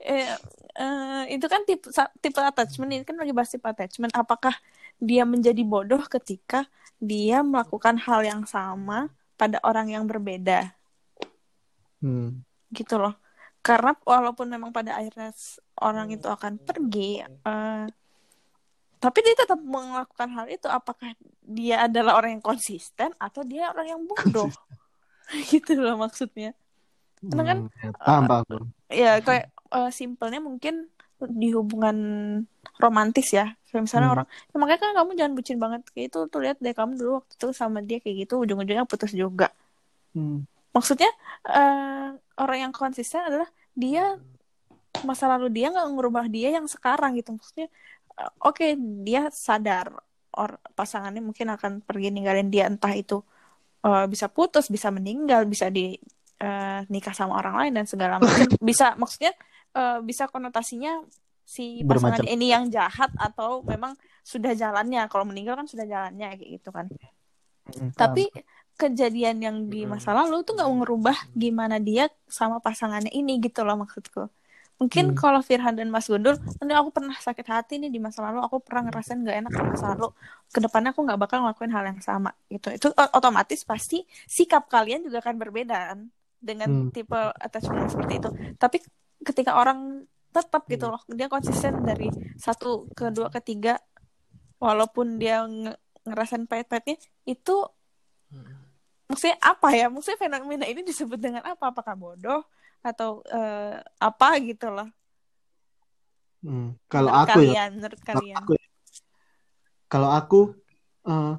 eh, 0.00 0.32
eh, 0.76 1.22
itu 1.32 1.46
kan 1.48 1.64
tipe 1.68 1.88
tipe 2.20 2.40
attachment 2.40 2.90
ini 2.92 3.04
kan 3.04 3.16
lagi 3.16 3.32
bahas 3.32 3.52
tipe 3.52 3.64
attachment. 3.64 4.12
Apakah 4.16 4.56
dia 4.98 5.28
menjadi 5.28 5.60
bodoh 5.64 6.00
ketika 6.08 6.64
dia 6.98 7.44
melakukan 7.44 7.96
hal 8.02 8.24
yang 8.24 8.42
sama 8.48 9.08
pada 9.38 9.62
orang 9.62 9.92
yang 9.92 10.04
berbeda 10.04 10.74
Hmm. 11.98 12.46
gitu 12.70 12.94
loh. 12.94 13.18
Karena 13.58 13.90
walaupun 14.06 14.46
memang 14.46 14.70
pada 14.70 14.94
akhirnya 15.02 15.34
orang 15.82 16.14
itu 16.14 16.30
akan 16.30 16.62
pergi, 16.62 17.26
eh, 17.26 17.84
tapi 18.98 19.18
dia 19.22 19.34
tetap 19.34 19.58
melakukan 19.58 20.30
hal 20.30 20.46
itu. 20.46 20.70
Apakah 20.70 21.14
dia 21.42 21.90
adalah 21.90 22.18
orang 22.22 22.38
yang 22.38 22.44
konsisten 22.44 23.10
atau 23.18 23.42
dia 23.42 23.70
orang 23.74 23.98
yang 23.98 24.02
bodoh? 24.06 24.46
gitu 25.52 25.72
loh 25.78 25.94
maksudnya. 26.00 26.52
Karena 27.28 27.44
kan 27.50 27.58
Hmm. 27.64 27.92
Paham, 28.06 28.24
paham. 28.30 28.62
ya 28.88 29.18
kayak 29.26 29.44
eh, 29.76 29.90
simpelnya 29.92 30.40
mungkin 30.40 30.88
di 31.18 31.50
hubungan 31.50 31.96
romantis 32.78 33.34
ya 33.34 33.58
kayak 33.68 33.82
misalnya 33.90 34.08
Hmm. 34.08 34.14
orang 34.22 34.26
ya 34.50 34.56
makanya 34.62 34.80
kan 34.84 34.92
kamu 35.02 35.10
jangan 35.18 35.34
bucin 35.34 35.58
banget 35.58 35.82
kayak 35.92 36.06
itu 36.14 36.18
tuh 36.30 36.40
lihat 36.44 36.56
deh 36.62 36.74
kamu 36.78 36.92
dulu 36.94 37.10
waktu 37.20 37.32
itu 37.34 37.46
sama 37.52 37.78
dia 37.82 37.98
kayak 37.98 38.16
gitu 38.26 38.34
ujung-ujungnya 38.42 38.86
putus 38.86 39.12
juga 39.12 39.50
Hmm. 40.14 40.46
maksudnya 40.74 41.10
eh, 41.48 42.08
orang 42.38 42.58
yang 42.68 42.72
konsisten 42.74 43.20
adalah 43.28 43.48
dia 43.74 44.18
masa 45.06 45.24
lalu 45.30 45.46
dia 45.54 45.70
nggak 45.72 45.86
ngubah 45.94 46.26
dia 46.30 46.48
yang 46.58 46.66
sekarang 46.66 47.14
gitu 47.18 47.30
maksudnya 47.36 47.66
eh, 48.20 48.30
oke 48.42 48.66
dia 49.06 49.30
sadar 49.32 49.86
or 50.34 50.50
pasangannya 50.78 51.22
mungkin 51.24 51.48
akan 51.54 51.72
pergi 51.82 52.08
ninggalin 52.14 52.48
dia 52.54 52.66
entah 52.70 52.94
itu 52.94 53.22
eh, 53.86 54.06
bisa 54.12 54.26
putus 54.30 54.66
bisa 54.70 54.88
meninggal 54.94 55.44
bisa 55.46 55.66
di 55.70 55.94
eh, 56.42 56.80
nikah 56.92 57.14
sama 57.14 57.38
orang 57.40 57.54
lain 57.66 57.72
dan 57.82 57.86
segala 57.88 58.18
macam 58.22 58.48
bisa 58.62 58.94
maksudnya 59.00 59.32
eh, 59.76 59.98
bisa 60.04 60.24
konotasinya 60.30 61.02
si 61.48 61.82
pasangan 61.88 62.22
Bermacam. 62.22 62.28
ini 62.28 62.52
yang 62.52 62.68
jahat 62.68 63.10
atau 63.16 63.64
memang 63.64 63.96
sudah 64.20 64.52
jalannya 64.52 65.08
kalau 65.08 65.24
meninggal 65.24 65.56
kan 65.56 65.66
sudah 65.68 65.86
jalannya 65.88 66.36
kayak 66.36 66.50
gitu 66.60 66.70
kan 66.74 66.86
Hmm, 67.68 67.92
tapi 67.92 68.32
kejadian 68.80 69.36
yang 69.44 69.56
di 69.72 69.84
Mm-mm. 69.84 69.90
masa 69.92 70.10
lalu 70.16 70.40
tuh 70.46 70.56
nggak 70.56 70.70
ngerubah 70.70 71.16
gimana 71.36 71.76
dia 71.82 72.08
sama 72.30 72.62
pasangannya 72.64 73.12
ini 73.12 73.32
gitu 73.44 73.60
loh 73.66 73.76
maksudku. 73.82 74.30
Mungkin 74.78 75.10
Hmm. 75.10 75.18
kalau 75.18 75.42
Firhan 75.42 75.74
dan 75.74 75.90
Mas 75.90 76.06
Gundul, 76.06 76.38
nanti 76.38 76.70
aku 76.70 76.94
pernah 76.94 77.18
sakit 77.18 77.46
hati 77.50 77.82
nih 77.82 77.90
di 77.90 77.98
masa 77.98 78.22
lalu, 78.22 78.38
aku 78.46 78.62
pernah 78.62 78.86
ngerasain 78.86 79.18
nggak 79.18 79.36
enak 79.42 79.52
di 79.52 79.62
masa 79.74 79.86
lalu. 79.98 80.14
Ke 80.54 80.58
depannya 80.62 80.94
aku 80.94 81.02
nggak 81.02 81.18
bakal 81.18 81.38
ngelakuin 81.42 81.72
hal 81.74 81.84
yang 81.90 81.98
sama 81.98 82.30
gitu. 82.46 82.70
Itu 82.70 82.86
o- 82.94 83.12
otomatis 83.18 83.66
pasti 83.66 84.06
sikap 84.30 84.70
kalian 84.70 85.02
juga 85.02 85.18
akan 85.18 85.34
berbeda 85.34 85.76
kan 85.92 86.00
dengan 86.38 86.70
Hmm. 86.70 86.90
tipe 86.94 87.18
attachment 87.42 87.90
seperti 87.90 88.22
itu. 88.22 88.30
Tapi 88.54 88.78
ketika 89.26 89.58
orang 89.58 90.06
tetap 90.30 90.62
gitu 90.70 90.86
Hmm. 90.86 90.94
loh 90.94 91.02
dia 91.10 91.26
konsisten 91.26 91.82
dari 91.82 92.06
satu 92.38 92.86
ke 92.94 93.10
dua 93.10 93.32
ke 93.34 93.42
tiga 93.42 93.82
walaupun 94.62 95.18
dia 95.18 95.42
nge- 95.42 95.74
ngerasain 96.06 96.46
pahit-pahitnya 96.46 97.00
itu 97.24 97.56
Hmm. 98.28 98.44
maksudnya 99.08 99.40
apa 99.40 99.72
ya 99.72 99.88
maksudnya 99.88 100.20
fenomena 100.20 100.68
ini 100.68 100.84
disebut 100.84 101.16
dengan 101.16 101.42
apa 101.42 101.72
apakah 101.72 101.96
bodoh 101.96 102.44
atau 102.86 103.10
eh, 103.34 103.76
apa 104.06 104.26
gitu 104.48 104.66
loh 104.76 104.88
Hmm, 106.42 106.64
Kalau 106.92 107.10
menurut 107.10 107.22
aku 107.22 107.38
ya, 107.48 107.54
kalian 107.54 107.68
menurut 107.76 108.00
kalau 108.10 108.22
kalian 108.22 108.38
aku, 108.38 108.52
kalau 109.92 110.10
aku 110.18 110.36
eh, 111.08 111.32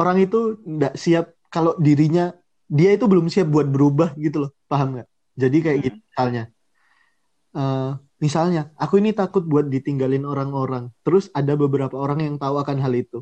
orang 0.00 0.16
itu 0.24 0.38
nggak 0.64 0.94
siap 1.04 1.24
kalau 1.52 1.72
dirinya 1.86 2.32
dia 2.72 2.90
itu 2.96 3.04
belum 3.10 3.26
siap 3.28 3.48
buat 3.52 3.68
berubah 3.68 4.16
gitu 4.16 4.48
loh, 4.48 4.50
paham 4.70 4.88
nggak? 4.96 5.08
Jadi 5.36 5.56
kayak 5.64 5.78
Hmm. 5.78 5.84
gitu 5.88 5.96
misalnya, 6.08 6.42
eh, 7.58 7.90
misalnya 8.24 8.60
aku 8.82 8.94
ini 9.00 9.10
takut 9.20 9.42
buat 9.52 9.66
ditinggalin 9.74 10.24
orang-orang, 10.32 10.84
terus 11.04 11.24
ada 11.38 11.52
beberapa 11.62 11.96
orang 12.04 12.18
yang 12.26 12.36
tahu 12.42 12.54
akan 12.62 12.78
hal 12.84 12.92
itu. 13.02 13.18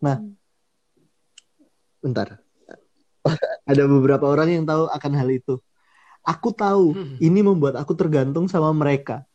Nah, 0.00 0.16
Hmm. 0.16 0.32
bentar, 2.02 2.41
ada 3.70 3.84
beberapa 3.86 4.24
orang 4.26 4.48
yang 4.50 4.64
tahu 4.66 4.90
akan 4.90 5.12
hal 5.18 5.28
itu. 5.30 5.58
Aku 6.22 6.54
tahu 6.54 6.94
Hmm. 6.94 7.18
ini 7.18 7.40
membuat 7.42 7.74
aku 7.78 7.98
tergantung 7.98 8.46
sama 8.46 8.70
mereka, 8.70 9.26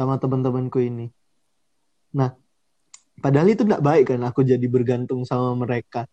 sama 0.00 0.16
teman-temanku 0.16 0.80
ini. 0.80 1.12
Nah, 2.16 2.32
padahal 3.20 3.52
itu 3.52 3.68
nggak 3.68 3.84
baik 3.84 4.04
kan 4.16 4.20
aku 4.24 4.40
jadi 4.40 4.64
bergantung 4.64 5.28
sama 5.28 5.52
mereka. 5.52 6.08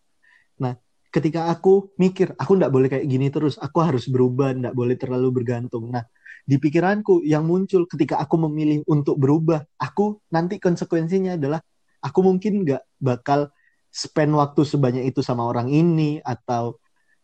Nah, 0.60 0.76
ketika 1.08 1.48
aku 1.48 1.96
mikir, 1.96 2.36
aku 2.36 2.52
nggak 2.60 2.74
boleh 2.74 2.88
kayak 2.92 3.08
gini 3.08 3.32
terus, 3.32 3.56
aku 3.56 3.80
harus 3.80 4.12
berubah, 4.12 4.52
nggak 4.60 4.76
boleh 4.76 4.96
terlalu 5.00 5.32
bergantung. 5.32 5.88
Nah, 5.88 6.04
di 6.44 6.60
pikiranku 6.60 7.24
yang 7.24 7.48
muncul 7.48 7.88
ketika 7.88 8.20
aku 8.20 8.36
memilih 8.44 8.84
untuk 8.92 9.16
berubah, 9.16 9.64
aku 9.80 10.20
nanti 10.28 10.60
konsekuensinya 10.60 11.40
adalah 11.40 11.64
aku 12.04 12.20
mungkin 12.20 12.68
nggak 12.68 12.84
bakal 13.00 13.48
spend 13.88 14.36
waktu 14.36 14.68
sebanyak 14.68 15.08
itu 15.08 15.24
sama 15.24 15.48
orang 15.48 15.72
ini 15.72 16.20
atau 16.20 16.76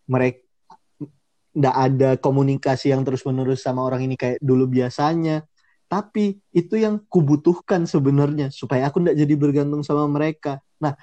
mereka 0.10 0.42
nggak 1.50 1.76
ada 1.76 2.10
komunikasi 2.18 2.94
yang 2.94 3.02
terus-menerus 3.02 3.66
sama 3.66 3.82
orang 3.86 4.06
ini 4.06 4.16
kayak 4.18 4.42
dulu 4.42 4.70
biasanya. 4.70 5.46
Tapi 5.90 6.38
itu 6.54 6.78
yang 6.78 7.02
kubutuhkan 7.10 7.90
sebenarnya 7.90 8.54
supaya 8.54 8.90
aku 8.90 9.02
nggak 9.02 9.18
jadi 9.18 9.34
bergantung 9.34 9.82
sama 9.82 10.06
mereka. 10.06 10.62
Nah, 10.78 10.94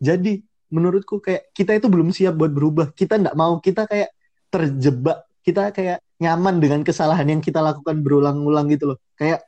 jadi 0.00 0.40
menurutku 0.72 1.20
kayak 1.20 1.52
kita 1.52 1.76
itu 1.76 1.86
belum 1.92 2.08
siap 2.08 2.32
buat 2.32 2.48
berubah. 2.48 2.96
Kita 2.96 3.20
nggak 3.20 3.36
mau, 3.36 3.60
kita 3.60 3.84
kayak 3.84 4.10
terjebak, 4.48 5.28
kita 5.44 5.76
kayak 5.76 6.00
nyaman 6.16 6.56
dengan 6.56 6.80
kesalahan 6.80 7.28
yang 7.28 7.44
kita 7.44 7.60
lakukan 7.60 8.00
berulang-ulang 8.00 8.72
gitu 8.72 8.96
loh. 8.96 8.98
Kayak 9.20 9.44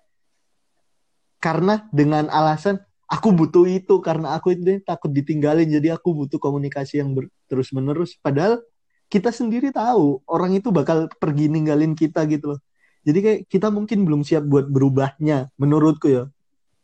karena 1.41 1.89
dengan 1.89 2.29
alasan 2.29 2.85
aku 3.09 3.33
butuh 3.33 3.65
itu 3.65 4.03
karena 4.05 4.37
aku 4.37 4.53
itu 4.53 4.83
takut 4.83 5.09
ditinggalin 5.09 5.69
jadi 5.69 5.97
aku 5.97 6.13
butuh 6.13 6.37
komunikasi 6.37 7.01
yang 7.01 7.17
ber- 7.17 7.33
terus-menerus. 7.49 8.19
Padahal 8.21 8.61
kita 9.07 9.31
sendiri 9.31 9.71
tahu 9.71 10.21
orang 10.27 10.59
itu 10.59 10.75
bakal 10.75 11.07
pergi 11.23 11.47
ninggalin 11.47 11.95
kita 11.95 12.27
gitu 12.27 12.57
loh. 12.57 12.61
Jadi 13.07 13.19
kayak 13.23 13.41
kita 13.47 13.71
mungkin 13.71 14.03
belum 14.03 14.27
siap 14.27 14.43
buat 14.43 14.67
berubahnya 14.67 15.55
menurutku 15.55 16.11
ya. 16.11 16.25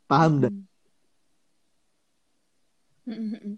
Paham 0.06 0.46
dah? 0.46 0.52
Hmm. 0.52 0.70
Hmm, 3.02 3.34
hmm. 3.34 3.54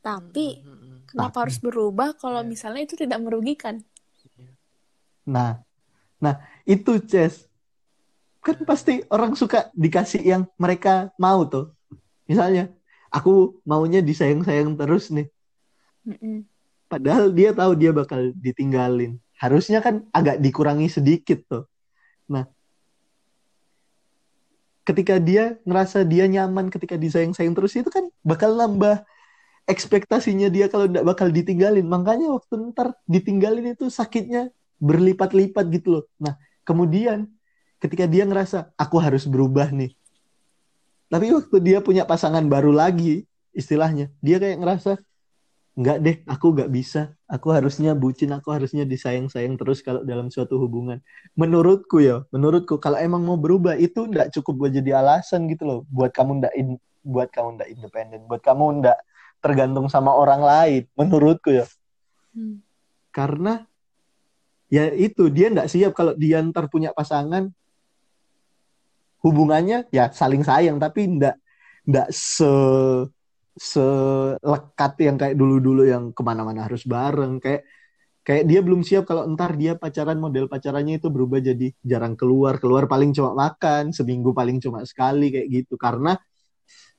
Tapi 0.00 0.64
kenapa 1.08 1.28
Tapi- 1.32 1.40
harus 1.44 1.58
berubah 1.60 2.16
kalau 2.16 2.40
Ya. 2.40 2.48
misalnya 2.48 2.84
itu 2.84 2.96
tidak 2.96 3.20
merugikan? 3.20 3.84
Nah, 5.24 5.60
nah 6.20 6.40
itu 6.64 7.00
Ces. 7.04 7.48
Kan 8.44 8.60
pasti 8.68 9.00
orang 9.08 9.32
suka 9.32 9.72
dikasih 9.72 10.20
yang 10.20 10.42
mereka 10.60 11.12
mau 11.16 11.48
tuh. 11.48 11.72
Misalnya, 12.28 12.68
aku 13.08 13.60
maunya 13.64 14.04
disayang-sayang 14.04 14.76
terus 14.76 15.08
nih. 15.08 15.28
Mm-mm. 16.04 16.44
Padahal 16.94 17.34
dia 17.34 17.50
tahu 17.50 17.74
dia 17.74 17.90
bakal 17.90 18.30
ditinggalin. 18.38 19.18
Harusnya 19.34 19.82
kan 19.82 20.06
agak 20.14 20.38
dikurangi 20.38 20.86
sedikit 20.86 21.42
tuh. 21.50 21.66
Nah, 22.30 22.46
ketika 24.86 25.18
dia 25.18 25.58
ngerasa 25.66 26.06
dia 26.06 26.30
nyaman 26.30 26.70
ketika 26.70 26.94
disayang-sayang 26.94 27.50
terus 27.50 27.74
itu 27.74 27.90
kan 27.90 28.06
bakal 28.22 28.54
nambah 28.54 29.02
ekspektasinya 29.66 30.46
dia 30.46 30.70
kalau 30.70 30.86
nggak 30.86 31.02
bakal 31.02 31.34
ditinggalin. 31.34 31.82
Makanya 31.82 32.30
waktu 32.30 32.70
ntar 32.70 32.94
ditinggalin 33.10 33.74
itu 33.74 33.90
sakitnya 33.90 34.54
berlipat-lipat 34.78 35.66
gitu 35.74 35.98
loh. 35.98 36.04
Nah, 36.22 36.38
kemudian 36.62 37.26
ketika 37.82 38.06
dia 38.06 38.22
ngerasa 38.22 38.70
aku 38.78 39.02
harus 39.02 39.26
berubah 39.26 39.66
nih. 39.74 39.98
Tapi 41.10 41.26
waktu 41.34 41.58
dia 41.58 41.82
punya 41.82 42.06
pasangan 42.06 42.46
baru 42.46 42.70
lagi, 42.70 43.26
istilahnya, 43.50 44.14
dia 44.22 44.38
kayak 44.38 44.62
ngerasa 44.62 45.02
nggak 45.74 45.98
deh, 45.98 46.16
aku 46.30 46.54
nggak 46.54 46.70
bisa. 46.70 47.10
Aku 47.26 47.50
harusnya 47.50 47.98
bucin, 47.98 48.30
aku 48.30 48.54
harusnya 48.54 48.86
disayang-sayang 48.86 49.58
terus 49.58 49.82
kalau 49.82 50.06
dalam 50.06 50.30
suatu 50.30 50.54
hubungan. 50.62 51.02
Menurutku 51.34 51.98
ya, 51.98 52.22
menurutku 52.30 52.78
kalau 52.78 52.94
emang 53.02 53.26
mau 53.26 53.34
berubah 53.34 53.74
itu 53.74 54.06
nggak 54.06 54.30
cukup 54.38 54.54
buat 54.66 54.72
jadi 54.72 55.02
alasan 55.02 55.50
gitu 55.50 55.66
loh, 55.66 55.80
buat 55.90 56.14
kamu 56.14 56.42
nggak 56.42 56.54
in- 56.54 56.82
buat 57.02 57.28
kamu 57.34 57.58
nggak 57.58 57.70
independen, 57.74 58.20
buat 58.30 58.40
kamu 58.40 58.80
nggak 58.80 58.98
tergantung 59.42 59.90
sama 59.90 60.14
orang 60.14 60.40
lain. 60.40 60.82
Menurutku 60.94 61.50
ya, 61.50 61.66
Hmm. 62.34 62.62
karena 63.14 63.66
ya 64.66 64.90
itu 64.90 65.30
dia 65.30 65.50
nggak 65.54 65.70
siap 65.70 65.94
kalau 65.94 66.18
dia 66.18 66.42
ntar 66.42 66.66
punya 66.66 66.90
pasangan 66.90 67.46
hubungannya 69.22 69.86
ya 69.94 70.10
saling 70.10 70.42
sayang 70.42 70.76
tapi 70.82 71.06
nggak 71.06 71.36
nggak 71.86 72.08
se 72.10 72.50
selekat 73.54 74.92
yang 74.98 75.16
kayak 75.16 75.38
dulu-dulu 75.38 75.86
yang 75.86 76.10
ke 76.10 76.22
mana-mana 76.26 76.66
harus 76.66 76.82
bareng. 76.84 77.38
Kayak 77.38 77.62
kayak 78.26 78.44
dia 78.50 78.60
belum 78.64 78.82
siap 78.82 79.06
kalau 79.06 79.28
ntar 79.34 79.54
dia 79.54 79.78
pacaran 79.78 80.18
model 80.18 80.50
pacarannya 80.50 80.98
itu 80.98 81.08
berubah 81.08 81.38
jadi 81.38 81.70
jarang 81.86 82.18
keluar. 82.18 82.58
Keluar 82.58 82.90
paling 82.90 83.14
cuma 83.14 83.32
makan 83.32 83.94
seminggu 83.94 84.34
paling 84.34 84.58
cuma 84.58 84.82
sekali 84.82 85.30
kayak 85.30 85.48
gitu. 85.50 85.74
Karena 85.78 86.18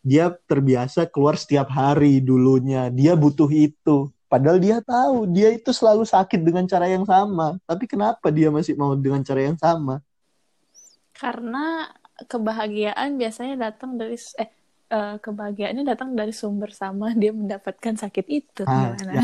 dia 0.05 0.31
terbiasa 0.31 1.09
keluar 1.11 1.35
setiap 1.35 1.67
hari 1.73 2.23
dulunya. 2.23 2.87
Dia 2.93 3.19
butuh 3.19 3.51
itu. 3.51 4.13
Padahal 4.25 4.57
dia 4.57 4.81
tahu 4.81 5.29
dia 5.29 5.53
itu 5.53 5.69
selalu 5.69 6.07
sakit 6.07 6.41
dengan 6.41 6.65
cara 6.65 6.87
yang 6.87 7.03
sama. 7.03 7.59
Tapi 7.67 7.85
kenapa 7.85 8.31
dia 8.31 8.49
masih 8.49 8.73
mau 8.79 8.95
dengan 8.95 9.21
cara 9.21 9.41
yang 9.43 9.57
sama? 9.59 10.01
Karena 11.15 11.89
kebahagiaan 12.15 13.19
biasanya 13.19 13.71
datang 13.71 13.99
dari 13.99 14.15
eh 14.39 14.49
eh, 14.91 15.15
kebahagiaannya 15.19 15.83
datang 15.85 16.13
dari 16.13 16.33
sumber 16.35 16.69
sama 16.73 17.11
dia 17.13 17.31
mendapatkan 17.33 17.95
sakit 17.97 18.25
itu 18.29 18.61
Ah, 18.65 18.93
gimana? 18.97 19.23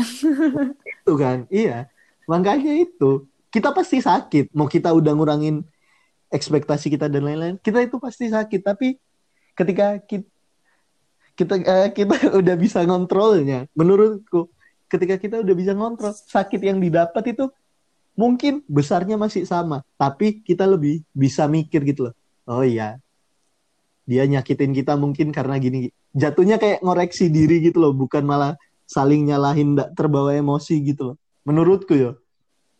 itu 0.84 1.12
kan 1.18 1.38
iya. 1.50 1.88
Makanya 2.26 2.72
itu 2.78 3.26
kita 3.52 3.74
pasti 3.74 3.98
sakit. 4.00 4.54
Mau 4.54 4.70
kita 4.70 4.94
udah 4.94 5.12
ngurangin 5.12 5.66
ekspektasi 6.32 6.88
kita 6.88 7.06
dan 7.12 7.22
lain-lain 7.28 7.56
kita 7.60 7.82
itu 7.84 7.96
pasti 8.00 8.30
sakit. 8.30 8.60
Tapi 8.62 8.96
ketika 9.54 9.98
kita 10.00 10.28
kita 11.34 11.54
eh, 11.64 11.90
kita 11.92 12.14
udah 12.40 12.56
bisa 12.56 12.84
ngontrolnya 12.84 13.66
menurutku 13.72 14.48
ketika 14.88 15.16
kita 15.16 15.40
udah 15.40 15.54
bisa 15.56 15.72
ngontrol 15.72 16.12
sakit 16.12 16.60
yang 16.60 16.76
didapat 16.76 17.32
itu 17.32 17.48
mungkin 18.14 18.60
besarnya 18.68 19.16
masih 19.16 19.44
sama. 19.48 19.80
Tapi 19.96 20.44
kita 20.44 20.68
lebih 20.68 21.00
bisa 21.12 21.48
mikir 21.48 21.80
gitu 21.84 22.10
loh. 22.10 22.14
Oh 22.44 22.64
iya 22.66 22.98
dia 24.02 24.26
nyakitin 24.26 24.72
kita 24.74 24.98
mungkin 24.98 25.30
karena 25.30 25.56
gini. 25.62 25.88
Jatuhnya 26.12 26.58
kayak 26.58 26.82
ngoreksi 26.82 27.30
diri 27.30 27.62
gitu 27.62 27.78
loh 27.78 27.92
bukan 27.94 28.26
malah 28.26 28.58
saling 28.84 29.24
nyalahin 29.24 29.78
nggak 29.78 29.94
terbawa 29.96 30.34
emosi 30.34 30.74
gitu 30.82 31.14
loh. 31.14 31.16
Menurutku 31.46 31.94
ya 31.96 32.12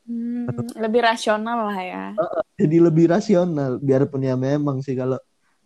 Hmm, 0.03 0.51
lebih 0.83 0.99
rasional 0.99 1.71
lah 1.71 1.79
ya. 1.79 2.05
jadi 2.59 2.91
lebih 2.91 3.07
rasional. 3.07 3.79
Biarpun 3.79 4.27
ya 4.27 4.35
memang 4.35 4.83
sih 4.83 4.99
kalau 4.99 5.15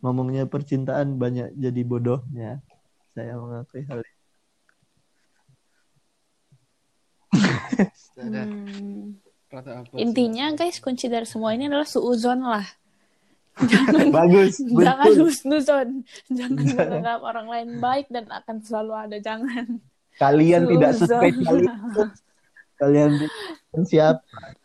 ngomongnya 0.05 0.45
percintaan 0.45 1.17
banyak 1.17 1.57
jadi 1.57 1.81
bodohnya. 1.89 2.61
Saya 3.17 3.41
mengakui 3.41 3.89
hal 3.89 4.05
itu 4.05 4.15
Astaga, 7.77 8.45
Hmm. 8.49 9.17
Intinya 9.97 10.53
guys 10.53 10.83
kunci 10.83 11.07
dari 11.09 11.25
semua 11.25 11.55
ini 11.57 11.71
adalah 11.71 11.87
suuzon 11.89 12.45
lah. 12.45 12.67
Jangan 13.57 14.13
bagus 14.13 14.61
jangan 14.61 15.07
betul 15.09 15.15
husnuzon. 15.33 15.89
Jangan 16.29 16.61
Jangan. 16.61 16.77
menganggap 16.93 17.21
orang 17.25 17.47
lain 17.49 17.69
baik 17.81 18.07
dan 18.13 18.27
akan 18.29 18.57
selalu 18.61 18.93
ada 18.93 19.17
jangan. 19.17 19.81
kalian 20.17 20.65
tidak 20.65 20.93
sespesial 20.97 21.57
itu 21.61 22.03
kalian 22.81 23.11
siapa 23.85 24.57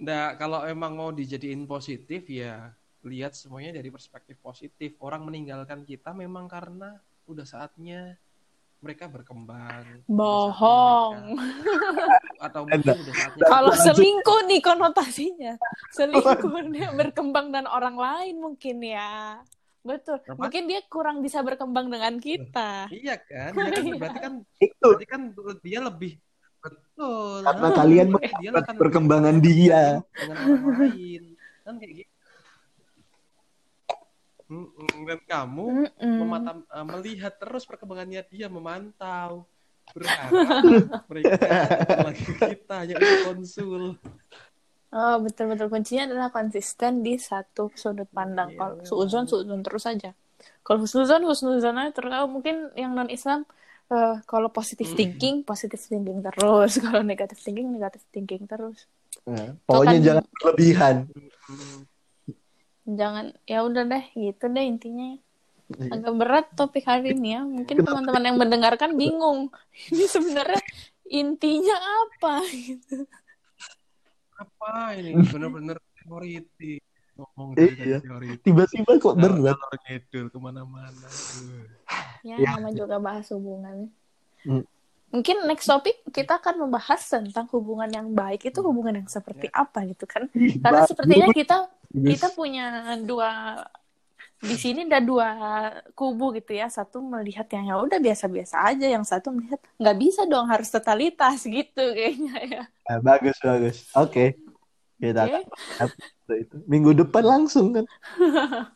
Nah, 0.00 0.32
kalau 0.40 0.64
emang 0.64 0.96
mau 0.96 1.12
dijadiin 1.12 1.68
positif 1.68 2.24
ya 2.32 2.72
lihat 3.04 3.36
semuanya 3.36 3.76
dari 3.76 3.92
perspektif 3.92 4.40
positif. 4.40 4.96
Orang 4.96 5.28
meninggalkan 5.28 5.84
kita 5.84 6.16
memang 6.16 6.48
karena 6.48 6.96
udah 7.28 7.44
saatnya 7.44 8.16
mereka 8.80 9.04
berkembang. 9.06 9.84
Bohong. 10.08 11.36
mereka- 11.36 12.40
atau 12.40 12.60
mungkin 12.64 12.80
udah 12.96 13.14
saatnya 13.14 13.44
Kalau 13.44 13.72
Lanjut. 13.72 13.84
selingkuh 13.92 14.40
nih 14.48 14.60
konotasinya. 14.64 15.52
Selingkuh 15.92 16.64
dia 16.72 16.88
berkembang 16.96 17.52
dan 17.52 17.68
orang 17.68 17.96
lain 18.00 18.40
mungkin 18.40 18.80
ya. 18.80 19.40
Betul. 19.80 20.20
Apa? 20.24 20.36
Mungkin 20.36 20.62
dia 20.68 20.80
kurang 20.88 21.20
bisa 21.20 21.40
berkembang 21.40 21.92
dengan 21.92 22.16
kita. 22.16 22.88
Iya 22.92 23.16
kan? 23.20 23.52
Iya 23.52 23.68
kan? 23.68 23.84
Berarti 23.96 24.18
kan 24.20 24.32
Itu 24.60 24.86
berarti 24.92 25.06
kan 25.08 25.20
dia 25.60 25.80
lebih 25.80 26.12
betul. 26.60 27.40
karena 27.40 27.68
kalian 27.72 28.06
dia 28.12 28.20
melihat 28.52 28.60
akan 28.64 28.74
perkembangan 28.76 29.34
lebih 29.40 29.52
dia. 29.56 29.84
dengan 30.12 30.36
orang 30.36 30.64
lain. 30.88 31.22
Kan 31.64 31.74
kayak 31.80 31.92
gitu. 32.04 32.09
Dan 35.06 35.20
kamu 35.24 35.64
Mm-mm. 35.86 36.16
memata, 36.18 36.52
eh, 36.58 36.86
melihat 36.86 37.38
terus 37.38 37.62
perkembangannya 37.62 38.26
dia, 38.26 38.50
memantau, 38.50 39.46
berharap 39.94 40.30
mereka 41.10 41.46
lagi 42.02 42.26
kita 42.34 42.78
yang 42.90 43.02
konsul. 43.22 43.94
Oh, 44.90 45.16
betul-betul 45.22 45.70
kuncinya 45.70 46.10
adalah 46.10 46.28
konsisten 46.34 47.06
di 47.06 47.14
satu 47.14 47.70
sudut 47.78 48.10
pandang. 48.10 48.50
Iya. 48.50 48.58
Kalau 48.58 48.74
suuzon, 48.82 49.30
suuzon 49.30 49.62
terus 49.62 49.86
aja. 49.86 50.10
Kalau 50.66 50.82
husnuzon, 50.82 51.22
husnuzon 51.22 51.78
aja 51.78 51.94
terus. 51.94 52.10
Oh, 52.10 52.26
mungkin 52.26 52.74
yang 52.74 52.98
non 52.98 53.06
Islam 53.06 53.46
eh, 53.86 54.18
kalau 54.26 54.50
positive 54.50 54.90
Hmm. 54.90 54.98
thinking, 54.98 55.34
positive 55.46 55.78
thinking 55.78 56.22
terus. 56.22 56.78
Kalau 56.84 57.02
negative 57.02 57.38
thinking, 57.38 57.70
negative 57.70 58.02
thinking 58.10 58.46
terus. 58.46 58.86
Nah, 59.26 59.54
pokoknya 59.62 59.98
kan- 59.98 60.06
jangan 60.06 60.24
berlebihan. 60.30 60.94
Jangan 62.90 63.36
ya 63.46 63.62
udah 63.62 63.82
deh 63.86 64.04
gitu 64.16 64.44
deh 64.48 64.64
intinya. 64.64 65.14
Iya. 65.70 65.86
Agak 65.94 66.14
berat 66.18 66.46
topik 66.58 66.82
hari 66.82 67.14
ini 67.14 67.38
ya. 67.38 67.42
Mungkin 67.46 67.86
teman-teman 67.86 68.22
yang 68.26 68.36
mendengarkan 68.36 68.90
bingung. 68.98 69.54
Ini 69.94 70.04
sebenarnya 70.10 70.58
intinya 71.06 71.76
apa? 71.78 72.42
Apa 74.34 74.98
ini? 74.98 75.14
Bener-bener 75.32 75.78
teoriti. 76.02 76.82
Ngomong 77.14 77.54
dari 77.54 77.76
Iya. 77.76 77.98
teori. 78.02 78.28
Tiba-tiba 78.42 78.90
kok 78.98 79.14
berat. 79.14 79.58
Ngidul 79.86 80.26
ke 80.32 80.38
mana-mana. 80.42 81.06
Ya, 82.26 82.34
Ya. 82.34 82.56
nama 82.58 82.74
juga 82.74 82.96
bahas 82.98 83.30
hubungan. 83.30 83.92
Hmm. 84.42 84.64
Mungkin 85.10 85.46
next 85.46 85.66
topik 85.66 86.02
kita 86.10 86.38
akan 86.38 86.66
membahas 86.66 87.02
tentang 87.02 87.46
hubungan 87.50 87.90
yang 87.90 88.10
baik 88.14 88.46
itu 88.46 88.58
hubungan 88.62 89.02
yang 89.02 89.08
seperti 89.10 89.50
apa 89.50 89.82
gitu 89.86 90.06
kan? 90.06 90.30
Karena 90.34 90.86
sepertinya 90.86 91.28
kita. 91.30 91.66
Kita 91.90 92.30
punya 92.32 92.96
dua 93.02 93.62
di 94.40 94.56
sini 94.56 94.88
ada 94.88 95.04
dua 95.04 95.28
kubu 95.92 96.32
gitu 96.38 96.56
ya. 96.56 96.70
Satu 96.70 97.04
melihat 97.04 97.44
yang 97.52 97.68
ya 97.68 97.76
udah 97.76 97.98
biasa-biasa 98.00 98.56
aja, 98.72 98.86
yang 98.88 99.04
satu 99.04 99.34
melihat 99.34 99.60
nggak 99.76 99.96
bisa 100.00 100.24
dong 100.24 100.48
harus 100.48 100.70
totalitas 100.72 101.44
gitu 101.44 101.84
kayaknya 101.92 102.36
ya. 102.46 102.62
Nah, 102.88 102.98
bagus 103.04 103.36
bagus. 103.42 103.76
Oke. 103.92 104.38
Kita 105.00 105.24
Oke. 105.24 105.32
akan 105.32 105.44
bahas 105.48 105.92
itu. 106.36 106.56
Minggu 106.68 106.90
depan 106.92 107.24
langsung 107.24 107.72
kan. 107.72 107.84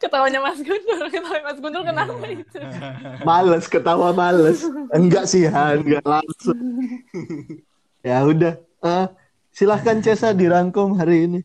Ketawanya 0.00 0.40
Mas 0.40 0.56
Gundul, 0.64 1.04
ketawanya 1.12 1.44
Mas 1.52 1.60
Gundul 1.60 1.84
kenapa 1.84 2.24
itu? 2.32 2.58
Males 3.28 3.68
ketawa 3.68 4.08
males. 4.16 4.64
Enggak 4.88 5.28
sih, 5.28 5.44
Han, 5.44 5.84
enggak 5.84 6.06
langsung. 6.08 6.56
ya 8.08 8.24
udah. 8.24 8.56
Eh, 8.80 9.06
silahkan 9.50 9.98
Cesa 10.02 10.34
dirangkum 10.34 10.96
hari 10.98 11.26
ini. 11.26 11.40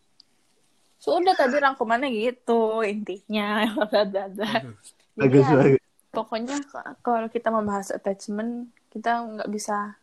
Sudah 0.98 1.38
tadi 1.38 1.62
rangkumannya 1.62 2.10
gitu 2.10 2.82
intinya. 2.82 3.66
Bagus 5.16 5.48
ya, 5.48 5.56
bagus. 5.56 5.80
pokoknya 6.12 6.58
kalau 7.00 7.28
kita 7.32 7.48
membahas 7.48 7.96
attachment 7.96 8.68
kita 8.92 9.24
nggak 9.24 9.48
bisa 9.52 9.96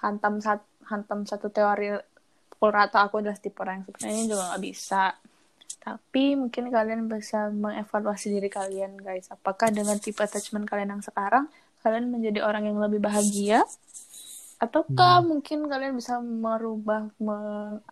hantam 0.00 0.40
sat, 0.40 0.64
hantam 0.88 1.28
satu 1.28 1.52
teori 1.52 1.96
pukul 2.48 2.72
rata 2.72 3.04
aku 3.04 3.20
adalah 3.20 3.36
tipe 3.36 3.60
orang 3.60 3.80
yang 3.80 3.84
seperti 3.88 4.08
ini 4.08 4.22
juga 4.28 4.44
nggak 4.52 4.64
bisa 4.64 5.04
tapi 5.82 6.38
mungkin 6.38 6.70
kalian 6.70 7.10
bisa 7.10 7.52
mengevaluasi 7.52 8.32
diri 8.32 8.48
kalian 8.52 9.00
guys 9.00 9.28
apakah 9.32 9.72
dengan 9.72 10.00
tipe 10.00 10.20
attachment 10.20 10.68
kalian 10.68 10.96
yang 10.96 11.04
sekarang 11.04 11.48
kalian 11.80 12.08
menjadi 12.12 12.44
orang 12.44 12.68
yang 12.68 12.78
lebih 12.78 13.02
bahagia 13.02 13.64
ataukah 14.62 15.26
mungkin 15.26 15.66
kalian 15.66 15.98
bisa 15.98 16.22
merubah 16.22 17.10
me- 17.18 17.82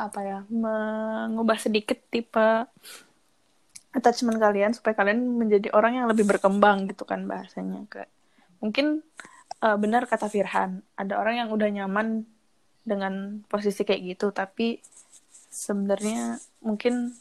apa 0.00 0.20
ya 0.24 0.38
mengubah 0.48 1.60
sedikit 1.60 2.00
tipe 2.08 2.64
attachment 3.92 4.40
kalian 4.40 4.72
supaya 4.72 4.96
kalian 4.96 5.20
menjadi 5.36 5.68
orang 5.76 6.00
yang 6.00 6.06
lebih 6.08 6.24
berkembang 6.24 6.88
gitu 6.88 7.04
kan 7.04 7.28
bahasanya 7.28 7.84
kayak. 7.92 8.08
Mungkin 8.64 9.04
eh, 9.60 9.76
benar 9.76 10.08
kata 10.08 10.32
Firhan 10.32 10.80
ada 10.96 11.20
orang 11.20 11.44
yang 11.44 11.48
udah 11.52 11.68
nyaman 11.68 12.24
dengan 12.80 13.44
posisi 13.44 13.84
kayak 13.84 14.16
gitu 14.16 14.32
tapi 14.32 14.80
sebenarnya 15.52 16.40
mungkin 16.64 17.12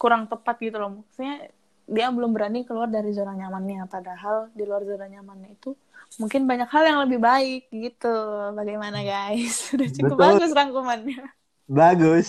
kurang 0.00 0.24
tepat 0.24 0.56
gitu 0.64 0.80
loh. 0.80 1.04
Maksudnya 1.04 1.52
dia 1.90 2.06
belum 2.08 2.32
berani 2.32 2.64
keluar 2.64 2.88
dari 2.88 3.12
zona 3.12 3.34
nyamannya 3.36 3.84
padahal 3.90 4.48
di 4.56 4.62
luar 4.64 4.86
zona 4.86 5.04
nyamannya 5.10 5.58
itu 5.58 5.74
mungkin 6.16 6.44
banyak 6.44 6.66
hal 6.66 6.82
yang 6.82 6.98
lebih 7.04 7.20
baik 7.20 7.70
gitu 7.70 8.14
bagaimana 8.52 8.98
guys 9.00 9.68
udah 9.76 9.88
cukup 9.92 10.16
Betul. 10.16 10.24
bagus 10.26 10.50
rangkumannya 10.50 11.22
Bagus. 11.70 12.28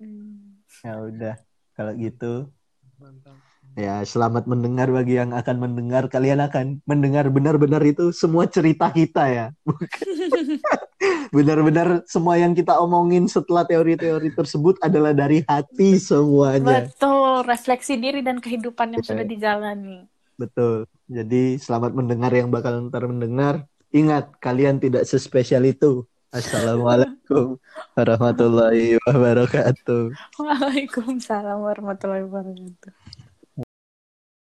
Hmm. 0.00 0.64
Ya 0.80 0.96
udah. 0.96 1.34
Kalau 1.76 1.92
gitu, 1.92 2.48
Mantap. 2.96 3.36
ya 3.76 4.00
selamat 4.00 4.48
mendengar 4.48 4.88
bagi 4.88 5.20
yang 5.20 5.36
akan 5.36 5.56
mendengar. 5.60 6.08
Kalian 6.08 6.40
akan 6.40 6.80
mendengar 6.88 7.28
benar-benar 7.28 7.84
itu 7.84 8.16
semua 8.16 8.48
cerita 8.48 8.88
kita 8.88 9.28
ya. 9.28 9.46
Bukan. 9.60 10.08
Benar-benar 11.36 12.08
semua 12.08 12.40
yang 12.40 12.56
kita 12.56 12.80
omongin 12.80 13.28
setelah 13.28 13.68
teori-teori 13.68 14.32
tersebut 14.32 14.80
adalah 14.80 15.12
dari 15.12 15.44
hati 15.44 16.00
semuanya. 16.00 16.88
betul 16.88 17.44
refleksi 17.44 18.00
diri 18.00 18.24
dan 18.24 18.40
kehidupan 18.40 18.96
yang 18.96 19.04
Iya. 19.04 19.10
sudah 19.12 19.26
dijalani 19.28 20.08
Betul. 20.36 20.84
Jadi 21.08 21.56
selamat 21.56 21.96
mendengar 21.96 22.32
yang 22.32 22.52
bakal 22.52 22.92
ntar 22.92 23.08
mendengar. 23.08 23.64
Ingat, 23.92 24.36
kalian 24.38 24.76
tidak 24.76 25.08
sespesial 25.08 25.64
itu. 25.64 26.04
Assalamualaikum 26.28 27.56
warahmatullahi 27.96 29.00
wabarakatuh. 29.08 30.12
Waalaikumsalam 30.36 31.64
warahmatullahi 31.64 32.28
wabarakatuh 32.28 33.05